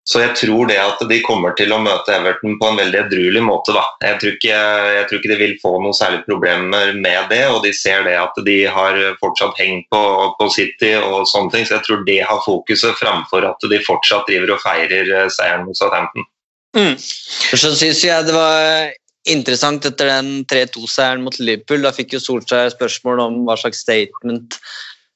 Så 0.05 0.19
jeg 0.19 0.35
tror 0.35 0.67
det 0.67 0.81
at 0.83 1.03
de 1.07 1.21
kommer 1.23 1.55
til 1.55 1.71
å 1.71 1.79
møte 1.79 2.11
Everton 2.17 2.57
på 2.59 2.69
en 2.69 2.79
veldig 2.81 2.99
edruelig 3.05 3.43
måte. 3.47 3.75
Da. 3.77 3.85
Jeg, 4.03 4.19
tror 4.19 4.33
ikke, 4.35 4.57
jeg 4.97 5.05
tror 5.07 5.21
ikke 5.21 5.31
de 5.31 5.39
vil 5.39 5.55
få 5.63 5.73
noen 5.79 5.95
særlige 5.95 6.27
problemer 6.27 6.91
med 6.99 7.31
det, 7.31 7.45
og 7.53 7.63
de 7.63 7.71
ser 7.77 8.03
det 8.09 8.17
at 8.19 8.41
de 8.49 8.57
har 8.67 8.99
fortsatt 9.23 9.61
hengt 9.63 9.87
på, 9.95 10.03
på, 10.41 10.49
City 10.51 10.97
og 10.99 11.23
sånne 11.31 11.55
ting. 11.55 11.69
Så 11.69 11.79
jeg 11.79 11.87
tror 11.87 12.03
det 12.09 12.19
har 12.27 12.43
fokuset 12.43 12.99
framfor 12.99 13.47
at 13.47 13.71
de 13.71 13.79
fortsatt 13.87 14.27
driver 14.27 14.57
og 14.57 14.65
feirer 14.65 15.13
eh, 15.21 15.31
seieren 15.31 15.69
mot 15.69 15.79
Southampton. 15.79 16.27
Mm. 16.75 16.97
Så 16.99 17.71
syns 17.77 18.03
jeg 18.03 18.27
det 18.27 18.35
var 18.35 18.91
interessant 19.31 19.85
etter 19.87 20.11
den 20.11 20.31
3-2-seieren 20.51 21.23
mot 21.27 21.39
Liverpool. 21.41 21.85
Da 21.85 21.93
fikk 21.95 22.17
jo 22.17 22.23
Solskjær 22.23 22.73
spørsmål 22.75 23.23
om 23.27 23.39
hva 23.47 23.57
slags 23.61 23.83
statement 23.85 24.59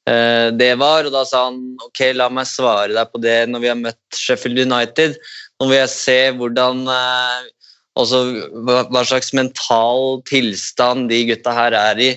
eh, 0.08 0.52
det 0.54 0.74
var, 0.82 1.08
og 1.08 1.16
da 1.16 1.24
sa 1.26 1.46
han 1.48 1.60
ok, 1.88 2.04
la 2.14 2.30
meg 2.32 2.48
svare 2.50 2.94
deg 2.94 3.10
på 3.12 3.22
det 3.22 3.40
når 3.50 3.64
vi 3.64 3.72
har 3.72 3.82
møtt 3.82 4.20
Sheffield 4.20 4.62
United. 4.66 5.18
Nå 5.58 5.70
vil 5.70 5.80
jeg 5.80 5.94
se 5.94 6.18
hvordan 6.38 6.86
eh, 6.92 7.52
også 7.96 8.22
hva 8.66 9.02
slags 9.08 9.32
mental 9.36 10.20
tilstand 10.28 11.08
de 11.10 11.22
gutta 11.30 11.54
her 11.56 11.76
er 11.78 12.02
i 12.02 12.10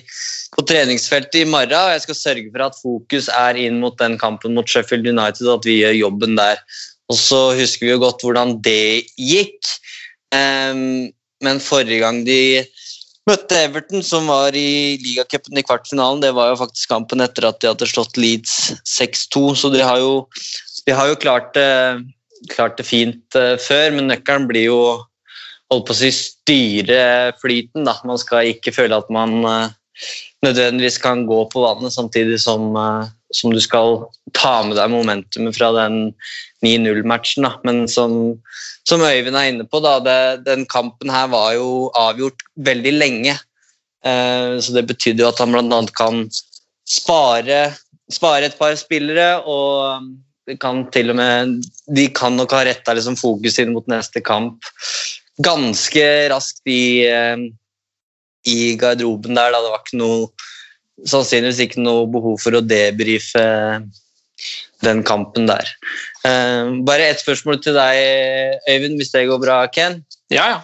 på 0.54 0.64
treningsfeltet 0.68 1.40
i 1.42 1.48
morgen. 1.48 1.72
og 1.78 1.94
Jeg 1.94 2.04
skal 2.04 2.18
sørge 2.18 2.50
for 2.52 2.66
at 2.66 2.80
fokus 2.82 3.30
er 3.32 3.58
inn 3.58 3.80
mot 3.82 3.96
den 3.98 4.18
kampen 4.20 4.54
mot 4.58 4.68
Sheffield 4.68 5.08
United, 5.08 5.46
og 5.48 5.60
at 5.60 5.70
vi 5.70 5.80
gjør 5.80 5.96
jobben 6.04 6.36
der. 6.38 6.60
Og 7.10 7.18
så 7.18 7.40
husker 7.58 7.86
vi 7.86 7.94
jo 7.94 8.02
godt 8.04 8.22
hvordan 8.22 8.58
det 8.62 9.06
gikk. 9.18 9.72
Um, 10.30 11.10
men 11.44 11.62
forrige 11.62 12.02
gang 12.02 12.22
de 12.26 12.40
møtte 13.28 13.58
Everton, 13.66 14.02
som 14.04 14.30
var 14.30 14.56
i 14.56 14.96
ligacupen 15.02 15.58
i 15.60 15.64
kvartfinalen, 15.66 16.22
det 16.24 16.32
var 16.36 16.52
jo 16.52 16.60
faktisk 16.62 16.90
kampen 16.90 17.22
etter 17.24 17.46
at 17.48 17.60
de 17.62 17.70
hadde 17.70 17.88
slått 17.90 18.18
Leeds 18.20 18.72
6-2, 18.88 19.44
så 19.60 19.70
de 19.74 19.84
har 19.84 20.00
jo, 20.02 20.24
de 20.86 20.96
har 20.96 21.10
jo 21.10 21.20
klart, 21.20 21.52
det, 21.54 21.68
klart, 22.54 22.78
det, 22.80 22.88
fint 22.88 23.38
uh, 23.38 23.54
før, 23.60 23.92
men 23.96 24.10
nøkkelen 24.10 24.48
blir 24.50 24.70
jo 24.70 24.80
holdt 25.70 25.86
på 25.86 25.94
å 25.94 26.00
si 26.00 26.10
styre 26.14 27.02
flyten. 27.38 27.86
Da. 27.86 27.94
Man 28.08 28.18
skal 28.18 28.50
ikke 28.50 28.74
føle 28.74 28.98
at 28.98 29.10
man 29.14 29.36
eh, 29.46 29.76
nødvendigvis 30.44 30.98
kan 31.02 31.26
gå 31.28 31.42
på 31.52 31.64
vannet, 31.64 31.92
samtidig 31.92 32.40
som, 32.40 32.76
eh, 32.76 33.08
som 33.34 33.52
du 33.52 33.60
skal 33.60 34.06
ta 34.32 34.62
med 34.62 34.76
deg 34.78 34.92
momentumet 34.92 35.56
fra 35.56 35.72
den 35.76 36.14
9-0-matchen. 36.64 37.46
Men 37.64 37.86
som, 37.88 38.40
som 38.88 39.04
Øyvind 39.04 39.36
er 39.36 39.52
inne 39.52 39.68
på, 39.68 39.82
da, 39.84 39.98
det, 40.00 40.44
den 40.48 40.66
kampen 40.66 41.12
her 41.12 41.28
var 41.32 41.54
jo 41.58 41.90
avgjort 41.98 42.46
veldig 42.56 42.96
lenge. 42.96 43.36
Eh, 44.04 44.56
så 44.60 44.76
det 44.76 44.88
betydde 44.88 45.24
jo 45.24 45.30
at 45.30 45.42
han 45.42 45.52
bl.a. 45.52 45.84
kan 45.96 46.24
spare, 46.88 47.62
spare 48.10 48.48
et 48.48 48.58
par 48.58 48.74
spillere, 48.80 49.38
og 49.44 50.08
kan 50.58 50.80
til 50.90 51.12
og 51.12 51.14
med 51.14 51.60
De 51.94 52.08
kan 52.10 52.34
nok 52.34 52.50
ha 52.56 52.64
retta 52.66 52.90
liksom 52.96 53.14
fokus 53.14 53.60
inn 53.62 53.70
mot 53.70 53.86
neste 53.86 54.18
kamp 54.24 54.64
ganske 55.44 56.06
raskt 56.30 56.66
i, 56.68 57.06
eh, 57.06 57.36
i 58.48 58.76
garderoben 58.80 59.36
der. 59.36 59.52
Da. 59.52 59.60
Det 59.64 59.74
var 59.74 59.84
ikke 59.84 60.00
noe 60.00 60.30
sannsynligvis 61.08 61.62
ikke 61.64 61.82
noe 61.82 62.08
behov 62.12 62.40
for 62.42 62.56
å 62.56 62.64
debrife 62.64 63.44
den 64.84 65.04
kampen 65.04 65.48
der. 65.48 65.68
Uh, 66.24 66.80
bare 66.84 67.10
ett 67.12 67.22
spørsmål 67.22 67.60
til 67.64 67.76
deg, 67.76 68.58
Øyvind, 68.68 69.00
hvis 69.00 69.12
det 69.14 69.28
går 69.28 69.40
bra, 69.42 69.62
Ken. 69.72 70.00
Ja, 70.32 70.46
ja. 70.54 70.60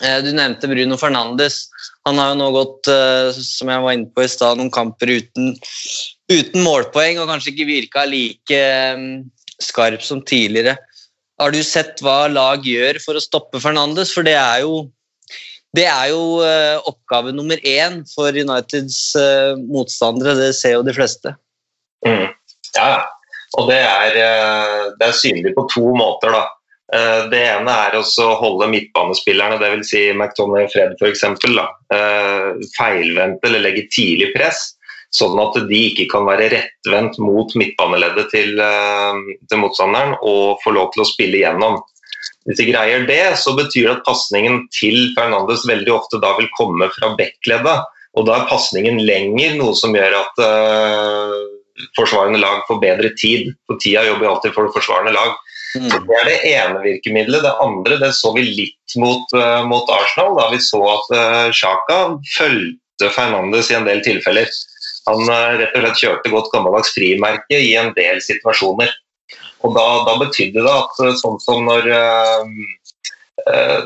Eh, 0.00 0.18
du 0.24 0.32
nevnte 0.34 0.70
Bruno 0.70 0.96
Fernandes. 0.98 1.66
Han 2.08 2.18
har 2.18 2.32
jo 2.32 2.38
nå 2.40 2.48
gått 2.54 2.88
eh, 2.90 3.28
som 3.36 3.70
jeg 3.70 3.84
var 3.84 3.96
inne 3.96 4.10
på 4.14 4.24
i 4.24 4.30
sted, 4.30 4.58
noen 4.58 4.72
kamper 4.72 5.12
uten, 5.12 5.52
uten, 6.32 6.64
målpoeng 6.64 7.20
og 7.20 7.28
kanskje 7.30 7.52
ikke 7.52 7.68
virka 7.68 8.06
like 8.08 8.62
skarp 9.62 10.02
som 10.06 10.22
tidligere. 10.26 10.78
Har 11.40 11.54
du 11.54 11.60
sett 11.66 12.02
hva 12.04 12.24
lag 12.30 12.66
gjør 12.66 12.98
for 13.04 13.18
å 13.18 13.22
stoppe 13.22 13.60
Fernandes? 13.62 14.14
For 14.14 14.26
det 14.26 14.36
er 14.38 14.64
jo, 14.64 14.86
det 15.76 15.86
er 15.88 16.10
jo 16.12 16.42
oppgave 16.88 17.32
nummer 17.32 17.56
én 17.64 18.02
for 18.10 18.28
Uniteds 18.28 19.14
motstandere. 19.64 20.34
Det 20.36 20.50
ser 20.58 20.76
jo 20.76 20.82
de 20.84 20.92
fleste. 20.96 21.32
Mm. 22.04 22.28
Ja, 22.76 23.06
og 23.56 23.70
det 23.70 23.78
er, 23.80 24.18
det 25.00 25.06
er 25.08 25.16
synlig 25.16 25.54
på 25.56 25.64
to 25.72 25.94
måter. 25.96 26.34
da. 26.36 26.42
Eh, 26.92 27.22
det 27.32 27.40
ene 27.54 27.72
er 27.86 27.96
å 27.96 28.28
holde 28.40 28.68
midtbanespillerne, 28.72 29.56
dvs. 29.60 29.88
Si 29.88 30.02
McTonney 30.12 30.66
og 30.66 30.72
Fred 30.74 30.98
f.eks., 30.98 31.24
eh, 31.24 32.48
feilvendte 32.76 33.48
eller 33.48 33.64
legge 33.64 33.86
tidlig 33.94 34.32
press, 34.34 34.74
sånn 35.12 35.38
at 35.40 35.56
de 35.70 35.80
ikke 35.88 36.08
kan 36.12 36.28
være 36.28 36.50
rettvendt 36.52 37.16
mot 37.20 37.52
midtbaneleddet 37.56 38.28
til, 38.32 38.60
eh, 38.60 39.22
til 39.48 39.62
motstanderen 39.62 40.18
og 40.20 40.60
få 40.64 40.74
lov 40.76 40.92
til 40.92 41.04
å 41.04 41.08
spille 41.08 41.40
igjennom. 41.40 41.80
Hvis 42.46 42.58
de 42.58 42.68
greier 42.72 43.06
det, 43.06 43.22
så 43.38 43.54
betyr 43.54 43.86
det 43.86 43.96
at 43.98 44.06
pasningen 44.06 44.64
til 44.74 45.12
Fernandes 45.16 45.66
veldig 45.68 45.92
ofte 45.94 46.20
da 46.22 46.34
vil 46.38 46.50
komme 46.56 46.88
fra 46.94 47.12
backleddet. 47.18 47.84
Og 48.18 48.26
da 48.28 48.40
er 48.40 48.50
pasningen 48.50 48.98
lenger, 49.06 49.54
noe 49.56 49.76
som 49.78 49.94
gjør 49.96 50.18
at 50.18 50.42
uh, 50.42 51.38
forsvarende 51.96 52.42
lag 52.42 52.60
får 52.68 52.82
bedre 52.82 53.12
tid. 53.20 53.52
For 53.68 53.80
tida 53.80 54.04
jobber 54.08 54.32
alltid 54.32 54.56
for 54.56 54.68
det 54.68 54.74
forsvarende 54.76 55.14
lag. 55.16 55.38
Mm. 55.78 55.88
Det 55.88 56.18
er 56.18 56.28
det 56.28 56.38
ene 56.50 56.82
virkemidlet. 56.82 57.46
Det 57.46 57.54
andre 57.64 57.96
det 58.02 58.10
så 58.18 58.34
vi 58.36 58.44
litt 58.44 58.98
mot, 59.00 59.24
uh, 59.38 59.62
mot 59.68 59.88
Arsenal. 59.94 60.34
Da 60.40 60.50
vi 60.52 60.60
så 60.64 60.82
at 60.96 61.14
uh, 61.14 61.48
Sjaka 61.56 62.02
fulgte 62.34 63.14
Fernandes 63.14 63.70
i 63.72 63.78
en 63.78 63.88
del 63.88 64.04
tilfeller. 64.04 64.50
Han 65.08 65.24
rett 65.26 65.72
og 65.74 65.82
slett 65.82 65.98
kjørte 65.98 66.30
godt 66.30 66.52
gammeldags 66.52 66.92
frimerke 66.94 67.58
i 67.58 67.72
en 67.78 67.90
del 67.96 68.20
situasjoner. 68.22 68.92
Og 69.62 69.74
Da, 69.76 69.86
da 70.08 70.16
betydde 70.20 70.64
det 70.64 70.72
at 70.72 71.02
sånn 71.20 71.38
som 71.42 71.66
når, 71.68 71.86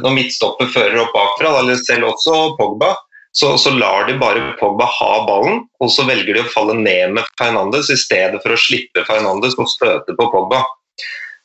når 0.01 0.14
midtstopper 0.16 0.70
fører 0.72 1.03
opp 1.03 1.12
bakfra, 1.16 1.53
eller 1.61 1.77
selv 1.81 2.14
også 2.14 2.39
Pogba, 2.57 2.95
så, 3.37 3.59
så, 3.61 3.70
lar 3.77 4.07
de 4.09 4.14
bare 4.16 4.55
Pogba 4.61 4.87
ha 4.89 5.11
ballen, 5.29 5.66
og 5.85 5.91
så 5.93 6.07
velger 6.09 6.39
de 6.39 6.41
å 6.47 6.53
falle 6.55 6.79
ned 6.79 7.18
med 7.18 7.29
Fernandes 7.37 7.91
i 7.93 7.99
stedet 8.01 8.41
for 8.41 8.55
å 8.55 8.61
slippe 8.61 9.05
Fernandes 9.05 9.59
og 9.61 9.68
støte 9.68 10.16
på 10.16 10.29
Pogba. 10.33 10.62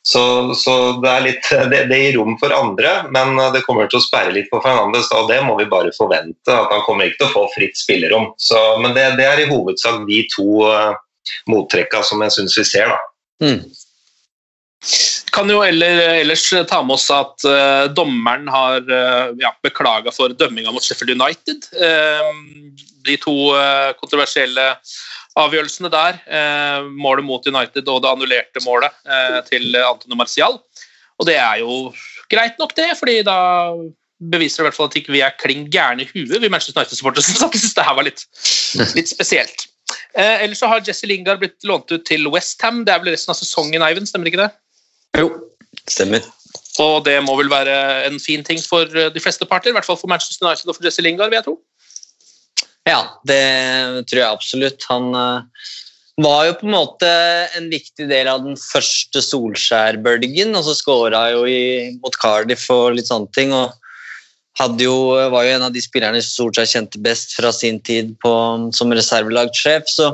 Så, 0.02 0.54
så 0.54 0.72
det, 1.02 1.12
litt, 1.20 1.50
det, 1.70 1.84
det, 1.90 1.98
gir 1.98 2.16
rom 2.16 2.38
for 2.40 2.54
andre, 2.56 2.94
men 3.14 3.36
det 3.54 3.62
kommer 3.66 3.90
til 3.90 4.00
å 4.00 4.04
sperre 4.06 4.34
litt 4.34 4.50
på 4.50 4.62
Fernandes. 4.64 5.10
Og 5.12 5.28
det 5.30 5.42
må 5.46 5.58
vi 5.60 5.68
bare 5.70 5.92
forvente. 5.96 6.48
at 6.48 6.72
Han 6.72 6.84
kommer 6.86 7.10
ikke 7.10 7.22
til 7.22 7.30
å 7.30 7.36
få 7.36 7.44
fritt 7.54 7.78
spillerom. 7.78 8.32
Så, 8.40 8.58
men 8.82 8.96
det, 8.96 9.10
det, 9.20 9.28
er 9.28 9.44
i 9.44 9.50
hovedsak 9.52 10.02
de 10.08 10.24
to 10.32 10.64
uh, 10.66 10.96
mottrekka 11.50 12.02
som 12.08 12.24
jeg 12.24 12.38
syns 12.38 12.58
vi 12.58 12.66
ser. 12.72 12.96
da. 12.96 12.98
Mm. 13.44 13.60
Kan 15.32 15.48
jo 15.48 15.62
ellers 15.64 16.44
ta 16.68 16.80
med 16.84 16.96
oss 16.96 17.06
at 17.14 17.44
uh, 17.46 17.86
dommeren 17.94 18.48
har 18.52 18.82
uh, 18.84 19.30
ja, 19.40 19.52
beklaga 19.64 20.12
for 20.14 20.34
dømminga 20.36 20.74
mot 20.74 20.84
Sheffield 20.84 21.14
United. 21.14 21.68
Uh, 21.78 22.28
de 23.06 23.16
to 23.18 23.34
kontroversielle 23.98 24.62
avgjørelsene 25.34 25.88
der. 25.90 26.20
Målet 26.94 27.26
mot 27.26 27.46
United 27.48 27.88
og 27.90 28.04
det 28.04 28.10
annullerte 28.12 28.62
målet 28.62 28.94
til 29.48 29.74
Antonio 29.74 30.20
Marcial. 30.20 30.60
Og 31.18 31.26
det 31.26 31.34
er 31.34 31.64
jo 31.64 31.88
greit 32.30 32.60
nok, 32.62 32.76
det, 32.78 32.92
fordi 33.00 33.16
da 33.26 33.40
beviser 34.30 34.60
det 34.60 34.62
i 34.62 34.68
hvert 34.68 34.78
fall 34.78 34.90
at 34.90 34.96
ikke 35.00 35.14
vi 35.16 35.22
er 35.24 35.34
klin 35.40 35.66
gærne 35.72 36.04
i 36.04 36.10
huet, 36.12 36.38
vi 36.38 36.50
Manchester 36.52 36.78
United-supportere 36.78 37.26
som 37.26 37.52
syns 37.52 37.76
det 37.78 37.86
her 37.88 37.98
var 37.98 38.06
litt, 38.06 38.24
litt 38.98 39.10
spesielt. 39.10 39.66
Eh, 40.14 40.44
ellers 40.44 40.62
så 40.62 40.70
har 40.70 40.84
Jesse 40.86 41.08
Lingard 41.08 41.42
blitt 41.42 41.58
lånt 41.68 41.90
ut 41.92 42.04
til 42.08 42.28
Westham. 42.32 42.84
Det 42.86 42.94
er 42.94 43.02
vel 43.02 43.12
resten 43.16 43.34
av 43.34 43.40
sesongen, 43.40 43.84
Eivind, 43.84 44.08
stemmer 44.08 44.30
ikke 44.30 44.44
det? 44.44 44.50
Jo, 45.18 45.28
stemmer. 45.88 46.24
Og 46.80 47.02
det 47.04 47.18
må 47.24 47.34
vel 47.36 47.50
være 47.52 47.76
en 48.08 48.16
fin 48.22 48.44
ting 48.46 48.60
for 48.64 48.88
de 48.88 49.22
fleste 49.22 49.46
parter, 49.48 49.72
i 49.72 49.76
hvert 49.76 49.86
fall 49.86 49.98
for 50.00 50.10
Manchester 50.10 50.46
United 50.46 50.70
og 50.70 50.78
for 50.78 50.88
Jesse 50.88 51.04
Lingard, 51.04 51.32
vil 51.32 51.40
jeg 51.40 51.48
tro. 51.48 51.58
Ja, 52.88 53.02
det 53.28 53.42
tror 54.10 54.22
jeg 54.22 54.28
absolutt. 54.28 54.86
Han 54.88 55.12
uh, 55.14 55.68
var 56.22 56.46
jo 56.48 56.56
på 56.58 56.66
en 56.66 56.74
måte 56.74 57.10
en 57.58 57.68
viktig 57.72 58.08
del 58.10 58.30
av 58.30 58.42
den 58.46 58.56
første 58.58 59.22
Solskjær-bølgen, 59.24 60.56
og 60.56 60.66
så 60.66 60.74
skåra 60.78 61.28
jo 61.34 61.44
i, 61.46 61.92
mot 62.02 62.16
Cardiff 62.20 62.66
og 62.74 62.96
litt 62.96 63.10
sånne 63.12 63.30
ting. 63.36 63.54
og 63.54 63.78
jo, 64.80 64.96
var 65.32 65.46
jo 65.46 65.54
en 65.54 65.68
av 65.68 65.72
de 65.72 65.80
spillerne 65.84 66.20
Solskjær 66.24 66.68
kjente 66.68 67.00
best 67.04 67.36
fra 67.38 67.52
sin 67.54 67.80
tid 67.80 68.16
på, 68.22 68.32
som 68.76 68.92
reservelagssjef. 68.92 69.88
Så 69.88 70.10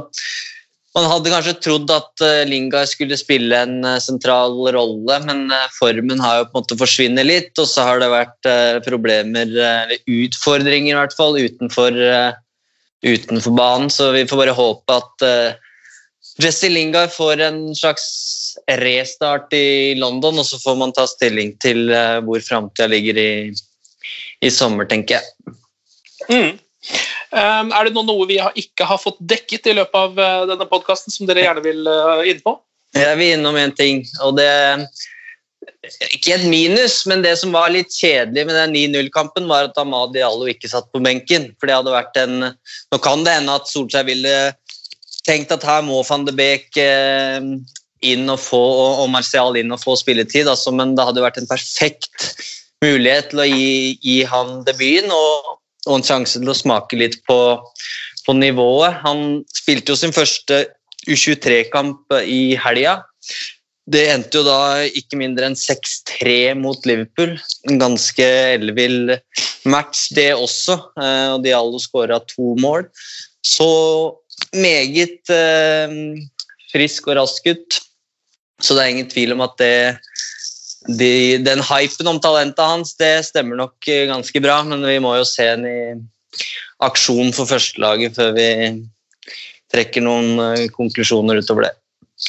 man 0.98 1.06
hadde 1.12 1.30
kanskje 1.32 1.54
trodd 1.62 1.90
at 1.94 2.24
uh, 2.24 2.42
Lingard 2.48 2.90
skulle 2.90 3.18
spille 3.18 3.54
en 3.54 3.78
uh, 3.86 3.98
sentral 4.02 4.56
rolle, 4.74 5.18
men 5.26 5.46
uh, 5.52 5.68
formen 5.76 6.20
har 6.22 6.40
jo 6.40 6.48
på 6.48 6.52
en 6.56 6.58
måte 6.62 6.78
forsvunnet 6.80 7.28
litt. 7.28 7.52
Og 7.60 7.68
så 7.70 7.86
har 7.86 8.02
det 8.02 8.10
vært 8.12 8.50
problemer, 8.86 9.46
eller 9.46 9.94
utfordringer 10.10 10.94
i 10.94 10.98
hvert 10.98 11.16
fall, 11.16 11.38
utenfor 11.38 11.96
utenfor 13.06 13.54
banen. 13.54 13.90
Så 13.94 14.10
vi 14.16 14.26
får 14.26 14.42
bare 14.42 14.56
håpe 14.58 14.98
at 14.98 15.26
Jesse 16.42 16.70
Lingard 16.70 17.12
får 17.14 17.42
en 17.46 17.60
slags 17.78 18.08
restart 18.80 19.54
i 19.54 19.94
London, 19.98 20.40
og 20.42 20.46
så 20.46 20.58
får 20.62 20.78
man 20.80 20.94
ta 20.94 21.06
stilling 21.10 21.54
til 21.62 21.86
hvor 22.26 22.42
framtida 22.42 22.90
ligger 22.90 23.20
i, 23.22 23.30
i, 24.42 24.50
sommer, 24.50 24.88
tenker 24.90 25.18
jeg. 25.18 25.54
Mm. 26.28 26.58
Um, 27.28 27.74
er 27.76 27.88
det 27.88 27.92
noe 27.96 28.24
vi 28.28 28.38
ikke 28.62 28.86
har 28.88 29.00
fått 29.02 29.18
dekket 29.20 29.68
i 29.68 29.76
løpet 29.76 29.98
av 29.98 30.16
uh, 30.16 30.46
denne 30.48 30.66
podkasten 30.70 31.12
som 31.12 31.28
dere 31.28 31.44
gjerne 31.44 31.64
vil 31.64 31.84
uh, 31.84 32.24
inn 32.24 32.40
på? 32.44 32.56
Jeg 32.96 33.18
vil 33.20 33.34
innom 33.36 33.58
en 33.60 33.74
ting, 33.76 34.00
og 34.24 34.38
det 34.38 34.48
ikke 36.14 36.34
et 36.34 36.46
minus, 36.48 37.02
men 37.08 37.22
det 37.24 37.34
som 37.40 37.52
var 37.54 37.70
litt 37.72 37.92
kjedelig 37.94 38.46
med 38.48 38.56
den 38.56 38.74
9-0-kampen, 38.76 39.48
var 39.50 39.68
at 39.68 39.80
Amadi 39.80 40.18
Diallo 40.18 40.48
ikke 40.50 40.70
satt 40.70 40.88
på 40.94 41.02
benken. 41.04 41.50
For 41.58 41.68
det 41.68 41.76
hadde 41.76 41.94
vært 41.94 42.16
en 42.20 42.36
Nå 42.48 43.00
kan 43.04 43.24
det 43.26 43.36
hende 43.38 43.56
at 43.58 43.68
Solskjær 43.70 44.06
ville 44.08 44.36
tenkt 45.28 45.52
at 45.52 45.66
her 45.66 45.84
må 45.84 46.00
van 46.08 46.24
de 46.24 46.32
Beek 46.36 46.78
eh, 46.80 47.40
inn 48.08 48.30
og 48.32 48.40
få, 48.40 48.62
og 49.02 49.10
Martial 49.12 49.58
inn 49.60 49.74
og 49.74 49.82
få 49.82 49.96
spilletid, 49.98 50.48
altså, 50.48 50.72
men 50.74 50.94
det 50.96 51.04
hadde 51.04 51.24
vært 51.24 51.40
en 51.40 51.50
perfekt 51.50 52.30
mulighet 52.84 53.32
til 53.32 53.42
å 53.42 53.48
gi, 53.48 53.98
gi 54.04 54.18
han 54.30 54.62
debuten 54.66 55.12
og, 55.12 55.57
og, 55.88 55.98
en 55.98 56.06
sjanse 56.06 56.38
til 56.38 56.52
å 56.52 56.56
smake 56.56 56.98
litt 57.00 57.18
på, 57.28 57.38
på 58.26 58.36
nivået. 58.36 59.00
Han 59.04 59.42
spilte 59.56 59.94
jo 59.94 60.00
sin 60.00 60.14
første 60.14 60.66
U23-kamp 61.08 62.18
i 62.22 62.56
helga. 62.60 62.98
Det 63.88 64.04
endte 64.12 64.42
jo 64.42 64.44
da 64.44 64.84
ikke 64.84 65.16
mindre 65.16 65.48
enn 65.48 65.56
6-3 65.56 66.52
mot 66.60 66.84
Liverpool. 66.88 67.38
En 67.70 67.80
ganske 67.80 68.26
ellevill 68.54 69.14
match, 69.68 70.10
det 70.16 70.34
også. 70.36 70.76
Og 70.92 71.38
og 71.38 71.44
Diallo 71.46 71.80
skåra 71.80 72.20
to 72.28 72.52
mål. 72.60 72.84
Så 73.44 73.68
meget 74.52 75.32
eh, 75.32 75.96
frisk 76.72 77.08
og 77.08 77.16
rask 77.22 77.48
ut. 77.48 77.80
Så 78.60 78.74
det 78.74 78.84
er 78.84 78.92
ingen 78.92 79.10
tvil 79.10 79.32
om 79.36 79.44
at 79.46 79.56
det, 79.60 79.74
de, 80.86 81.38
den 81.42 81.62
hypen 81.66 82.06
om 82.10 82.20
talentet 82.22 82.62
hans 82.62 82.94
det 83.00 83.26
stemmer 83.26 83.58
nok 83.58 83.88
ganske 84.08 84.42
bra, 84.44 84.60
men 84.68 84.84
vi 84.86 85.00
må 85.02 85.16
jo 85.18 85.26
se 85.26 85.48
en 85.56 85.66
i 85.66 85.78
aksjon 86.86 87.32
for 87.34 87.50
førstelaget 87.50 88.18
før 88.18 88.34
vi 88.36 88.48
trekker 89.72 90.04
noen 90.04 90.38
eh, 90.42 90.66
konklusjoner 90.74 91.40
utover 91.42 91.68
det. 91.68 91.74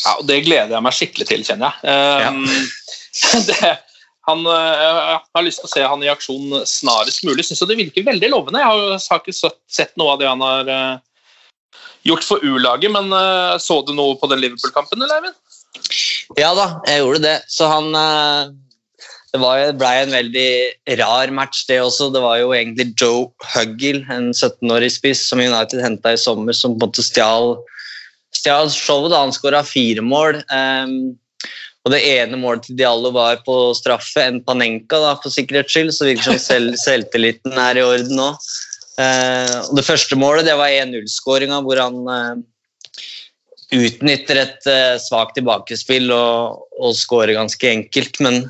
Ja, 0.03 0.15
og 0.19 0.25
Det 0.29 0.41
gleder 0.45 0.75
jeg 0.75 0.85
meg 0.85 0.95
skikkelig 0.95 1.27
til, 1.29 1.45
kjenner 1.45 1.77
jeg. 1.83 1.93
Um, 2.25 2.43
ja. 2.45 3.41
det, 3.49 3.75
Han, 4.29 4.43
eh, 4.45 4.81
jeg 4.83 5.21
har 5.37 5.45
lyst 5.45 5.63
til 5.63 5.69
å 5.69 5.73
se 5.73 5.85
han 5.93 6.03
i 6.05 6.11
aksjon 6.11 6.59
snarest 6.67 7.23
mulig. 7.25 7.45
Syns 7.47 7.63
det 7.65 7.79
virker 7.79 8.05
veldig 8.07 8.31
lovende. 8.33 8.61
Jeg 8.61 8.99
har, 9.07 9.21
ikke 9.21 9.37
sett- 9.37 9.95
noe 9.97 10.13
av 10.13 10.21
det 10.21 10.29
han 10.29 10.43
har 10.45 10.73
eh, 10.75 11.77
gjort 12.09 12.27
for 12.27 12.43
U-laget, 12.45 12.91
men 12.93 13.09
eh, 13.15 13.55
så 13.61 13.81
du 13.85 13.95
noe 13.97 14.19
på 14.19 14.29
den 14.31 14.43
Liverpool-kampen, 14.43 15.01
eller 15.01 15.21
Eivind? 15.21 15.39
Ja 16.37 16.51
da, 16.53 16.65
jeg 16.85 17.01
gjorde 17.01 17.21
det. 17.23 17.37
Så 17.49 17.69
han 17.69 17.95
eh, 17.97 18.51
Det 19.33 19.39
blei 19.79 19.93
en 20.03 20.13
veldig 20.13 20.49
rar 20.99 21.33
match, 21.33 21.63
det 21.69 21.79
også. 21.81 22.11
Det 22.13 22.21
var 22.21 22.37
jo 22.41 22.53
egentlig 22.53 22.91
Joe 22.99 23.29
Huggill, 23.55 24.03
en 24.11 24.31
17-årig 24.33 24.91
spiss 24.93 25.25
som 25.29 25.41
United 25.41 25.81
henta 25.81 26.13
i 26.13 26.21
sommer, 26.21 26.53
som 26.53 26.75
på 26.75 26.85
en 26.85 26.89
måte 26.89 27.05
stjal, 27.05 27.55
stjal 28.35 28.69
showet. 28.73 29.11
da 29.13 29.23
Han 29.23 29.33
skåra 29.33 29.63
fire 29.65 30.05
mål. 30.05 30.41
Um, 30.53 31.17
og 31.87 31.93
det 31.93 32.03
ene 32.05 32.37
målet 32.37 32.67
til 32.67 32.77
Diallo 32.77 33.13
var 33.15 33.39
på 33.45 33.71
straffe, 33.77 34.21
en 34.21 34.41
Panenka 34.45 34.99
da, 35.01 35.15
for 35.21 35.33
sikkerhets 35.33 35.73
skyld. 35.73 35.93
Så 35.95 36.09
virker 36.09 36.29
som 36.29 36.41
selv, 36.41 36.77
selvtilliten 36.85 37.57
er 37.57 37.79
i 37.79 37.85
orden 37.85 38.17
nå. 38.19 38.31
Uh, 38.99 39.57
og 39.69 39.77
det 39.79 39.87
første 39.87 40.17
målet 40.19 40.45
det 40.45 40.57
var 40.59 40.73
1-0-skåringa, 40.73 41.61
hvor 41.63 41.79
han 41.79 42.01
eh, 42.11 42.41
utnytter 43.75 44.41
et 44.41 44.69
uh, 44.69 44.95
svakt 45.01 45.35
tilbakespill 45.37 46.09
og, 46.15 46.63
og 46.79 46.95
scorer 46.97 47.35
ganske 47.37 47.69
enkelt. 47.69 48.19
Men 48.25 48.41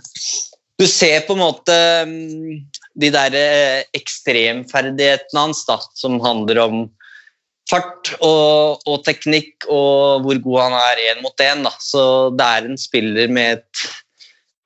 du 0.79 0.85
ser 0.87 1.25
på 1.27 1.35
en 1.35 1.43
måte 1.43 1.75
mm, 2.07 2.61
de 2.99 3.09
der 3.13 3.35
eh, 3.35 3.81
ekstremferdighetene 3.95 5.43
hans, 5.43 5.65
da, 5.67 5.77
som 5.95 6.19
handler 6.23 6.61
om 6.63 6.85
fart 7.69 8.13
og, 8.25 8.81
og 8.87 9.03
teknikk 9.05 9.67
og 9.69 10.25
hvor 10.25 10.39
god 10.45 10.61
han 10.65 10.77
er 10.79 11.03
én 11.11 11.23
mot 11.23 11.43
én. 11.43 11.67
Så 11.83 12.03
det 12.35 12.47
er 12.47 12.69
en 12.69 12.79
spiller 12.79 13.31
med 13.31 13.59
et 13.59 13.83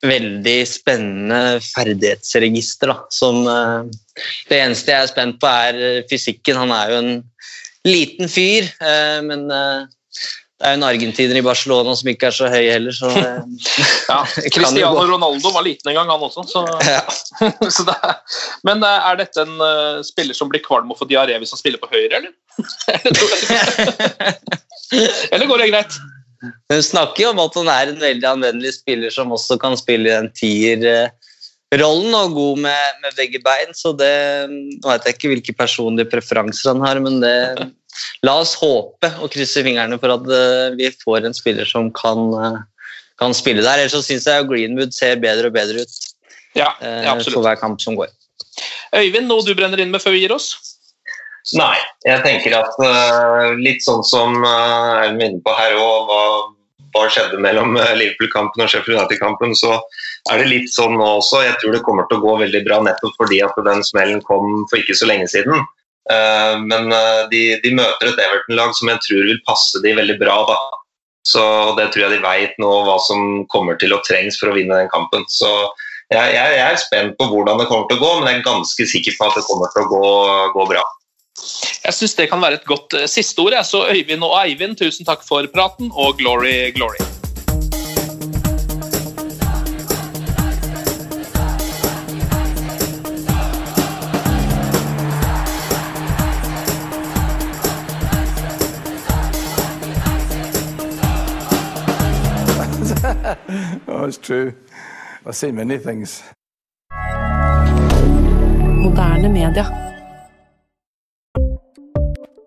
veldig 0.03 0.59
spennende 0.67 1.41
ferdighetsregister. 1.65 2.91
da, 2.93 2.97
som 3.13 3.43
eh, 3.47 3.91
Det 4.49 4.59
eneste 4.59 4.93
jeg 4.93 5.01
er 5.01 5.11
spent 5.11 5.41
på, 5.41 5.49
er 5.49 5.81
eh, 5.81 6.05
fysikken. 6.09 6.59
Han 6.61 6.73
er 6.75 6.93
jo 6.93 7.01
en 7.01 7.13
liten 7.87 8.31
fyr, 8.31 8.69
eh, 8.79 9.19
men 9.25 9.49
eh, 9.51 9.85
det 10.61 10.69
er 10.69 10.75
jo 10.75 10.79
en 10.79 10.85
argentiner 10.85 11.37
i 11.39 11.43
Barcelona 11.43 11.95
som 11.97 12.09
ikke 12.11 12.29
er 12.29 12.35
så 12.37 12.47
høy 12.51 12.61
heller, 12.69 12.93
så 12.95 13.09
eh, 13.19 13.41
Ja, 14.07 14.19
Cristiano. 14.53 15.01
Ronaldo 15.09 15.51
var 15.55 15.65
liten 15.65 15.89
en 15.91 15.97
gang, 15.97 16.11
han 16.13 16.25
også. 16.29 16.45
Så, 16.47 16.63
Ja. 16.85 17.01
så 17.75 17.85
det 17.87 17.95
er, 17.97 18.15
men 18.67 18.85
eh, 18.85 19.09
er 19.09 19.19
dette 19.23 19.43
en 19.43 19.55
uh, 19.59 20.03
spiller 20.05 20.37
som 20.37 20.51
blir 20.51 20.63
kvalm 20.63 20.93
og 20.93 20.99
får 21.01 21.09
diaré 21.09 21.39
hvis 21.41 21.53
han 21.55 21.61
spiller 21.61 21.81
på 21.81 21.89
høyre, 21.91 22.21
eller? 22.21 22.31
eller, 25.33 25.47
går 25.49 25.63
det 25.63 25.71
greit? 25.73 25.97
Hun 26.69 26.83
snakker 26.85 27.25
jo 27.25 27.33
om 27.33 27.41
at 27.41 27.57
han 27.57 27.69
er 27.73 27.91
en 27.91 28.01
veldig 28.01 28.29
anvendelig 28.29 28.75
spiller 28.77 29.13
som 29.15 29.33
også 29.33 29.57
kan 29.61 29.75
spille 29.79 30.11
i 30.11 30.15
den 30.15 30.31
tierrollen 31.73 32.13
og 32.17 32.35
god 32.37 32.59
med, 32.67 32.99
med 33.03 33.15
begge 33.17 33.41
bein. 33.43 33.73
Så 33.75 33.93
det 33.97 34.13
Nå 34.49 34.89
vet 34.89 35.07
jeg 35.07 35.17
ikke 35.17 35.31
hvilke 35.33 35.55
personlige 35.57 36.11
preferanser 36.11 36.73
han 36.73 36.83
har, 36.85 37.01
men 37.03 37.19
det 37.23 37.33
La 38.25 38.39
oss 38.41 38.55
håpe 38.57 39.09
og 39.21 39.29
krysse 39.33 39.61
fingrene 39.65 39.99
for 40.01 40.15
at 40.15 40.25
uh, 40.25 40.73
vi 40.77 40.89
får 41.03 41.27
en 41.27 41.35
spiller 41.37 41.67
som 41.69 41.91
kan, 41.93 42.23
uh, 42.33 42.95
kan 43.21 43.35
spille 43.37 43.61
der. 43.61 43.83
Ellers 43.83 43.93
så 43.93 44.01
syns 44.05 44.25
jeg 44.29 44.47
Greenwood 44.49 44.95
ser 44.95 45.21
bedre 45.21 45.51
og 45.51 45.57
bedre 45.57 45.83
ut 45.83 45.99
Ja, 46.57 46.71
ja 46.81 47.13
for 47.21 47.45
hver 47.45 47.59
kamp 47.61 47.81
som 47.81 47.97
går. 47.97 48.09
Øyvind, 48.97 49.29
noe 49.29 49.45
du 49.45 49.53
brenner 49.57 49.81
inn 49.81 49.93
med 49.93 50.01
før 50.01 50.15
vi 50.15 50.23
gir 50.23 50.33
oss? 50.33 50.51
Nei, 51.57 51.75
jeg 52.07 52.21
tenker 52.23 52.53
at 52.55 53.57
litt 53.59 53.83
sånn 53.85 54.01
som 54.07 54.39
uh, 54.41 55.03
er 55.03 55.11
inne 55.11 55.41
på 55.43 55.55
her 55.57 55.77
òg, 55.77 56.13
hva, 56.93 57.05
skjedde 57.11 57.39
mellom 57.41 57.77
eh, 57.79 57.93
Liverpool-kampen 57.99 58.63
og 58.63 58.71
Sheffield 58.71 58.99
United-kampen, 58.99 59.55
så 59.57 59.77
er 60.31 60.41
det 60.41 60.49
litt 60.51 60.73
sånn 60.73 60.97
nå 60.99 61.07
også. 61.19 61.43
Jeg 61.45 61.57
tror 61.61 61.75
det 61.75 61.83
kommer 61.85 62.07
til 62.09 62.19
å 62.19 62.25
gå 62.25 62.35
veldig 62.43 62.63
bra 62.67 62.81
nettopp 62.85 63.17
fordi 63.19 63.41
at 63.45 63.57
den 63.65 63.83
smellen 63.85 64.21
kom 64.27 64.63
for 64.69 64.81
ikke 64.81 64.97
så 64.97 65.09
lenge 65.09 65.29
siden. 65.31 65.65
Eh, 66.11 66.55
men 66.63 66.91
eh, 66.91 67.23
de, 67.31 67.43
de 67.63 67.75
møter 67.75 68.11
et 68.11 68.23
Everton-lag 68.27 68.75
som 68.77 68.91
jeg 68.91 69.03
tror 69.07 69.27
vil 69.29 69.43
passe 69.47 69.83
de 69.83 69.95
veldig 69.99 70.17
bra. 70.21 70.37
da. 70.49 70.59
Så 71.23 71.43
det 71.79 71.89
tror 71.93 72.05
jeg 72.05 72.17
de 72.17 72.25
veit 72.25 72.57
nå 72.59 72.71
hva 72.87 72.97
som 72.99 73.43
kommer 73.51 73.79
til 73.79 73.95
å 73.95 74.01
trengs 74.03 74.39
for 74.39 74.51
å 74.51 74.57
vinne 74.57 74.81
den 74.81 74.91
kampen. 74.91 75.23
Så 75.31 75.49
jeg, 76.11 76.33
jeg, 76.35 76.57
jeg 76.59 76.65
er 76.65 76.81
spent 76.81 77.15
på 77.19 77.29
hvordan 77.31 77.61
det 77.61 77.69
kommer 77.69 77.87
til 77.89 78.01
å 78.01 78.03
gå, 78.03 78.11
men 78.19 78.29
jeg 78.29 78.41
er 78.41 78.49
ganske 78.49 78.87
sikker 78.91 79.15
på 79.17 79.29
at 79.29 79.39
det 79.39 79.47
kommer 79.47 79.71
til 79.73 79.85
å 79.85 79.91
gå, 79.93 80.09
gå 80.57 80.67
bra. 80.73 80.83
Jeg 81.85 81.93
syns 81.93 82.13
det 82.15 82.29
kan 82.29 82.41
være 82.41 82.53
et 82.61 82.65
godt 82.65 82.93
eh, 82.93 83.07
siste 83.07 83.39
ord. 83.39 83.53
jeg. 83.53 83.65
Så 83.65 83.87
Øyvind 83.89 84.23
og 84.23 84.37
Eivind, 84.45 84.77
tusen 84.77 85.05
takk 85.05 85.23
for 85.27 85.45
praten, 85.55 85.91
og 85.93 86.17
glory, 86.17 86.71
glory. 86.75 87.01
Oh, 103.87 104.05
it's 104.05 104.17
true. 104.17 104.53
I've 105.25 105.35
seen 105.35 105.55
many 105.55 105.77
things. 105.77 106.23
Moderne 108.83 109.29
media. 109.29 109.92